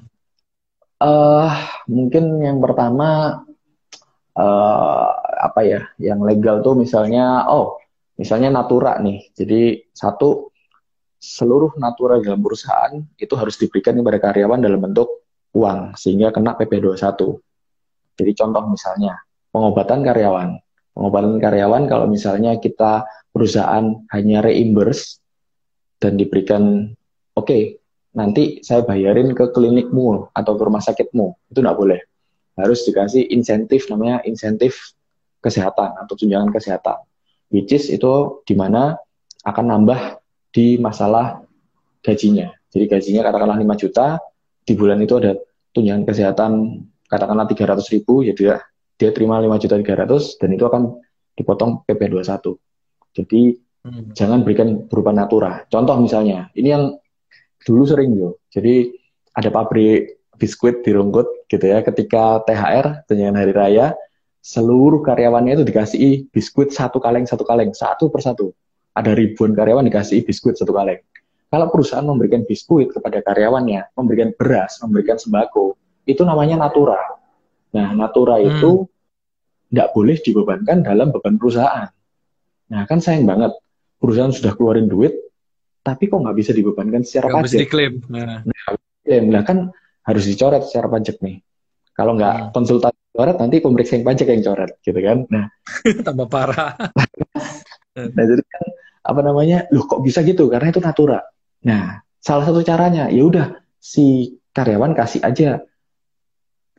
Uh, 0.96 1.50
mungkin 1.88 2.40
yang 2.40 2.60
pertama 2.60 3.40
uh, 4.36 5.08
apa 5.40 5.60
ya? 5.64 5.80
Yang 5.96 6.20
legal 6.28 6.56
tuh 6.60 6.76
misalnya, 6.76 7.48
oh, 7.48 7.80
misalnya 8.20 8.52
natura 8.52 9.00
nih. 9.00 9.32
Jadi 9.32 9.88
satu 9.96 10.52
seluruh 11.16 11.74
natura 11.80 12.20
dalam 12.20 12.40
perusahaan 12.44 12.92
itu 13.16 13.34
harus 13.34 13.56
diberikan 13.56 13.96
kepada 13.96 14.18
karyawan 14.20 14.60
dalam 14.60 14.80
bentuk 14.80 15.24
uang 15.56 15.96
sehingga 15.96 16.30
kena 16.30 16.54
PP 16.54 16.80
21. 16.84 18.16
Jadi 18.16 18.32
contoh 18.36 18.62
misalnya 18.68 19.16
pengobatan 19.52 20.04
karyawan. 20.04 20.48
Pengobatan 20.96 21.36
karyawan 21.36 21.82
kalau 21.88 22.08
misalnya 22.08 22.56
kita 22.56 23.04
perusahaan 23.32 23.84
hanya 24.16 24.40
reimburse 24.40 25.20
dan 26.00 26.16
diberikan 26.16 26.92
oke 27.36 27.44
okay, 27.44 27.62
nanti 28.16 28.64
saya 28.64 28.80
bayarin 28.80 29.36
ke 29.36 29.52
klinikmu 29.52 30.32
atau 30.32 30.52
ke 30.56 30.62
rumah 30.64 30.80
sakitmu 30.80 31.52
itu 31.52 31.60
tidak 31.60 31.76
boleh 31.76 32.00
harus 32.56 32.80
dikasih 32.88 33.28
insentif 33.28 33.92
namanya 33.92 34.24
insentif 34.24 34.96
kesehatan 35.44 36.00
atau 36.00 36.16
tunjangan 36.16 36.48
kesehatan 36.48 37.04
which 37.52 37.76
is 37.76 37.92
itu 37.92 38.40
di 38.48 38.56
mana 38.56 38.96
akan 39.44 39.64
nambah 39.68 40.00
di 40.56 40.80
masalah 40.80 41.44
gajinya. 42.00 42.48
Jadi 42.72 42.88
gajinya 42.88 43.20
katakanlah 43.28 43.60
5 43.60 43.82
juta 43.84 44.16
di 44.64 44.72
bulan 44.72 45.04
itu 45.04 45.20
ada 45.20 45.36
tunjangan 45.76 46.08
kesehatan 46.08 46.52
katakanlah 47.04 47.44
300 47.44 47.92
ribu 47.92 48.24
ya. 48.24 48.32
Dia 48.32 48.64
dia 48.96 49.12
terima 49.12 49.36
5 49.36 49.60
juta 49.60 49.76
300 49.76 50.40
dan 50.40 50.48
itu 50.56 50.64
akan 50.64 50.96
dipotong 51.36 51.84
PP 51.84 52.16
21 52.16 52.56
jadi 53.16 53.56
hmm. 53.88 54.12
jangan 54.12 54.44
berikan 54.44 54.84
berupa 54.84 55.16
natura. 55.16 55.64
Contoh 55.72 55.96
misalnya 55.96 56.52
ini 56.52 56.68
yang 56.68 56.84
dulu 57.64 57.88
sering 57.88 58.12
yo. 58.12 58.36
Jadi 58.52 58.92
ada 59.32 59.48
pabrik 59.48 60.20
biskuit 60.36 60.84
di 60.84 60.92
Rungkut 60.92 61.48
gitu 61.48 61.64
ya. 61.64 61.80
Ketika 61.80 62.44
THR 62.44 63.08
tunjangan 63.08 63.36
hari 63.40 63.52
raya 63.56 63.86
seluruh 64.44 65.00
karyawannya 65.02 65.58
itu 65.58 65.64
dikasih 65.64 66.28
biskuit 66.30 66.70
satu 66.70 67.00
kaleng 67.00 67.26
satu 67.26 67.42
kaleng 67.42 67.72
satu 67.72 68.12
persatu 68.12 68.52
ada 68.96 69.12
ribuan 69.12 69.52
karyawan 69.52 69.84
dikasih 69.84 70.24
biskuit 70.24 70.56
satu 70.56 70.72
kaleng. 70.72 71.04
Kalau 71.46 71.70
perusahaan 71.70 72.02
memberikan 72.02 72.42
biskuit 72.42 72.90
kepada 72.90 73.22
karyawannya, 73.22 73.94
memberikan 73.94 74.34
beras, 74.34 74.82
memberikan 74.82 75.20
sembako, 75.20 75.78
itu 76.08 76.24
namanya 76.26 76.66
natura. 76.66 76.98
Nah, 77.76 77.94
natura 77.94 78.40
hmm. 78.40 78.46
itu 78.50 78.70
tidak 79.70 79.88
boleh 79.94 80.16
dibebankan 80.18 80.82
dalam 80.82 81.12
beban 81.14 81.36
perusahaan. 81.38 81.86
Nah, 82.72 82.82
kan 82.88 82.98
sayang 82.98 83.28
banget. 83.28 83.54
Perusahaan 84.00 84.34
sudah 84.34 84.58
keluarin 84.58 84.90
duit, 84.90 85.14
tapi 85.86 86.10
kok 86.10 86.18
nggak 86.18 86.36
bisa 86.36 86.50
dibebankan 86.50 87.06
secara 87.06 87.30
gak 87.30 87.46
pajak. 87.46 87.48
Bisa 87.52 87.62
diklaim. 87.62 87.94
Nah. 88.10 88.42
nah, 88.42 89.22
nah 89.30 89.42
kan 89.46 89.70
harus 90.02 90.24
dicoret 90.26 90.66
secara 90.66 90.90
pajak 90.90 91.22
nih. 91.22 91.46
Kalau 91.94 92.18
nggak 92.18 92.36
hmm. 92.36 92.50
konsultan 92.52 92.92
coret, 93.14 93.36
nanti 93.38 93.56
pemeriksa 93.62 93.96
yang 93.96 94.04
pajak 94.04 94.26
yang 94.28 94.42
coret, 94.44 94.70
gitu 94.82 94.98
kan? 94.98 95.18
Nah, 95.30 95.46
tambah 96.06 96.26
parah. 96.26 96.74
nah, 98.16 98.24
jadi 98.26 98.42
kan 98.42 98.64
apa 99.06 99.20
namanya? 99.22 99.70
Loh, 99.70 99.86
kok 99.86 100.02
bisa 100.02 100.26
gitu? 100.26 100.50
Karena 100.50 100.74
itu 100.74 100.82
natura. 100.82 101.22
Nah, 101.62 102.02
salah 102.18 102.44
satu 102.44 102.60
caranya, 102.66 103.06
ya 103.06 103.22
udah 103.22 103.46
si 103.78 104.34
karyawan 104.50 104.98
kasih 104.98 105.22
aja 105.22 105.62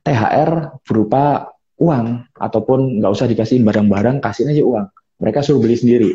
THR 0.04 0.82
berupa 0.84 1.52
uang 1.78 2.28
ataupun 2.36 3.00
nggak 3.00 3.12
usah 3.16 3.28
dikasih 3.32 3.64
barang-barang, 3.64 4.20
kasih 4.20 4.50
aja 4.52 4.64
uang. 4.64 4.88
Mereka 5.24 5.40
suruh 5.44 5.64
beli 5.64 5.80
sendiri. 5.80 6.12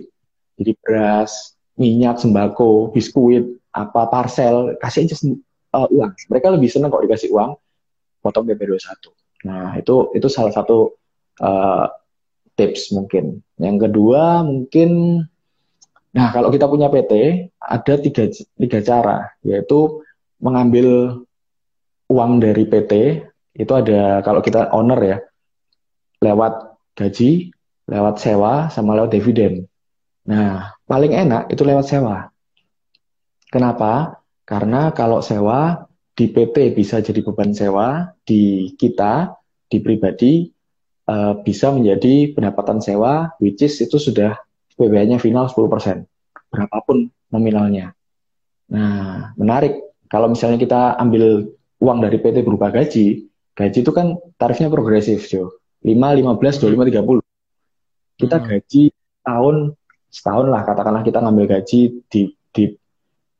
Jadi 0.60 0.72
beras, 0.78 1.56
minyak, 1.80 2.20
sembako, 2.20 2.92
biskuit, 2.92 3.44
apa 3.72 4.08
parcel, 4.12 4.76
kasih 4.78 5.08
aja 5.08 5.16
uh, 5.76 5.88
uang. 5.88 6.12
Mereka 6.28 6.46
lebih 6.52 6.68
senang 6.68 6.92
kalau 6.92 7.04
dikasih 7.08 7.32
uang, 7.32 7.56
potong 8.20 8.44
PP 8.44 8.68
21. 8.68 9.48
Nah, 9.48 9.74
itu 9.80 10.12
itu 10.14 10.28
salah 10.30 10.52
satu 10.54 10.94
uh, 11.42 11.86
tips 12.54 12.92
mungkin. 12.94 13.40
Yang 13.58 13.88
kedua 13.88 14.46
mungkin 14.46 15.22
Nah, 16.12 16.28
kalau 16.28 16.52
kita 16.52 16.68
punya 16.68 16.92
PT, 16.92 17.12
ada 17.56 17.94
tiga, 17.96 18.28
tiga 18.32 18.78
cara, 18.84 19.32
yaitu 19.40 20.04
mengambil 20.36 21.20
uang 22.12 22.36
dari 22.36 22.68
PT, 22.68 22.92
itu 23.56 23.72
ada, 23.72 24.20
kalau 24.20 24.44
kita 24.44 24.68
owner 24.76 25.00
ya, 25.00 25.18
lewat 26.20 26.76
gaji, 26.92 27.48
lewat 27.88 28.20
sewa, 28.20 28.68
sama 28.68 28.92
lewat 28.92 29.16
dividen. 29.16 29.64
Nah, 30.28 30.76
paling 30.84 31.16
enak 31.16 31.48
itu 31.48 31.64
lewat 31.64 31.88
sewa. 31.88 32.28
Kenapa? 33.48 34.20
Karena 34.44 34.92
kalau 34.92 35.24
sewa 35.24 35.88
di 36.12 36.28
PT 36.28 36.76
bisa 36.76 37.00
jadi 37.00 37.24
beban 37.24 37.56
sewa, 37.56 38.12
di 38.24 38.76
kita, 38.76 39.32
di 39.68 39.80
pribadi, 39.80 40.52
uh, 41.08 41.40
bisa 41.40 41.72
menjadi 41.72 42.36
pendapatan 42.36 42.84
sewa, 42.84 43.32
which 43.40 43.64
is 43.64 43.80
itu 43.80 43.96
sudah 43.96 44.36
PBH-nya 44.76 45.18
final 45.20 45.48
10%, 45.48 46.06
berapapun 46.52 47.12
nominalnya. 47.32 47.96
Nah, 48.72 49.36
menarik. 49.36 49.78
Kalau 50.08 50.28
misalnya 50.28 50.60
kita 50.60 51.00
ambil 51.00 51.48
uang 51.80 51.98
dari 52.04 52.20
PT 52.20 52.44
berupa 52.44 52.68
gaji, 52.68 53.24
gaji 53.56 53.78
itu 53.80 53.92
kan 53.92 54.20
tarifnya 54.36 54.68
progresif, 54.68 55.24
Jo. 55.24 55.56
5, 55.80 55.88
15, 55.88 56.60
25, 56.60 56.92
30. 56.92 58.20
Kita 58.20 58.36
hmm. 58.38 58.46
gaji 58.46 58.82
tahun 59.24 59.56
setahun 60.12 60.46
lah 60.52 60.62
katakanlah 60.68 61.02
kita 61.02 61.24
ngambil 61.24 61.46
gaji 61.48 62.04
di 62.06 62.22
di 62.52 62.64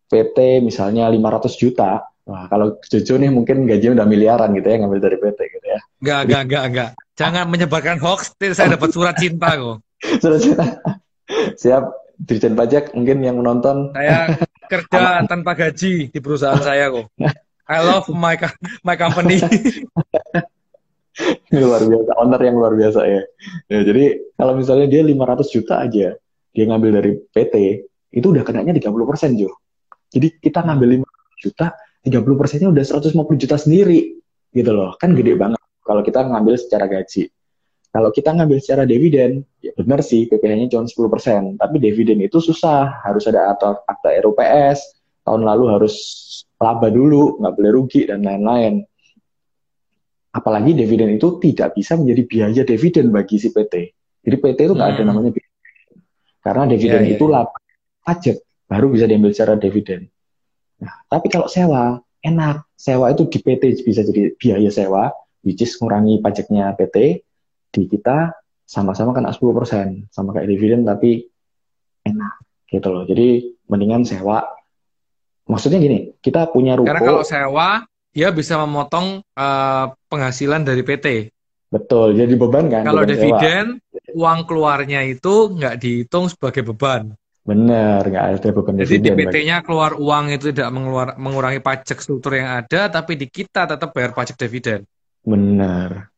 PT 0.09 0.65
misalnya 0.65 1.07
500 1.13 1.61
juta. 1.61 2.09
Wah, 2.23 2.47
kalau 2.47 2.79
Jojo 2.87 3.19
nih 3.19 3.35
mungkin 3.35 3.67
gajinya 3.67 3.99
udah 4.03 4.07
miliaran 4.07 4.55
gitu 4.55 4.67
ya 4.71 4.77
ngambil 4.79 5.01
dari 5.03 5.17
PT 5.19 5.39
gitu 5.59 5.67
ya. 5.67 5.81
Enggak, 5.99 6.21
enggak, 6.23 6.43
enggak, 6.47 6.65
enggak. 6.71 6.91
Jangan 7.19 7.45
menyebarkan 7.51 7.99
hoax, 7.99 8.21
saya 8.39 8.79
dapat 8.79 8.91
surat 8.95 9.15
cinta 9.19 9.59
kok. 9.59 9.83
surat 10.23 10.39
cinta. 10.39 10.65
Siap, 11.57 11.85
Dirjen 12.23 12.55
Pajak 12.55 12.95
mungkin 12.95 13.25
yang 13.25 13.39
menonton. 13.41 13.91
Saya 13.97 14.39
kerja 14.73 15.27
tanpa 15.27 15.53
gaji 15.59 16.09
di 16.09 16.19
perusahaan 16.23 16.61
saya 16.61 16.89
kok. 16.93 17.11
I 17.69 17.79
love 17.81 18.11
my 18.13 18.37
my 18.85 18.97
company. 18.99 19.41
luar 21.53 21.85
biasa, 21.85 22.11
owner 22.17 22.41
yang 22.41 22.57
luar 22.57 22.73
biasa 22.73 23.01
ya. 23.05 23.23
ya. 23.69 23.81
Jadi 23.85 24.33
kalau 24.35 24.57
misalnya 24.57 24.89
dia 24.89 25.05
500 25.05 25.55
juta 25.55 25.75
aja, 25.85 26.17
dia 26.53 26.65
ngambil 26.65 26.91
dari 27.01 27.13
PT, 27.21 27.55
itu 28.17 28.27
udah 28.33 28.45
kenanya 28.45 28.73
30 28.73 28.89
persen, 29.09 29.37
Jo. 29.37 29.53
Jadi 30.09 30.41
kita 30.41 30.65
ngambil 30.65 31.05
500 31.05 31.45
juta, 31.45 31.67
30 32.05 32.41
persennya 32.41 32.69
udah 32.73 32.85
150 32.85 33.43
juta 33.45 33.57
sendiri, 33.61 34.01
gitu 34.57 34.71
loh. 34.73 34.97
Kan 34.97 35.13
gede 35.13 35.37
banget 35.37 35.61
kalau 35.85 36.01
kita 36.01 36.25
ngambil 36.25 36.57
secara 36.57 36.89
gaji. 36.89 37.29
Kalau 37.93 38.09
kita 38.09 38.33
ngambil 38.33 38.57
secara 38.57 38.89
dividen, 38.89 39.45
ya 39.61 39.77
benar 39.77 40.01
sih 40.01 40.25
PPh-nya 40.25 40.73
cuma 40.73 40.89
10 40.89 41.13
persen, 41.13 41.43
tapi 41.61 41.77
dividen 41.77 42.25
itu 42.25 42.41
susah, 42.41 43.05
harus 43.05 43.29
ada 43.29 43.53
atau 43.53 43.85
akta 43.85 44.17
RUPS, 44.25 44.97
tahun 45.29 45.45
lalu 45.45 45.69
harus 45.77 45.95
laba 46.57 46.89
dulu, 46.89 47.37
nggak 47.37 47.53
boleh 47.53 47.71
rugi, 47.77 48.09
dan 48.09 48.25
lain-lain 48.25 48.89
apalagi 50.33 50.73
dividen 50.73 51.13
itu 51.15 51.37
tidak 51.39 51.77
bisa 51.77 51.95
menjadi 51.95 52.23
biaya 52.25 52.63
dividen 52.65 53.13
bagi 53.13 53.37
si 53.37 53.53
PT. 53.53 53.75
Jadi 54.25 54.37
PT 54.41 54.59
itu 54.65 54.75
nggak 54.75 54.89
hmm. 54.89 54.99
ada 54.99 55.05
namanya 55.05 55.31
dividen. 55.31 55.61
Karena 56.43 56.65
dividen 56.67 57.01
yeah, 57.05 57.09
yeah. 57.13 57.17
itu 57.21 57.25
iya. 57.29 57.35
laba 57.37 57.59
pajak 58.03 58.37
baru 58.67 58.87
bisa 58.91 59.05
diambil 59.07 59.31
secara 59.31 59.55
dividen. 59.61 60.09
Nah, 60.81 60.95
tapi 61.07 61.29
kalau 61.29 61.47
sewa 61.47 62.01
enak. 62.25 62.65
Sewa 62.75 63.15
itu 63.15 63.31
di 63.31 63.39
PT 63.39 63.87
bisa 63.87 64.03
jadi 64.03 64.35
biaya 64.35 64.71
sewa, 64.75 65.15
which 65.47 65.63
is 65.63 65.71
mengurangi 65.79 66.19
pajaknya 66.19 66.75
PT. 66.75 67.23
Di 67.73 67.89
kita 67.89 68.37
sama-sama 68.69 69.17
kena 69.17 69.33
10%, 69.33 70.13
sama 70.13 70.37
kayak 70.37 70.49
dividen 70.49 70.85
tapi 70.85 71.25
enak 72.05 72.35
gitu 72.69 72.89
loh. 72.93 73.05
Jadi 73.09 73.57
mendingan 73.69 74.05
sewa. 74.05 74.45
Maksudnya 75.49 75.81
gini, 75.83 76.13
kita 76.23 76.53
punya 76.53 76.79
ruko. 76.79 76.89
Karena 76.89 77.03
kalau 77.03 77.23
sewa 77.25 77.69
dia 78.13 78.29
bisa 78.31 78.61
memotong 78.61 79.25
uh, 79.37 79.87
penghasilan 80.13 80.63
dari 80.63 80.85
PT. 80.85 81.33
Betul, 81.73 82.13
jadi 82.13 82.37
beban 82.37 82.69
kan. 82.69 82.85
Kalau 82.85 83.09
dividen, 83.09 83.81
uang 84.13 84.41
keluarnya 84.45 85.09
itu 85.09 85.57
nggak 85.57 85.81
dihitung 85.81 86.29
sebagai 86.29 86.61
beban. 86.69 87.17
Benar, 87.43 88.05
nggak 88.05 88.25
ada 88.29 88.49
beban 88.53 88.77
Jadi 88.77 89.01
dividen, 89.01 89.17
di 89.17 89.25
PT-nya 89.25 89.57
keluar 89.65 89.97
uang 89.97 90.37
itu 90.37 90.53
tidak 90.53 90.69
mengeluar, 90.69 91.17
mengurangi 91.17 91.65
pajak 91.65 91.99
struktur 92.05 92.37
yang 92.37 92.61
ada, 92.61 92.93
tapi 92.93 93.17
di 93.17 93.27
kita 93.27 93.65
tetap 93.65 93.91
bayar 93.97 94.13
pajak 94.13 94.37
dividen. 94.37 94.85
Benar. 95.25 96.12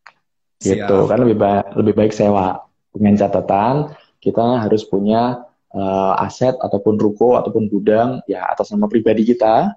Gitu, 0.64 0.96
kan 1.04 1.18
lebih 1.20 1.36
baik, 1.36 1.66
lebih 1.76 1.94
baik 1.94 2.12
sewa. 2.16 2.64
Dengan 2.94 3.14
catatan, 3.18 3.92
kita 4.22 4.64
harus 4.64 4.86
punya 4.88 5.44
uh, 5.74 6.12
aset 6.24 6.56
ataupun 6.56 6.96
ruko 6.96 7.36
ataupun 7.36 7.68
gudang 7.68 8.22
ya 8.24 8.46
atas 8.48 8.70
nama 8.72 8.86
pribadi 8.86 9.26
kita 9.26 9.74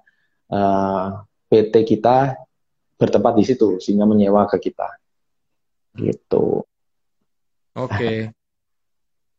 uh, 0.48 1.06
PT 1.50 1.74
kita 1.84 2.38
bertempat 2.98 3.32
di 3.36 3.44
situ 3.44 3.76
sehingga 3.82 4.08
menyewa 4.08 4.46
ke 4.48 4.58
kita. 4.58 4.88
Gitu. 5.98 6.62
Oke. 7.78 7.94
Okay. 7.94 8.18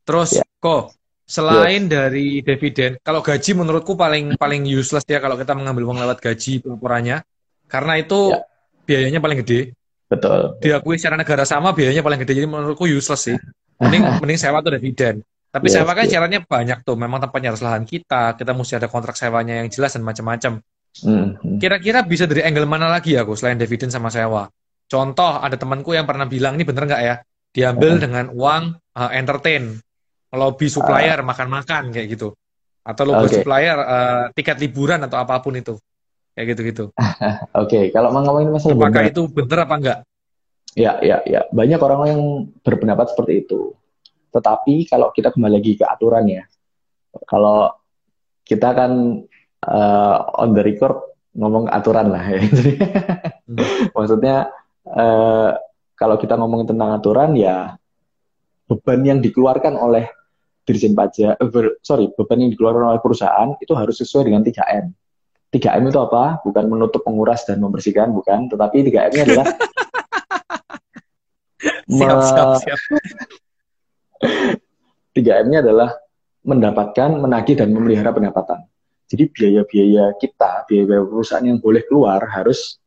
Terus 0.07 0.41
ya. 0.41 0.45
kok 0.57 0.95
selain 1.29 1.85
yes. 1.85 1.91
dari 1.91 2.27
dividen, 2.41 2.97
kalau 3.05 3.21
gaji 3.21 3.51
menurutku 3.53 3.93
paling 3.93 4.33
paling 4.39 4.65
useless 4.65 5.05
ya 5.05 5.21
kalau 5.21 5.37
kita 5.37 5.53
mengambil 5.53 5.85
uang 5.91 6.01
lewat 6.01 6.17
gaji 6.17 6.65
pelaporannya 6.65 7.21
karena 7.69 7.93
itu 8.01 8.33
ya. 8.33 8.41
biayanya 8.89 9.19
paling 9.21 9.45
gede. 9.45 9.77
Betul. 10.09 10.57
Diakui 10.57 10.97
secara 10.97 11.21
negara 11.21 11.45
sama 11.45 11.69
biayanya 11.71 12.01
paling 12.01 12.19
gede 12.25 12.41
jadi 12.41 12.49
menurutku 12.49 12.89
useless 12.89 13.29
sih. 13.29 13.37
Mending 13.77 14.03
mending 14.25 14.39
sewa 14.41 14.59
tuh 14.65 14.73
dividen. 14.75 15.21
Tapi 15.49 15.65
yes, 15.69 15.81
sewa 15.81 15.91
kan 15.93 16.05
yes. 16.05 16.11
syaratnya 16.13 16.39
banyak 16.41 16.81
tuh. 16.81 16.97
Memang 16.97 17.21
tempatnya 17.21 17.53
harus 17.53 17.61
lahan 17.61 17.85
kita, 17.85 18.33
kita 18.37 18.51
mesti 18.53 18.81
ada 18.81 18.89
kontrak 18.89 19.13
sewanya 19.13 19.61
yang 19.61 19.69
jelas 19.69 19.93
dan 19.93 20.01
macam-macam. 20.05 20.61
Hmm. 21.05 21.37
Kira-kira 21.61 22.01
bisa 22.01 22.25
dari 22.25 22.41
angle 22.41 22.65
mana 22.65 22.89
lagi 22.89 23.13
ya, 23.13 23.21
aku 23.21 23.37
selain 23.37 23.61
dividen 23.61 23.93
sama 23.93 24.09
sewa? 24.09 24.49
Contoh, 24.89 25.37
ada 25.37 25.53
temanku 25.53 25.93
yang 25.93 26.09
pernah 26.09 26.25
bilang, 26.25 26.57
ini 26.57 26.65
bener 26.65 26.89
nggak 26.89 27.01
ya? 27.01 27.15
Diambil 27.53 27.97
hmm. 27.97 28.01
dengan 28.01 28.25
uang 28.33 28.63
uh, 28.97 29.11
entertain, 29.13 29.77
lobby 30.33 30.69
supplier, 30.69 31.21
uh. 31.21 31.25
makan-makan 31.25 31.93
kayak 31.93 32.17
gitu. 32.17 32.33
Atau 32.81 33.05
lobby 33.05 33.29
okay. 33.29 33.35
supplier, 33.41 33.77
uh, 33.77 34.23
tiket 34.33 34.57
liburan 34.57 35.05
atau 35.05 35.21
apa 35.21 35.37
pun 35.41 35.53
itu. 35.57 35.77
Kayak 36.33 36.47
gitu-gitu. 36.55 36.85
Oke, 36.93 37.33
okay. 37.53 37.83
kalau 37.91 38.09
mau 38.15 38.21
ngomongin 38.23 38.53
masalah 38.53 38.75
Apakah 38.77 39.03
bener, 39.05 39.11
itu 39.11 39.21
bener 39.27 39.57
apa 39.65 39.75
enggak? 39.75 39.99
Ya, 40.77 41.01
ya, 41.01 41.17
ya. 41.25 41.41
Banyak 41.49 41.79
orang 41.81 41.99
yang 42.07 42.21
berpendapat 42.61 43.11
seperti 43.11 43.45
itu. 43.47 43.73
Tetapi 44.29 44.85
kalau 44.85 45.09
kita 45.09 45.33
kembali 45.33 45.53
lagi 45.57 45.73
ke 45.75 45.85
aturan 45.85 46.29
ya, 46.29 46.45
kalau 47.25 47.73
kita 48.45 48.69
kan 48.77 49.25
uh, 49.65 50.17
on 50.37 50.53
the 50.53 50.61
record 50.61 51.09
ngomong 51.33 51.69
aturan 51.69 52.13
lah 52.13 52.23
ya. 52.25 52.41
hmm. 52.41 53.91
Maksudnya 53.97 54.49
uh, 54.85 55.51
kalau 55.97 56.15
kita 56.17 56.37
ngomong 56.37 56.69
tentang 56.69 56.95
aturan 56.95 57.35
ya 57.35 57.77
beban 58.69 59.01
yang 59.01 59.19
dikeluarkan 59.19 59.73
oleh 59.73 60.05
dirjen 60.65 60.93
pajak, 60.93 61.41
uh, 61.41 61.49
ber, 61.49 61.81
sorry 61.81 62.13
beban 62.13 62.45
yang 62.45 62.51
dikeluarkan 62.53 62.93
oleh 62.93 63.01
perusahaan 63.01 63.49
itu 63.57 63.73
harus 63.73 63.97
sesuai 63.97 64.29
dengan 64.29 64.45
3M. 64.45 64.93
3M 65.49 65.89
itu 65.89 65.97
apa? 65.97 66.37
Bukan 66.45 66.69
menutup, 66.69 67.01
menguras 67.09 67.41
dan 67.45 67.57
membersihkan, 67.57 68.13
bukan. 68.13 68.45
Tetapi 68.53 68.85
3M-nya 68.85 69.23
adalah 69.25 69.47
siap, 71.97 72.17
siap, 72.21 72.49
siap. 72.63 72.79
3M-nya 75.17 75.65
adalah 75.65 75.89
mendapatkan, 76.45 77.09
menagih 77.17 77.57
dan 77.57 77.73
memelihara 77.73 78.13
pendapatan. 78.13 78.69
Jadi 79.09 79.25
biaya-biaya 79.33 80.13
kita, 80.21 80.69
biaya-biaya 80.69 81.01
perusahaan 81.01 81.41
yang 81.41 81.57
boleh 81.57 81.81
keluar 81.89 82.21
harus 82.29 82.77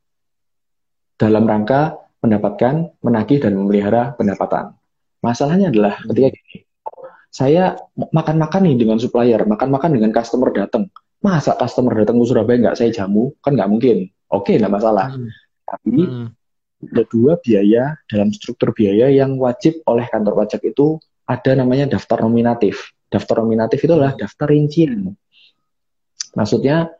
dalam 1.18 1.42
rangka 1.42 1.98
mendapatkan, 2.22 2.94
menagih 3.02 3.42
dan 3.42 3.58
memelihara 3.58 4.14
pendapatan. 4.14 4.78
Masalahnya 5.18 5.74
adalah 5.74 5.98
ketika 6.06 6.30
gini, 6.30 6.62
saya 7.32 7.74
makan-makan 7.94 8.70
nih 8.70 8.76
dengan 8.78 9.02
supplier, 9.02 9.42
makan-makan 9.42 9.98
dengan 9.98 10.14
customer 10.14 10.54
datang. 10.54 10.86
Masa 11.22 11.54
customer 11.54 12.02
datang 12.02 12.18
ke 12.18 12.26
Surabaya 12.26 12.58
nggak 12.58 12.76
saya 12.76 12.90
jamu? 12.90 13.30
Kan 13.38 13.54
nggak 13.54 13.70
mungkin. 13.70 14.10
Oke, 14.26 14.58
nggak 14.58 14.74
masalah. 14.74 15.14
Hmm. 15.14 15.30
Tapi 15.62 16.02
hmm. 16.02 16.28
ada 16.90 17.02
dua 17.06 17.32
biaya 17.38 17.94
dalam 18.10 18.34
struktur 18.34 18.74
biaya 18.74 19.06
yang 19.08 19.38
wajib 19.38 19.80
oleh 19.86 20.04
kantor 20.10 20.42
pajak 20.42 20.66
itu 20.66 20.98
ada 21.30 21.54
namanya 21.54 21.94
daftar 21.94 22.26
nominatif. 22.26 22.90
Daftar 23.06 23.46
nominatif 23.46 23.78
itu 23.86 23.92
adalah 23.94 24.18
daftar 24.18 24.50
rincian. 24.50 25.14
Maksudnya 26.34 26.90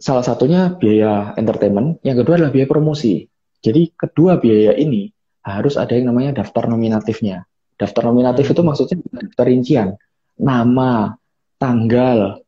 salah 0.00 0.24
satunya 0.24 0.72
biaya 0.72 1.36
entertainment, 1.36 2.00
yang 2.06 2.16
kedua 2.16 2.40
adalah 2.40 2.52
biaya 2.54 2.68
promosi. 2.70 3.26
Jadi 3.60 3.92
kedua 3.92 4.38
biaya 4.40 4.72
ini 4.78 5.10
harus 5.44 5.76
ada 5.76 5.92
yang 5.92 6.08
namanya 6.08 6.40
daftar 6.40 6.70
nominatifnya. 6.70 7.44
Daftar 7.76 8.08
nominatif 8.08 8.48
itu 8.48 8.62
maksudnya 8.64 8.96
daftar 9.12 9.44
rincian, 9.44 9.88
nama, 10.40 11.12
tanggal, 11.60 12.40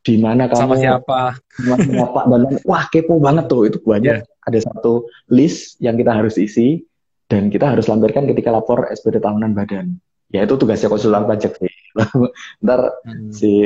di 0.00 0.18
mana 0.18 0.50
kamu 0.50 0.58
sama 0.58 0.74
siapa, 0.80 1.20
sama 1.60 1.76
siapa 1.84 2.20
dan 2.26 2.42
wah 2.66 2.84
kepo 2.90 3.20
banget 3.22 3.46
tuh 3.46 3.68
itu 3.68 3.78
banyak. 3.78 4.24
Yeah. 4.24 4.44
Ada 4.44 4.68
satu 4.68 5.08
list 5.32 5.80
yang 5.80 5.96
kita 5.96 6.12
harus 6.12 6.36
isi 6.36 6.84
dan 7.30 7.48
kita 7.48 7.72
harus 7.72 7.88
lampirkan 7.88 8.28
ketika 8.28 8.52
lapor 8.52 8.88
SPT 8.92 9.22
tahunan 9.22 9.56
badan. 9.56 9.96
Ya 10.34 10.44
itu 10.44 10.58
tugasnya 10.58 10.90
konsultan 10.90 11.24
pajak 11.24 11.56
sih. 11.56 11.72
Ntar 12.64 12.80
hmm. 13.06 13.30
si 13.30 13.64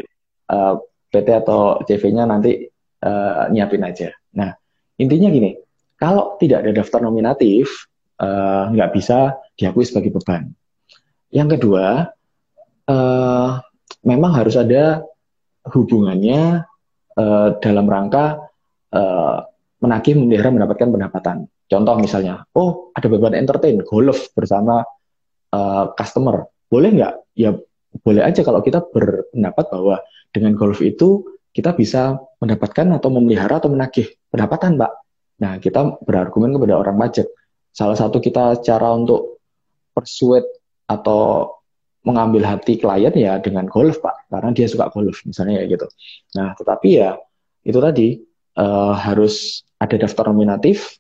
uh, 0.53 0.75
PT 1.09 1.29
atau 1.33 1.81
CV-nya 1.89 2.29
nanti 2.29 2.69
uh, 3.03 3.49
nyiapin 3.49 3.83
aja. 3.83 4.13
Nah, 4.37 4.53
intinya 5.01 5.33
gini, 5.33 5.57
kalau 5.97 6.37
tidak 6.37 6.63
ada 6.63 6.85
daftar 6.85 7.01
nominatif, 7.01 7.89
uh, 8.21 8.69
nggak 8.71 8.93
bisa 8.93 9.35
diakui 9.57 9.83
sebagai 9.89 10.15
beban. 10.21 10.53
Yang 11.33 11.59
kedua, 11.59 12.13
uh, 12.87 13.51
memang 14.05 14.33
harus 14.37 14.55
ada 14.55 15.03
hubungannya 15.73 16.65
uh, 17.17 17.49
dalam 17.61 17.87
rangka 17.87 18.49
uh, 18.95 19.45
menagih, 19.79 20.19
memelihara, 20.19 20.51
mendapatkan 20.51 20.89
pendapatan. 20.91 21.37
Contoh 21.69 21.95
misalnya, 22.01 22.49
oh 22.57 22.91
ada 22.97 23.07
beban 23.07 23.37
entertain, 23.37 23.79
golf 23.85 24.33
bersama 24.33 24.83
uh, 25.53 25.85
customer, 25.95 26.49
boleh 26.73 26.91
nggak? 26.97 27.15
Ya 27.37 27.55
boleh 28.05 28.23
aja 28.25 28.41
kalau 28.45 28.61
kita 28.65 28.85
berpendapat 28.89 29.65
bahwa 29.69 29.97
dengan 30.33 30.53
golf 30.57 30.81
itu 30.85 31.25
kita 31.53 31.75
bisa 31.75 32.21
mendapatkan 32.39 32.87
atau 32.97 33.09
memelihara 33.11 33.59
atau 33.59 33.73
menagih 33.73 34.07
pendapatan, 34.31 34.79
Pak. 34.79 34.93
Nah, 35.39 35.53
kita 35.59 36.03
berargumen 36.03 36.55
kepada 36.55 36.75
orang 36.79 36.97
pajak. 36.99 37.27
Salah 37.75 37.95
satu 37.95 38.19
kita 38.19 38.59
cara 38.63 38.95
untuk 38.95 39.43
persuade 39.95 40.47
atau 40.87 41.51
mengambil 42.09 42.49
hati 42.49 42.81
klien 42.81 43.13
ya 43.13 43.37
dengan 43.37 43.69
golf, 43.69 44.01
Pak. 44.01 44.33
Karena 44.33 44.51
dia 44.57 44.65
suka 44.65 44.89
golf, 44.89 45.21
misalnya 45.29 45.61
ya 45.61 45.77
gitu. 45.77 45.87
Nah, 46.41 46.57
tetapi 46.57 46.89
ya 46.97 47.21
itu 47.69 47.77
tadi 47.77 48.09
uh, 48.57 48.97
harus 48.97 49.63
ada 49.77 50.01
daftar 50.01 50.33
nominatif, 50.33 50.97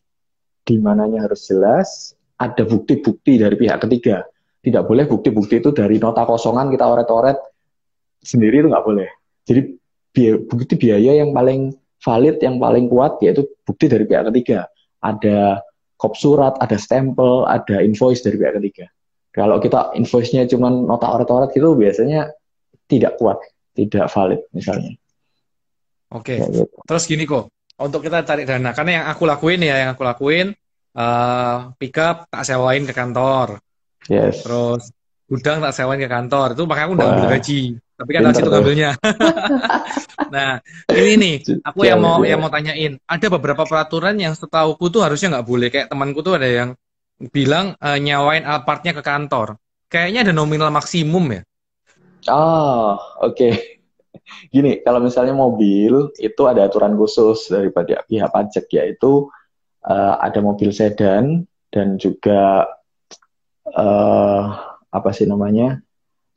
di 0.68 0.76
mananya 0.76 1.24
harus 1.24 1.48
jelas, 1.48 2.12
ada 2.36 2.62
bukti-bukti 2.68 3.40
dari 3.40 3.56
pihak 3.56 3.88
ketiga. 3.88 4.28
Tidak 4.60 4.84
boleh 4.84 5.08
bukti-bukti 5.08 5.64
itu 5.64 5.72
dari 5.72 5.96
nota 5.96 6.28
kosongan 6.28 6.68
kita 6.68 6.84
oret-oret 6.84 7.40
sendiri 8.20 8.60
itu 8.60 8.68
nggak 8.68 8.84
boleh. 8.84 9.08
Jadi 9.48 9.60
biaya, 10.12 10.36
bukti 10.44 10.74
biaya 10.76 11.12
yang 11.24 11.32
paling 11.32 11.72
valid, 12.04 12.36
yang 12.44 12.60
paling 12.60 12.86
kuat 12.92 13.16
yaitu 13.24 13.48
bukti 13.64 13.88
dari 13.88 14.04
pihak 14.04 14.28
ketiga. 14.28 14.68
Ada 15.00 15.64
kop 15.96 16.14
surat, 16.14 16.54
ada 16.60 16.76
stempel, 16.76 17.48
ada 17.48 17.80
invoice 17.80 18.20
dari 18.20 18.36
pihak 18.36 18.60
ketiga. 18.60 18.86
Kalau 19.38 19.62
kita 19.62 19.94
invoice-nya 19.94 20.50
cuma 20.50 20.66
nota 20.66 21.06
oret-oret 21.14 21.54
gitu 21.54 21.78
biasanya 21.78 22.34
tidak 22.90 23.14
kuat, 23.22 23.38
tidak 23.70 24.10
valid 24.10 24.42
misalnya. 24.50 24.98
Oke. 26.10 26.34
Okay. 26.34 26.38
Gitu. 26.42 26.66
Terus 26.82 27.04
gini 27.06 27.22
kok, 27.22 27.54
untuk 27.78 28.02
kita 28.02 28.26
cari 28.26 28.42
dana, 28.42 28.74
karena 28.74 28.90
yang 28.98 29.06
aku 29.06 29.22
lakuin 29.30 29.62
ya, 29.62 29.86
yang 29.86 29.90
aku 29.94 30.02
lakuin 30.02 30.50
uh, 30.98 31.70
pick 31.78 31.94
up 32.02 32.26
tak 32.26 32.42
sewain 32.42 32.82
ke 32.82 32.90
kantor. 32.90 33.62
Yes. 34.10 34.42
Terus 34.42 34.90
gudang 35.30 35.62
tak 35.62 35.70
sewain 35.76 36.02
ke 36.02 36.10
kantor. 36.10 36.58
Itu 36.58 36.66
makanya 36.66 36.86
aku 36.90 36.94
udah 36.98 37.06
ambil 37.14 37.28
gaji. 37.38 37.62
Tapi 37.98 38.10
kan 38.14 38.30
situ 38.30 38.50
ngambilnya. 38.50 38.90
nah, 40.34 40.62
ini 40.94 41.14
nih, 41.18 41.34
aku 41.66 41.82
yang 41.82 41.98
mau 42.02 42.22
yang 42.26 42.38
mau 42.42 42.50
tanyain. 42.50 42.98
Ada 43.06 43.26
beberapa 43.26 43.62
peraturan 43.66 44.18
yang 44.18 44.34
setahuku 44.34 44.86
tuh 44.90 45.02
harusnya 45.06 45.38
nggak 45.38 45.46
boleh. 45.46 45.68
Kayak 45.70 45.90
temanku 45.90 46.22
tuh 46.22 46.38
ada 46.38 46.46
yang 46.46 46.68
bilang 47.18 47.74
uh, 47.82 47.98
nyawain 47.98 48.46
Alphardnya 48.46 48.94
ke 48.94 49.02
kantor. 49.02 49.58
Kayaknya 49.90 50.30
ada 50.30 50.32
nominal 50.34 50.70
maksimum 50.70 51.24
ya. 51.34 51.42
Oh, 52.30 52.98
oke. 53.22 53.34
Okay. 53.34 53.52
Gini, 54.52 54.84
kalau 54.84 55.00
misalnya 55.00 55.32
mobil 55.32 56.12
itu 56.20 56.42
ada 56.44 56.68
aturan 56.68 56.94
khusus 56.94 57.48
daripada 57.48 58.04
pihak 58.04 58.28
pajak 58.28 58.68
yaitu 58.76 59.32
uh, 59.88 60.14
ada 60.20 60.38
mobil 60.44 60.68
sedan 60.68 61.48
dan 61.72 61.96
juga 61.96 62.68
uh, 63.72 64.44
apa 64.92 65.10
sih 65.16 65.24
namanya? 65.24 65.80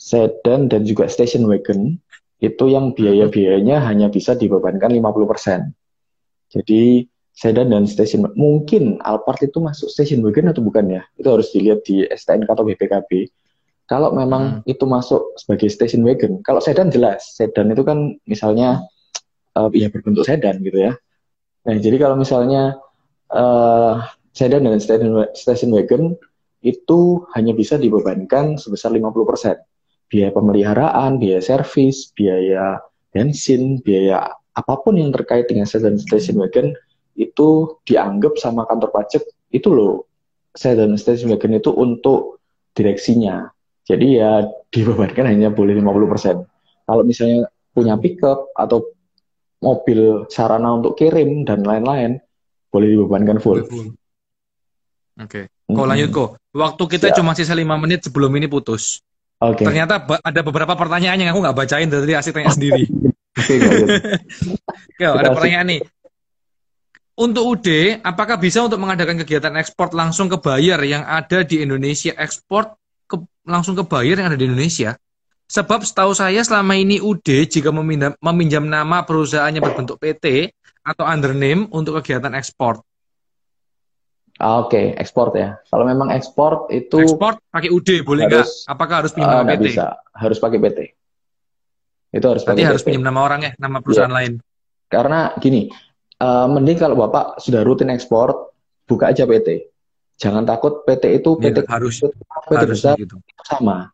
sedan 0.01 0.65
dan 0.65 0.81
juga 0.81 1.05
station 1.05 1.45
wagon 1.45 2.01
itu 2.41 2.65
yang 2.73 2.97
biaya-biayanya 2.97 3.85
hanya 3.85 4.09
bisa 4.09 4.33
dibebankan 4.33 4.89
50%. 4.89 6.57
Jadi 6.57 7.05
sedan 7.31 7.71
dan 7.71 7.87
station 7.87 8.27
mungkin 8.35 8.99
Alphard 9.01 9.41
itu 9.41 9.57
masuk 9.63 9.87
station 9.87 10.21
wagon 10.21 10.51
atau 10.51 10.61
bukan 10.61 10.99
ya? 10.99 11.01
Itu 11.15 11.31
harus 11.31 11.49
dilihat 11.55 11.83
di 11.87 12.05
STNK 12.05 12.49
atau 12.51 12.67
BPKB. 12.67 13.31
Kalau 13.87 14.15
memang 14.15 14.63
hmm. 14.63 14.71
itu 14.71 14.87
masuk 14.87 15.35
sebagai 15.35 15.67
station 15.67 16.03
wagon, 16.07 16.39
kalau 16.47 16.63
sedan 16.63 16.87
jelas, 16.87 17.35
sedan 17.35 17.75
itu 17.75 17.83
kan 17.83 18.15
misalnya 18.23 18.79
uh, 19.59 19.67
ya 19.75 19.91
berbentuk 19.91 20.23
sedan 20.23 20.63
gitu 20.63 20.79
ya. 20.79 20.95
Nah, 21.67 21.75
jadi 21.75 21.99
kalau 21.99 22.15
misalnya 22.15 22.79
uh, 23.35 23.99
sedan 24.31 24.63
dan 24.63 24.79
station, 24.79 25.11
station 25.35 25.75
wagon 25.75 26.15
itu 26.63 27.25
hanya 27.35 27.51
bisa 27.51 27.75
dibebankan 27.75 28.55
sebesar 28.55 28.93
50% 28.93 29.59
biaya 30.11 30.29
pemeliharaan, 30.35 31.17
biaya 31.17 31.41
servis, 31.41 32.11
biaya 32.15 32.79
bensin, 33.11 33.79
biaya 33.81 34.27
apa 34.51 34.73
pun 34.83 34.99
yang 34.99 35.15
terkait 35.15 35.47
dengan 35.47 35.63
sedan 35.63 35.95
station 35.95 36.39
wagon 36.39 36.75
itu 37.15 37.79
dianggap 37.87 38.39
sama 38.39 38.63
kantor 38.67 38.89
pajak 38.91 39.23
itu 39.51 39.69
loh 39.71 40.07
sedan 40.55 40.95
station 40.99 41.31
wagon 41.31 41.59
itu 41.59 41.71
untuk 41.71 42.43
direksinya. 42.75 43.51
Jadi 43.87 44.19
ya 44.19 44.45
dibebankan 44.71 45.27
hanya 45.27 45.51
boleh 45.51 45.75
50%. 45.79 46.87
Kalau 46.87 47.03
misalnya 47.03 47.47
punya 47.71 47.95
pickup 47.99 48.51
atau 48.55 48.83
mobil 49.63 50.27
sarana 50.27 50.75
untuk 50.75 50.97
kirim 50.97 51.47
dan 51.47 51.63
lain-lain 51.63 52.19
boleh 52.71 52.87
dibebankan 52.87 53.37
full. 53.39 53.63
Oke. 53.63 53.91
Okay. 55.19 55.45
Kau 55.71 55.87
lanjut 55.87 56.09
kok. 56.11 56.29
Waktu 56.51 56.83
kita 56.87 57.07
Siap. 57.11 57.17
cuma 57.19 57.31
sisa 57.31 57.55
lima 57.55 57.79
menit 57.79 58.03
sebelum 58.03 58.31
ini 58.35 58.47
putus. 58.51 58.99
Okay. 59.41 59.65
Ternyata 59.65 60.03
ada 60.03 60.41
beberapa 60.43 60.75
pertanyaan 60.75 61.17
yang 61.17 61.29
aku 61.33 61.39
nggak 61.41 61.57
bacain 61.57 61.89
dari 61.89 62.13
asik 62.13 62.35
tanya 62.35 62.53
sendiri. 62.53 62.85
Oke, 63.31 63.55
ada 65.07 65.31
pertanyaan 65.33 65.67
nih. 65.77 65.81
Untuk 67.11 67.43
UD, 67.43 67.99
apakah 68.01 68.39
bisa 68.39 68.63
untuk 68.63 68.79
mengadakan 68.79 69.19
kegiatan 69.19 69.51
ekspor 69.59 69.91
langsung 69.91 70.31
ke 70.31 70.39
buyer 70.39 70.79
yang 70.87 71.03
ada 71.03 71.43
di 71.43 71.59
Indonesia, 71.59 72.15
ekspor 72.15 72.71
ke, 73.03 73.19
langsung 73.43 73.75
ke 73.75 73.83
buyer 73.83 74.15
yang 74.15 74.31
ada 74.31 74.39
di 74.39 74.47
Indonesia? 74.47 74.95
Sebab 75.51 75.83
setahu 75.83 76.15
saya 76.15 76.39
selama 76.47 76.79
ini 76.79 77.03
UD 77.03 77.51
jika 77.51 77.75
meminjam, 77.75 78.15
meminjam 78.23 78.63
nama 78.63 79.03
perusahaannya 79.03 79.59
berbentuk 79.59 79.99
PT 79.99 80.55
atau 80.87 81.03
under 81.03 81.35
name 81.35 81.67
untuk 81.75 81.99
kegiatan 81.99 82.31
ekspor. 82.31 82.79
Ah, 84.39 84.63
oke, 84.63 84.73
okay. 84.73 84.85
ekspor 84.95 85.35
ya. 85.35 85.59
Kalau 85.67 85.83
memang 85.83 86.09
ekspor 86.15 86.71
itu 86.71 86.97
ekspor 86.97 87.37
pakai 87.51 87.69
UD 87.69 88.07
boleh 88.07 88.25
nggak? 88.31 88.47
Apakah 88.71 89.03
harus 89.03 89.11
pinjam 89.11 89.43
uh, 89.43 89.45
PT? 89.45 89.75
bisa, 89.75 89.99
harus 90.15 90.39
pakai 90.39 90.57
PT. 90.57 90.79
Itu 92.15 92.25
harus 92.25 92.41
Berarti 92.47 92.63
pakai 92.63 92.71
harus 92.71 92.81
PT. 92.81 92.87
pinjam 92.87 93.03
nama 93.05 93.19
orang 93.21 93.39
ya, 93.45 93.51
nama 93.59 93.77
perusahaan 93.83 94.09
ya. 94.09 94.17
lain. 94.23 94.33
Karena 94.87 95.35
gini, 95.37 95.67
uh, 96.21 96.47
mending 96.47 96.77
kalau 96.77 96.93
Bapak 96.93 97.41
sudah 97.41 97.65
rutin 97.65 97.89
ekspor, 97.89 98.53
buka 98.85 99.09
aja 99.09 99.25
PT. 99.25 99.65
Jangan 100.21 100.45
takut 100.45 100.85
PT 100.85 101.17
itu 101.17 101.33
PT 101.41 101.65
ya, 101.65 101.69
harus 101.73 101.97
PT 101.97 102.51
harus 102.53 102.77
besar 102.77 102.95
gitu. 103.01 103.17
sama. 103.41 103.89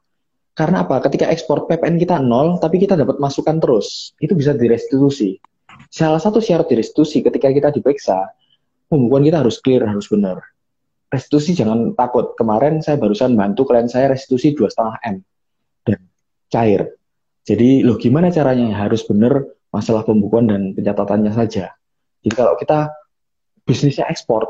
Karena 0.51 0.83
apa? 0.83 0.99
Ketika 1.05 1.29
ekspor 1.29 1.69
PPN 1.69 2.01
kita 2.01 2.19
nol, 2.19 2.57
tapi 2.57 2.81
kita 2.81 2.97
dapat 2.97 3.21
masukan 3.21 3.61
terus, 3.61 4.17
itu 4.19 4.33
bisa 4.33 4.57
direstitusi. 4.57 5.37
Salah 5.93 6.17
satu 6.17 6.41
syarat 6.41 6.65
direstitusi 6.67 7.21
ketika 7.21 7.53
kita 7.53 7.69
diperiksa, 7.69 8.33
pembukuan 8.89 9.21
kita 9.21 9.45
harus 9.45 9.61
clear, 9.61 9.85
harus 9.85 10.09
benar. 10.09 10.41
Restitusi 11.13 11.53
jangan 11.55 11.93
takut. 11.93 12.33
Kemarin 12.35 12.81
saya 12.81 12.97
barusan 12.97 13.37
bantu 13.37 13.69
klien 13.69 13.87
saya 13.87 14.11
restitusi 14.11 14.51
dua 14.57 14.67
setengah 14.67 14.97
m 15.05 15.15
dan 15.85 15.99
cair. 16.49 16.81
Jadi, 17.47 17.85
loh 17.85 17.95
gimana 17.95 18.33
caranya? 18.33 18.75
Harus 18.75 19.07
benar 19.07 19.45
masalah 19.71 20.03
pembukuan 20.03 20.49
dan 20.49 20.73
pencatatannya 20.75 21.31
saja. 21.31 21.76
Jadi 22.27 22.35
kalau 22.35 22.59
kita 22.59 22.91
bisnisnya 23.63 24.03
ekspor, 24.11 24.43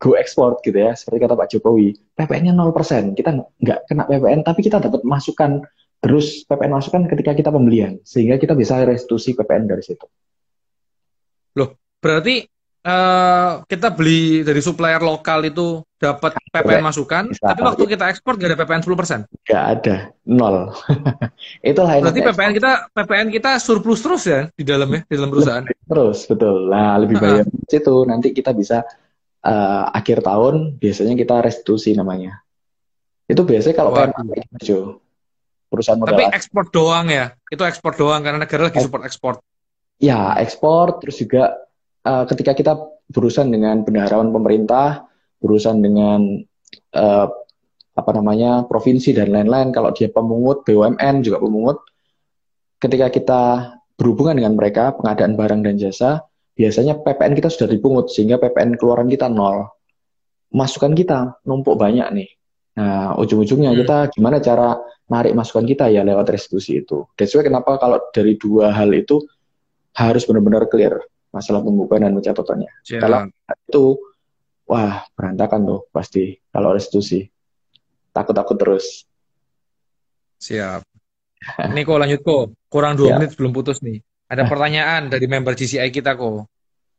go 0.00 0.16
ekspor 0.16 0.56
gitu 0.64 0.80
ya, 0.80 0.96
seperti 0.96 1.28
kata 1.28 1.36
Pak 1.36 1.48
Jokowi, 1.52 1.92
PPN-nya 2.16 2.56
0%, 2.56 3.12
kita 3.12 3.36
nggak 3.60 3.78
kena 3.84 4.08
PPN, 4.08 4.40
tapi 4.40 4.64
kita 4.64 4.80
dapat 4.80 5.04
masukan 5.04 5.60
terus 6.00 6.48
PPN 6.48 6.72
masukan 6.72 7.04
ketika 7.12 7.36
kita 7.36 7.52
pembelian, 7.52 8.00
sehingga 8.00 8.40
kita 8.40 8.56
bisa 8.56 8.80
restitusi 8.88 9.36
PPN 9.36 9.68
dari 9.68 9.84
situ. 9.84 10.08
Loh, 11.60 11.76
berarti 12.00 12.48
uh, 12.86 13.62
kita 13.66 13.88
beli 13.94 14.42
dari 14.42 14.58
supplier 14.62 15.00
lokal 15.02 15.46
itu 15.46 15.82
dapat 16.02 16.34
PPN 16.50 16.82
masukan, 16.82 17.30
bisa, 17.30 17.54
tapi 17.54 17.62
waktu 17.62 17.82
kita 17.94 18.10
ekspor 18.10 18.34
nggak 18.34 18.50
ada 18.52 18.58
PPN 18.58 18.82
10%? 18.82 19.46
Nggak 19.46 19.64
ada, 19.78 19.96
nol. 20.26 20.74
Itulah 21.70 22.02
Berarti 22.02 22.20
PPN 22.26 22.52
kita 22.58 22.72
PPN 22.90 23.28
kita 23.30 23.50
surplus 23.62 24.02
terus 24.02 24.22
ya 24.26 24.50
di 24.50 24.66
dalam 24.66 24.90
ya, 24.90 25.00
di 25.06 25.14
dalam 25.14 25.30
perusahaan. 25.30 25.62
Terus, 25.62 26.18
betul. 26.26 26.66
Nah, 26.66 26.98
lebih 26.98 27.22
banyak 27.22 27.46
itu 27.70 27.94
nanti 28.02 28.34
kita 28.34 28.50
bisa 28.50 28.82
uh, 29.46 29.84
akhir 29.94 30.26
tahun 30.26 30.74
biasanya 30.82 31.14
kita 31.14 31.38
restitusi 31.38 31.94
namanya. 31.94 32.42
Itu 33.30 33.46
biasanya 33.46 33.74
kalau 33.78 33.94
PPN 33.94 34.58
hijau. 34.58 34.98
Perusahaan 35.72 35.96
modal 35.96 36.12
Tapi 36.12 36.36
ekspor 36.36 36.68
doang 36.68 37.06
ya? 37.08 37.32
Itu 37.48 37.64
ekspor 37.64 37.96
doang 37.96 38.20
karena 38.20 38.44
negara 38.44 38.68
lagi 38.68 38.76
support 38.82 39.08
ekspor. 39.08 39.40
Ya, 40.02 40.36
ekspor 40.36 41.00
terus 41.00 41.16
juga 41.16 41.56
uh, 42.06 42.24
ketika 42.26 42.52
kita 42.54 42.72
berurusan 43.10 43.50
dengan 43.50 43.82
bendaharawan 43.86 44.30
pemerintah, 44.30 45.06
berurusan 45.42 45.82
dengan 45.82 46.42
uh, 46.94 47.26
apa 47.92 48.10
namanya 48.16 48.64
provinsi 48.64 49.12
dan 49.12 49.30
lain-lain. 49.34 49.70
Kalau 49.70 49.92
dia 49.92 50.08
pemungut 50.08 50.64
BUMN 50.64 51.22
juga 51.22 51.38
pemungut, 51.42 51.78
ketika 52.80 53.12
kita 53.12 53.42
berhubungan 53.98 54.40
dengan 54.40 54.54
mereka 54.56 54.96
pengadaan 54.96 55.36
barang 55.36 55.60
dan 55.62 55.76
jasa, 55.76 56.24
biasanya 56.56 56.98
PPN 57.00 57.32
kita 57.36 57.48
sudah 57.52 57.68
dipungut 57.68 58.08
sehingga 58.08 58.40
PPN 58.40 58.80
keluaran 58.80 59.06
kita 59.06 59.28
nol. 59.28 59.68
Masukan 60.52 60.92
kita 60.92 61.40
numpuk 61.48 61.80
banyak 61.80 62.08
nih. 62.12 62.30
Nah, 62.72 63.16
ujung-ujungnya 63.20 63.72
hmm. 63.72 63.78
kita 63.84 63.96
gimana 64.16 64.40
cara 64.40 64.76
narik 65.12 65.36
masukan 65.36 65.64
kita 65.68 65.92
ya 65.92 66.00
lewat 66.00 66.32
restitusi 66.32 66.80
itu. 66.80 67.04
That's 67.16 67.36
why 67.36 67.44
kenapa 67.44 67.76
kalau 67.76 68.00
dari 68.16 68.40
dua 68.40 68.72
hal 68.72 68.88
itu 68.96 69.20
harus 69.92 70.24
benar-benar 70.24 70.72
clear 70.72 70.96
masalah 71.32 71.64
pembukaan 71.64 72.04
dan 72.04 72.12
pencatatannya. 72.12 72.70
Yeah. 72.86 73.00
Kalau 73.00 73.18
itu, 73.56 73.84
wah 74.68 75.02
berantakan 75.16 75.60
tuh 75.64 75.80
pasti 75.90 76.36
kalau 76.52 76.76
restitusi. 76.76 77.26
Takut-takut 78.12 78.60
terus. 78.60 79.08
Siap. 80.36 80.84
Ini 81.72 81.80
kok 81.80 81.96
lanjut 81.96 82.20
kok. 82.20 82.44
Kurang 82.68 83.00
dua 83.00 83.16
menit 83.16 83.32
belum 83.34 83.56
putus 83.56 83.80
nih. 83.80 84.04
Ada 84.28 84.44
pertanyaan 84.44 85.08
dari 85.08 85.24
member 85.24 85.56
GCI 85.56 85.88
kita 85.88 86.12
kok. 86.12 86.44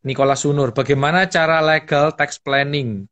Nikola 0.04 0.36
Sunur, 0.36 0.76
bagaimana 0.76 1.30
cara 1.32 1.64
legal 1.64 2.12
tax 2.18 2.42
planning? 2.42 3.08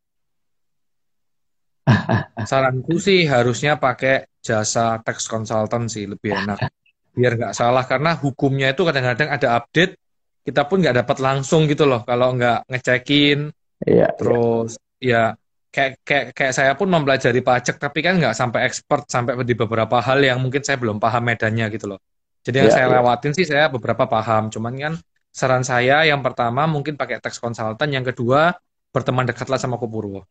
Saranku 2.49 2.99
sih 2.99 3.23
harusnya 3.29 3.79
pakai 3.79 4.27
jasa 4.43 4.99
tax 4.99 5.29
consultant 5.29 5.87
sih 5.87 6.09
lebih 6.09 6.35
enak. 6.35 6.67
Biar 7.15 7.39
nggak 7.39 7.55
salah 7.55 7.87
karena 7.87 8.17
hukumnya 8.19 8.73
itu 8.73 8.83
kadang-kadang 8.83 9.29
ada 9.31 9.61
update 9.61 10.00
kita 10.41 10.65
pun 10.65 10.81
nggak 10.81 11.05
dapat 11.05 11.17
langsung 11.21 11.69
gitu 11.69 11.85
loh 11.85 12.01
kalau 12.01 12.33
nggak 12.33 12.65
ngecekin 12.69 13.53
iya, 13.85 13.93
iya. 13.93 14.07
terus 14.17 14.77
iya. 14.97 15.37
ya 15.37 15.39
kayak 15.71 15.91
kayak 16.03 16.25
kayak 16.35 16.53
saya 16.53 16.71
pun 16.75 16.91
mempelajari 16.91 17.39
pajak 17.39 17.79
tapi 17.79 18.03
kan 18.03 18.19
nggak 18.19 18.35
sampai 18.35 18.67
expert 18.67 19.07
sampai 19.07 19.39
di 19.47 19.55
beberapa 19.55 20.03
hal 20.03 20.19
yang 20.19 20.43
mungkin 20.43 20.59
saya 20.65 20.75
belum 20.81 20.99
paham 20.99 21.23
medannya 21.23 21.71
gitu 21.71 21.95
loh 21.95 21.99
jadi 22.43 22.67
yang 22.67 22.69
iya, 22.69 22.75
saya 22.75 22.87
iya. 22.89 22.93
lewatin 22.99 23.31
sih 23.31 23.45
saya 23.47 23.65
beberapa 23.71 24.03
paham 24.09 24.51
cuman 24.51 24.73
kan 24.75 24.93
saran 25.31 25.63
saya 25.63 26.03
yang 26.03 26.19
pertama 26.19 26.67
mungkin 26.67 26.99
pakai 26.99 27.23
tax 27.23 27.39
consultant 27.39 27.87
yang 27.87 28.03
kedua 28.03 28.51
berteman 28.91 29.23
dekatlah 29.23 29.55
sama 29.55 29.79
Kopurwo 29.79 30.27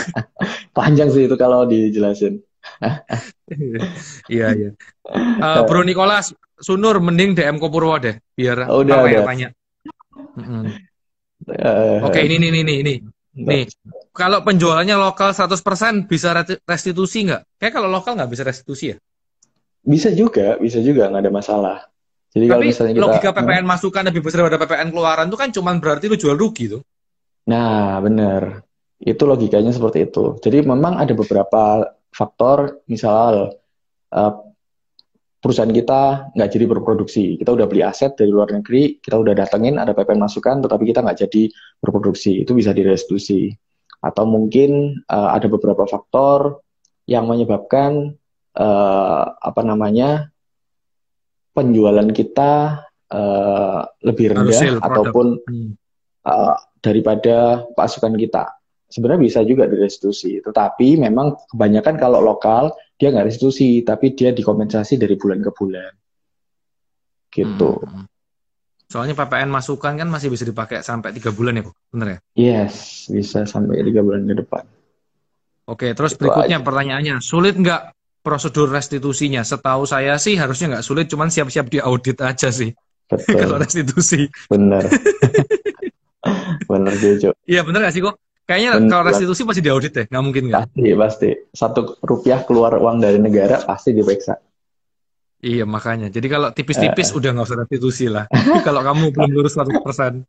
panjang 0.76 1.14
sih 1.14 1.30
itu 1.30 1.38
kalau 1.38 1.62
dijelasin 1.70 2.42
iya 4.34 4.50
iya 4.50 4.70
uh, 5.38 5.62
Bro 5.68 5.86
Nicholas 5.86 6.34
Sunur 6.54 7.02
mending 7.02 7.34
DM 7.34 7.58
Kopurwo 7.58 7.98
deh 7.98 8.14
biar 8.34 8.70
oh, 8.70 8.86
udah, 8.86 8.94
apa 9.02 9.08
ya 9.10 9.20
tanya. 9.26 9.48
uh, 11.50 12.06
Oke, 12.06 12.22
ini 12.22 12.38
nih 12.38 12.50
nih 12.50 12.62
nih 12.64 12.98
nih. 13.34 13.66
kalau 14.14 14.46
penjualannya 14.46 14.94
lokal 14.94 15.34
100% 15.34 16.06
bisa 16.06 16.30
restitusi 16.62 17.26
nggak? 17.26 17.58
Kayak 17.58 17.72
kalau 17.74 17.88
lokal 17.90 18.14
nggak 18.14 18.30
bisa 18.30 18.42
restitusi 18.46 18.94
ya? 18.94 18.96
Bisa 19.84 20.14
juga, 20.14 20.56
bisa 20.62 20.78
juga 20.80 21.10
nggak 21.10 21.22
ada 21.26 21.32
masalah. 21.34 21.78
Jadi 22.34 22.50
Tapi 22.50 22.54
kalau 22.54 22.64
misalnya 22.66 22.94
kita, 22.94 23.04
logika 23.06 23.30
PPN 23.30 23.66
masukan 23.66 24.02
lebih 24.10 24.22
besar 24.26 24.38
daripada 24.42 24.66
PPN 24.66 24.88
keluaran 24.90 25.26
itu 25.30 25.38
kan 25.38 25.48
cuma 25.54 25.70
berarti 25.78 26.04
lu 26.10 26.18
jual 26.18 26.34
rugi 26.34 26.64
tuh. 26.66 26.82
Nah, 27.46 28.02
benar. 28.02 28.64
Itu 28.98 29.28
logikanya 29.28 29.70
seperti 29.70 30.10
itu. 30.10 30.38
Jadi 30.42 30.66
memang 30.66 30.98
ada 30.98 31.12
beberapa 31.14 31.94
faktor, 32.10 32.82
misal 32.90 33.54
uh, 34.10 34.32
perusahaan 35.44 35.68
kita 35.68 36.32
nggak 36.32 36.50
jadi 36.56 36.64
berproduksi. 36.64 37.36
Kita 37.36 37.52
udah 37.52 37.68
beli 37.68 37.84
aset 37.84 38.16
dari 38.16 38.32
luar 38.32 38.48
negeri, 38.48 38.96
kita 38.96 39.20
udah 39.20 39.36
datengin 39.36 39.76
ada 39.76 39.92
PPN 39.92 40.24
masukan, 40.24 40.64
tetapi 40.64 40.88
kita 40.88 41.04
nggak 41.04 41.28
jadi 41.28 41.52
berproduksi. 41.84 42.48
Itu 42.48 42.56
bisa 42.56 42.72
direstitusi. 42.72 43.52
Atau 44.00 44.24
mungkin 44.24 45.04
uh, 45.04 45.36
ada 45.36 45.44
beberapa 45.52 45.84
faktor 45.84 46.64
yang 47.04 47.28
menyebabkan 47.28 48.16
uh, 48.56 49.24
apa 49.36 49.60
namanya 49.60 50.32
penjualan 51.52 52.08
kita 52.08 52.80
uh, 53.12 53.84
lebih 54.00 54.32
rendah 54.32 54.80
ataupun 54.80 55.44
uh, 56.24 56.56
daripada 56.80 57.68
pasukan 57.76 58.16
kita. 58.16 58.48
Sebenarnya 58.94 59.26
bisa 59.26 59.40
juga 59.42 59.66
direstitusi, 59.66 60.38
tetapi 60.38 61.02
memang 61.02 61.50
kebanyakan 61.50 61.98
kalau 61.98 62.22
lokal 62.22 62.70
dia 62.94 63.10
nggak 63.10 63.26
restitusi 63.26 63.82
tapi 63.82 64.14
dia 64.14 64.30
dikompensasi 64.30 64.94
dari 65.02 65.18
bulan 65.18 65.42
ke 65.42 65.50
bulan. 65.50 65.90
Gitu. 67.34 67.70
Hmm. 67.82 68.06
soalnya 68.86 69.18
PPN 69.18 69.50
masukan 69.50 69.98
kan 69.98 70.06
masih 70.06 70.30
bisa 70.30 70.46
dipakai 70.46 70.78
sampai 70.86 71.10
tiga 71.10 71.34
bulan 71.34 71.58
ya 71.58 71.66
bu? 71.66 71.74
Benar 71.90 72.06
ya? 72.06 72.18
Yes 72.38 73.10
bisa 73.10 73.42
sampai 73.42 73.82
tiga 73.82 74.06
bulan 74.06 74.22
ke 74.22 74.38
depan. 74.38 74.62
Oke 75.66 75.90
terus 75.98 76.14
Itu 76.14 76.22
berikutnya 76.22 76.62
aja. 76.62 76.66
pertanyaannya. 76.70 77.14
Sulit 77.18 77.58
nggak 77.58 77.90
prosedur 78.22 78.70
restitusinya? 78.70 79.42
Setahu 79.42 79.82
saya 79.82 80.14
sih 80.22 80.38
harusnya 80.38 80.78
nggak 80.78 80.86
sulit 80.86 81.10
cuman 81.10 81.26
siap-siap 81.26 81.66
di 81.66 81.82
audit 81.82 82.22
aja 82.22 82.54
sih. 82.54 82.70
Kalau 83.42 83.58
restitusi. 83.58 84.30
Benar. 84.46 84.86
Benar 86.70 86.94
Jojo. 87.02 87.34
Iya 87.50 87.66
benar 87.66 87.84
nggak 87.84 87.94
sih 87.98 88.02
kok 88.06 88.14
Kayaknya 88.44 88.70
Dan 88.76 88.92
kalau 88.92 89.04
restitusi 89.08 89.40
pasti 89.48 89.62
diaudit 89.64 89.92
ya, 89.96 90.04
nggak 90.04 90.24
mungkin 90.24 90.44
nggak? 90.52 90.62
Pasti, 90.68 90.88
pasti. 90.92 91.28
Satu 91.48 91.80
rupiah 92.04 92.44
keluar 92.44 92.76
uang 92.76 93.00
dari 93.00 93.16
negara 93.16 93.64
pasti 93.64 93.96
diperiksa. 93.96 94.36
Iya 95.44 95.64
makanya. 95.64 96.12
Jadi 96.12 96.26
kalau 96.28 96.48
tipis-tipis 96.52 97.12
uh, 97.12 97.20
udah 97.20 97.30
nggak 97.36 97.46
usah 97.48 97.58
restitusi 97.64 98.06
lah. 98.08 98.24
kalau 98.66 98.84
kamu 98.84 99.12
belum 99.16 99.30
lurus 99.32 99.56
100%. 99.56 100.24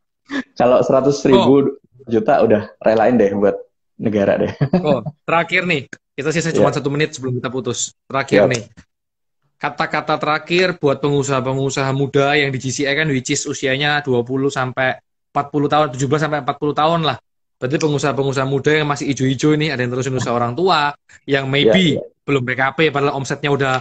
Kalau 0.55 0.79
100 0.79 1.31
ribu 1.31 1.53
oh. 1.55 1.63
juta 2.07 2.39
udah 2.43 2.71
relain 2.83 3.19
deh 3.19 3.31
buat 3.35 3.55
negara 3.99 4.39
deh. 4.39 4.51
oh, 4.87 5.03
terakhir 5.27 5.67
nih. 5.67 5.87
Kita 6.15 6.31
sisa 6.31 6.55
cuma 6.55 6.71
yeah. 6.71 6.75
satu 6.79 6.87
menit 6.91 7.15
sebelum 7.15 7.39
kita 7.39 7.51
putus. 7.51 7.91
Terakhir 8.07 8.47
yeah. 8.47 8.51
nih. 8.51 8.63
Kata-kata 9.55 10.15
terakhir 10.19 10.79
buat 10.79 10.99
pengusaha-pengusaha 10.99 11.91
muda 11.95 12.35
yang 12.35 12.51
di 12.51 12.59
GCI 12.59 12.91
kan 12.91 13.07
which 13.07 13.31
is 13.31 13.43
usianya 13.47 14.03
20 14.03 14.23
sampai 14.51 14.99
40 15.31 15.71
tahun, 15.71 15.87
17 15.95 16.23
sampai 16.27 16.39
40 16.43 16.75
tahun 16.75 17.01
lah. 17.07 17.17
Berarti 17.55 17.79
pengusaha-pengusaha 17.79 18.47
muda 18.47 18.71
yang 18.75 18.87
masih 18.91 19.15
hijau-hijau 19.15 19.55
ini 19.55 19.71
ada 19.71 19.79
yang 19.79 19.95
terusin 19.95 20.11
usaha 20.11 20.35
orang 20.35 20.53
tua, 20.59 20.91
yang 21.23 21.47
maybe 21.47 21.95
yeah, 21.95 22.03
yeah. 22.03 22.23
belum 22.27 22.43
PKP 22.43 22.91
padahal 22.91 23.15
omsetnya 23.15 23.47
udah 23.47 23.75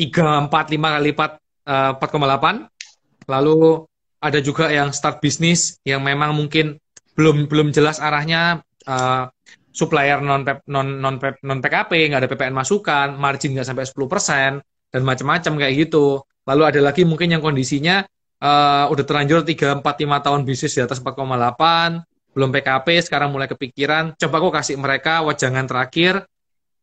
3, 0.00 0.48
4, 0.48 0.48
5 0.48 0.94
kali 0.94 1.04
lipat 1.12 1.30
uh, 1.68 1.92
eh, 1.92 2.00
4,8. 2.00 3.28
Lalu 3.28 3.84
ada 4.18 4.38
juga 4.40 4.72
yang 4.72 4.90
start 4.96 5.20
bisnis 5.20 5.76
yang 5.84 6.00
memang 6.00 6.32
mungkin 6.32 6.80
belum 7.14 7.50
belum 7.50 7.68
jelas 7.70 8.00
arahnya 8.00 8.64
uh, 8.88 9.28
supplier 9.70 10.18
non 10.24 10.42
non 10.66 10.86
non 10.98 11.14
non 11.20 11.58
PKP 11.60 12.10
nggak 12.10 12.20
ada 12.24 12.30
PPN 12.32 12.56
masukan, 12.56 13.12
margin 13.14 13.54
nggak 13.54 13.68
sampai 13.68 13.84
10% 13.84 14.94
dan 14.94 15.02
macam-macam 15.04 15.52
kayak 15.60 15.74
gitu. 15.86 16.24
Lalu 16.48 16.62
ada 16.64 16.80
lagi 16.80 17.04
mungkin 17.04 17.28
yang 17.36 17.44
kondisinya 17.44 18.08
uh, 18.40 18.88
udah 18.88 19.04
terlanjur 19.04 19.44
3 19.44 19.84
4 19.84 19.84
5 19.84 20.24
tahun 20.24 20.40
bisnis 20.48 20.72
di 20.72 20.80
atas 20.80 20.98
4,8 21.04 22.07
belum 22.38 22.54
PKP 22.54 23.02
sekarang 23.02 23.34
mulai 23.34 23.50
kepikiran 23.50 24.14
coba 24.14 24.36
aku 24.38 24.50
kasih 24.54 24.78
mereka 24.78 25.26
wajangan 25.26 25.66
terakhir 25.66 26.22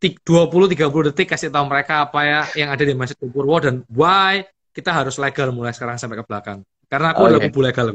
20-30 0.04 1.08
detik 1.10 1.32
kasih 1.32 1.48
tahu 1.50 1.66
mereka 1.72 2.04
apa 2.06 2.20
ya 2.28 2.42
yang 2.60 2.70
ada 2.76 2.84
di 2.84 2.92
Masjid 2.92 3.16
Purwo 3.16 3.58
dan 3.64 3.82
why? 3.90 4.44
Kita 4.76 4.92
harus 4.92 5.16
legal 5.16 5.56
mulai 5.56 5.72
sekarang 5.72 5.96
sampai 5.96 6.20
ke 6.20 6.26
belakang. 6.28 6.60
Karena 6.92 7.16
aku 7.16 7.24
oh, 7.24 7.28
adalah 7.32 7.48
kubu 7.48 7.62
legal 7.64 7.88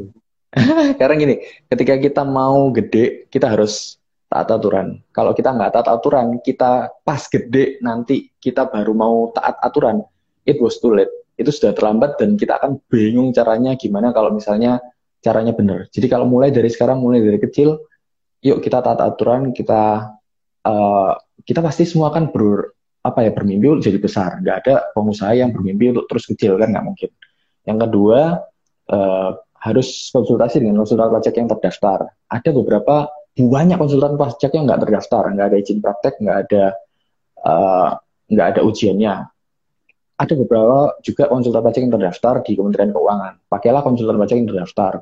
karena 0.99 1.15
gini 1.15 1.37
ketika 1.71 1.95
kita 1.95 2.23
mau 2.27 2.75
gede 2.75 3.31
kita 3.31 3.47
harus 3.55 4.01
taat 4.27 4.51
aturan. 4.51 4.99
Kalau 5.15 5.31
kita 5.31 5.55
nggak 5.55 5.71
taat 5.79 5.87
aturan 5.87 6.43
kita 6.43 6.91
pas 7.07 7.23
gede 7.31 7.79
nanti 7.85 8.33
kita 8.41 8.67
baru 8.67 8.91
mau 8.91 9.31
taat 9.31 9.63
aturan. 9.63 10.03
It 10.43 10.59
was 10.59 10.83
too 10.83 10.97
late. 10.97 11.13
Itu 11.39 11.55
sudah 11.55 11.71
terlambat 11.77 12.19
dan 12.19 12.35
kita 12.35 12.59
akan 12.59 12.83
bingung 12.91 13.31
caranya 13.31 13.79
gimana 13.79 14.11
kalau 14.11 14.35
misalnya 14.35 14.83
caranya 15.21 15.53
benar. 15.53 15.87
Jadi 15.93 16.07
kalau 16.09 16.25
mulai 16.27 16.53
dari 16.53 16.69
sekarang, 16.73 17.01
mulai 17.01 17.21
dari 17.21 17.39
kecil, 17.41 17.81
yuk 18.41 18.59
kita 18.65 18.81
tata 18.81 19.05
aturan, 19.05 19.53
kita 19.53 20.13
uh, 20.65 21.13
kita 21.45 21.61
pasti 21.61 21.89
semua 21.89 22.13
kan 22.13 22.33
ber 22.33 22.73
apa 23.01 23.25
ya 23.25 23.31
bermimpi 23.33 23.81
jadi 23.81 23.97
besar. 23.97 24.41
Nggak 24.45 24.57
ada 24.67 24.75
pengusaha 24.93 25.33
yang 25.33 25.53
bermimpi 25.53 25.97
untuk 25.97 26.09
terus 26.09 26.29
kecil 26.29 26.61
kan 26.61 26.73
nggak 26.73 26.85
mungkin. 26.85 27.11
Yang 27.65 27.79
kedua 27.89 28.21
uh, 28.93 29.31
harus 29.61 30.09
konsultasi 30.13 30.65
dengan 30.65 30.81
konsultan 30.85 31.13
pajak 31.13 31.35
yang 31.37 31.49
terdaftar. 31.49 32.13
Ada 32.29 32.51
beberapa 32.53 33.09
banyak 33.37 33.79
konsultan 33.81 34.21
pajak 34.21 34.53
yang 34.53 34.69
nggak 34.69 34.81
terdaftar, 34.85 35.23
nggak 35.33 35.47
ada 35.49 35.57
izin 35.57 35.79
praktek, 35.81 36.15
nggak 36.21 36.37
ada 36.49 36.65
uh, 37.45 37.91
nggak 38.29 38.47
ada 38.57 38.61
ujiannya. 38.65 39.15
Ada 40.21 40.35
beberapa 40.37 41.01
juga 41.01 41.33
konsultan 41.33 41.65
pajak 41.65 41.81
yang 41.81 41.93
terdaftar 41.97 42.35
di 42.45 42.53
Kementerian 42.53 42.93
Keuangan. 42.93 43.33
Pakailah 43.49 43.81
konsultan 43.81 44.21
pajak 44.21 44.37
yang 44.37 44.49
terdaftar, 44.53 45.01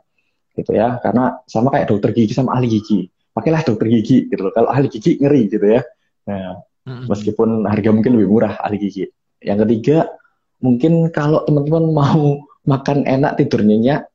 gitu 0.59 0.75
ya. 0.75 0.99
Karena 0.99 1.39
sama 1.47 1.71
kayak 1.71 1.87
dokter 1.95 2.11
gigi 2.11 2.35
sama 2.35 2.59
ahli 2.59 2.67
gigi. 2.67 3.07
Pakailah 3.31 3.63
dokter 3.63 3.87
gigi, 3.87 4.27
gitu 4.27 4.51
loh. 4.51 4.53
Kalau 4.53 4.69
ahli 4.75 4.91
gigi 4.91 5.15
ngeri, 5.23 5.47
gitu 5.47 5.63
ya. 5.63 5.81
Nah, 6.27 6.59
meskipun 7.07 7.63
harga 7.71 7.91
mungkin 7.95 8.19
lebih 8.19 8.29
murah 8.29 8.59
ahli 8.59 8.83
gigi. 8.83 9.07
Yang 9.39 9.59
ketiga, 9.65 10.11
mungkin 10.59 11.15
kalau 11.15 11.47
teman-teman 11.47 11.95
mau 11.95 12.43
makan 12.73 13.07
enak 13.07 13.39
tidur 13.39 13.63
nyenyak, 13.63 14.11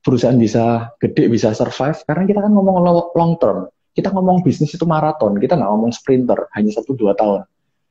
perusahaan 0.00 0.38
bisa 0.38 0.94
gede, 0.96 1.28
bisa 1.28 1.52
survive, 1.52 1.98
karena 2.06 2.24
kita 2.24 2.40
kan 2.40 2.52
ngomong 2.54 2.76
long 3.12 3.32
term. 3.36 3.68
Kita 3.90 4.14
ngomong 4.14 4.46
bisnis 4.46 4.72
itu 4.72 4.86
maraton, 4.86 5.36
kita 5.42 5.58
nggak 5.58 5.66
ngomong 5.66 5.90
sprinter, 5.90 6.46
hanya 6.54 6.70
satu 6.72 6.94
dua 6.94 7.12
tahun. 7.18 7.44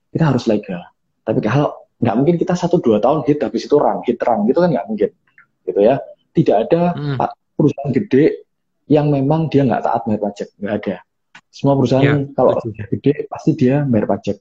Kita 0.10 0.32
harus 0.32 0.48
lega. 0.48 0.90
Tapi 1.28 1.44
kalau 1.44 1.76
nggak 2.00 2.16
mungkin 2.16 2.36
kita 2.40 2.56
satu 2.56 2.80
dua 2.80 3.04
tahun 3.04 3.28
hit, 3.28 3.44
habis 3.44 3.68
itu 3.68 3.76
run, 3.76 4.02
hit 4.08 4.18
run, 4.24 4.48
gitu 4.48 4.64
kan 4.64 4.72
nggak 4.72 4.88
mungkin. 4.88 5.10
Gitu 5.68 5.80
ya. 5.84 6.00
Tidak 6.34 6.56
ada 6.56 6.82
hmm. 6.96 7.18
Perusahaan 7.60 7.92
gede 7.92 8.48
yang 8.88 9.12
memang 9.12 9.52
dia 9.52 9.68
nggak 9.68 9.84
taat 9.84 10.02
bayar 10.08 10.22
pajak, 10.24 10.48
nggak 10.56 10.76
ada. 10.80 10.96
Semua 11.52 11.76
perusahaan 11.76 12.08
ya, 12.08 12.16
kalau 12.32 12.56
sudah 12.64 12.86
gede 12.88 13.14
pasti 13.28 13.52
dia 13.60 13.84
bayar 13.84 14.08
pajak. 14.08 14.38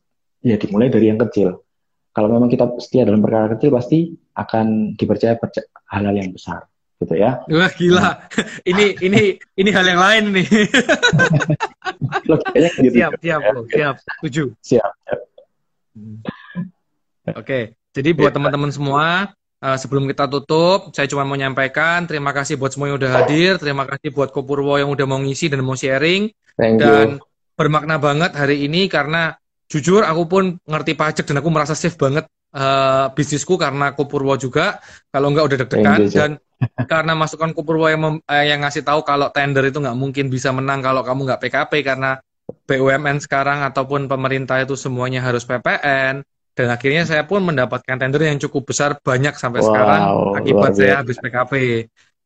Ya 0.47 0.55
dimulai 0.55 0.87
dari 0.87 1.11
yang 1.11 1.19
kecil. 1.19 1.67
Kalau 2.15 2.31
memang 2.31 2.47
kita 2.47 2.71
setia 2.79 3.03
dalam 3.03 3.19
perkara 3.19 3.59
kecil 3.59 3.75
pasti 3.75 4.15
akan 4.39 4.95
dipercaya 4.95 5.35
hal-hal 5.91 6.15
yang 6.15 6.31
besar 6.31 6.71
gitu 6.99 7.15
ya. 7.15 7.43
Wah 7.47 7.71
gila, 7.75 8.27
ini 8.71 8.99
ini 9.03 9.39
ini 9.55 9.71
hal 9.71 9.87
yang 9.87 10.01
lain 10.03 10.25
nih. 10.35 10.47
gitu 12.83 12.95
siap, 12.95 13.13
siap, 13.23 13.41
ya. 13.43 13.53
siap, 13.71 13.95
setuju. 14.03 14.45
Siap. 14.63 14.93
siap. 15.07 15.21
Oke, 17.29 17.35
okay. 17.35 17.63
jadi 17.93 18.17
buat 18.17 18.33
teman-teman 18.33 18.73
semua, 18.73 19.31
uh, 19.63 19.77
sebelum 19.79 20.07
kita 20.07 20.31
tutup, 20.31 20.95
saya 20.95 21.07
cuma 21.11 21.27
mau 21.27 21.35
menyampaikan 21.35 22.07
terima 22.07 22.31
kasih 22.35 22.59
buat 22.59 22.75
semua 22.75 22.91
yang 22.91 22.99
udah 22.99 23.11
hadir, 23.23 23.59
terima 23.63 23.85
kasih 23.87 24.15
buat 24.15 24.31
Kopurwo 24.31 24.79
yang 24.79 24.91
udah 24.91 25.07
mau 25.07 25.19
ngisi 25.19 25.51
dan 25.51 25.63
mau 25.63 25.79
sharing, 25.79 26.31
Thank 26.59 26.83
dan 26.83 27.19
you. 27.19 27.25
bermakna 27.59 27.99
banget 27.99 28.35
hari 28.35 28.67
ini 28.67 28.87
karena 28.87 29.35
jujur 29.69 30.07
aku 30.07 30.23
pun 30.27 30.45
ngerti 30.65 30.97
pajak 30.97 31.25
dan 31.29 31.43
aku 31.45 31.51
merasa 31.53 31.77
safe 31.77 31.99
banget 31.99 32.25
uh, 32.55 33.13
bisnisku 33.13 33.59
karena 33.61 33.93
Kopurwo 33.93 34.35
juga, 34.39 34.81
kalau 35.13 35.35
nggak 35.35 35.45
udah 35.45 35.59
deg-degan 35.67 36.01
dan 36.09 36.31
karena 36.91 37.15
masukan 37.15 37.55
Kupurwo 37.55 37.87
yang, 37.87 38.03
mem, 38.03 38.17
eh, 38.27 38.51
yang 38.51 38.63
ngasih 38.67 38.83
tahu 38.83 39.07
kalau 39.07 39.31
tender 39.31 39.63
itu 39.67 39.79
nggak 39.79 39.99
mungkin 39.99 40.27
bisa 40.27 40.51
menang 40.51 40.83
kalau 40.83 41.07
kamu 41.07 41.31
nggak 41.31 41.41
PKP 41.47 41.73
karena 41.87 42.19
BUMN 42.49 43.21
sekarang 43.21 43.61
ataupun 43.65 44.09
pemerintah 44.09 44.57
itu 44.61 44.73
semuanya 44.73 45.21
harus 45.21 45.45
PPN 45.45 46.25
dan 46.59 46.75
akhirnya 46.75 47.07
saya 47.07 47.23
pun 47.23 47.47
mendapatkan 47.47 47.95
tender 47.95 48.19
yang 48.27 48.43
cukup 48.43 48.75
besar 48.75 48.99
banyak 48.99 49.39
sampai 49.39 49.63
wow, 49.63 49.67
sekarang 49.71 50.03
akibat 50.43 50.73
saya 50.75 50.95
habis 50.99 51.17
PKP 51.23 51.53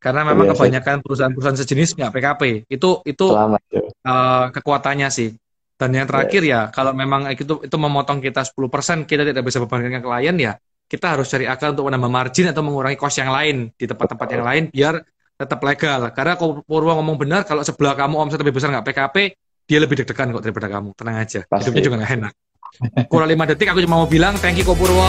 karena 0.00 0.24
memang 0.24 0.48
Biasa. 0.48 0.56
kebanyakan 0.56 0.96
perusahaan-perusahaan 1.04 1.58
sejenis 1.60 1.90
nggak 2.00 2.12
PKP 2.16 2.42
itu 2.72 2.90
itu 3.04 3.26
uh, 3.28 4.46
kekuatannya 4.48 5.12
sih 5.12 5.36
dan 5.76 5.92
yang 5.92 6.08
terakhir 6.08 6.40
yeah. 6.48 6.72
ya 6.72 6.72
kalau 6.72 6.96
memang 6.96 7.28
itu 7.28 7.60
itu 7.60 7.76
memotong 7.76 8.24
kita 8.24 8.40
10% 8.40 9.04
kita 9.04 9.22
tidak 9.28 9.44
bisa 9.44 9.60
bebankan 9.60 10.00
ke 10.00 10.02
klien 10.02 10.36
ya 10.40 10.56
kita 10.88 11.12
harus 11.12 11.28
cari 11.28 11.44
akal 11.44 11.76
untuk 11.76 11.92
menambah 11.92 12.08
margin 12.08 12.48
atau 12.48 12.64
mengurangi 12.64 12.96
cost 12.96 13.20
yang 13.20 13.28
lain 13.28 13.68
di 13.76 13.84
tempat-tempat 13.84 14.28
yang 14.32 14.44
lain 14.48 14.64
biar 14.72 14.96
tetap 15.42 15.60
legal. 15.64 16.00
Karena 16.14 16.34
kalau 16.38 16.62
Purwo 16.62 16.94
ngomong 16.94 17.16
benar, 17.18 17.42
kalau 17.42 17.66
sebelah 17.66 17.98
kamu 17.98 18.14
omset 18.14 18.38
lebih 18.38 18.54
besar 18.54 18.70
nggak 18.70 18.86
PKP, 18.92 19.16
dia 19.66 19.78
lebih 19.82 20.02
deg-degan 20.02 20.30
kok 20.30 20.42
daripada 20.44 20.68
kamu. 20.70 20.94
Tenang 20.94 21.16
aja. 21.18 21.40
Pasti. 21.46 21.66
Hidupnya 21.66 21.82
juga 21.82 21.96
nggak 22.02 22.12
enak. 22.22 22.32
Kurang 23.12 23.28
lima 23.28 23.44
detik, 23.44 23.68
aku 23.68 23.84
cuma 23.84 24.00
mau 24.00 24.08
bilang 24.08 24.32
thank 24.40 24.56
you 24.56 24.64
Purwo. 24.64 25.04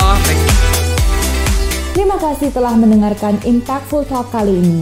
Terima 1.93 2.19
kasih 2.19 2.51
telah 2.51 2.75
mendengarkan 2.75 3.39
Impactful 3.47 4.03
Talk 4.11 4.27
kali 4.35 4.59
ini. 4.59 4.81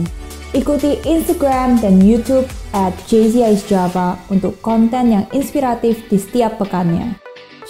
Ikuti 0.52 1.00
Instagram 1.08 1.80
dan 1.80 2.04
YouTube 2.04 2.44
at 2.76 2.92
Java 3.08 4.20
untuk 4.28 4.60
konten 4.60 5.14
yang 5.14 5.26
inspiratif 5.32 6.02
di 6.10 6.18
setiap 6.20 6.60
pekannya. 6.60 7.16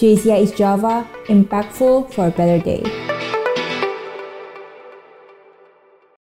JCI 0.01 0.49
is 0.49 0.55
Java, 0.57 1.05
impactful 1.29 2.09
for 2.09 2.31
a 2.31 2.33
better 2.33 2.57
day. 2.57 2.81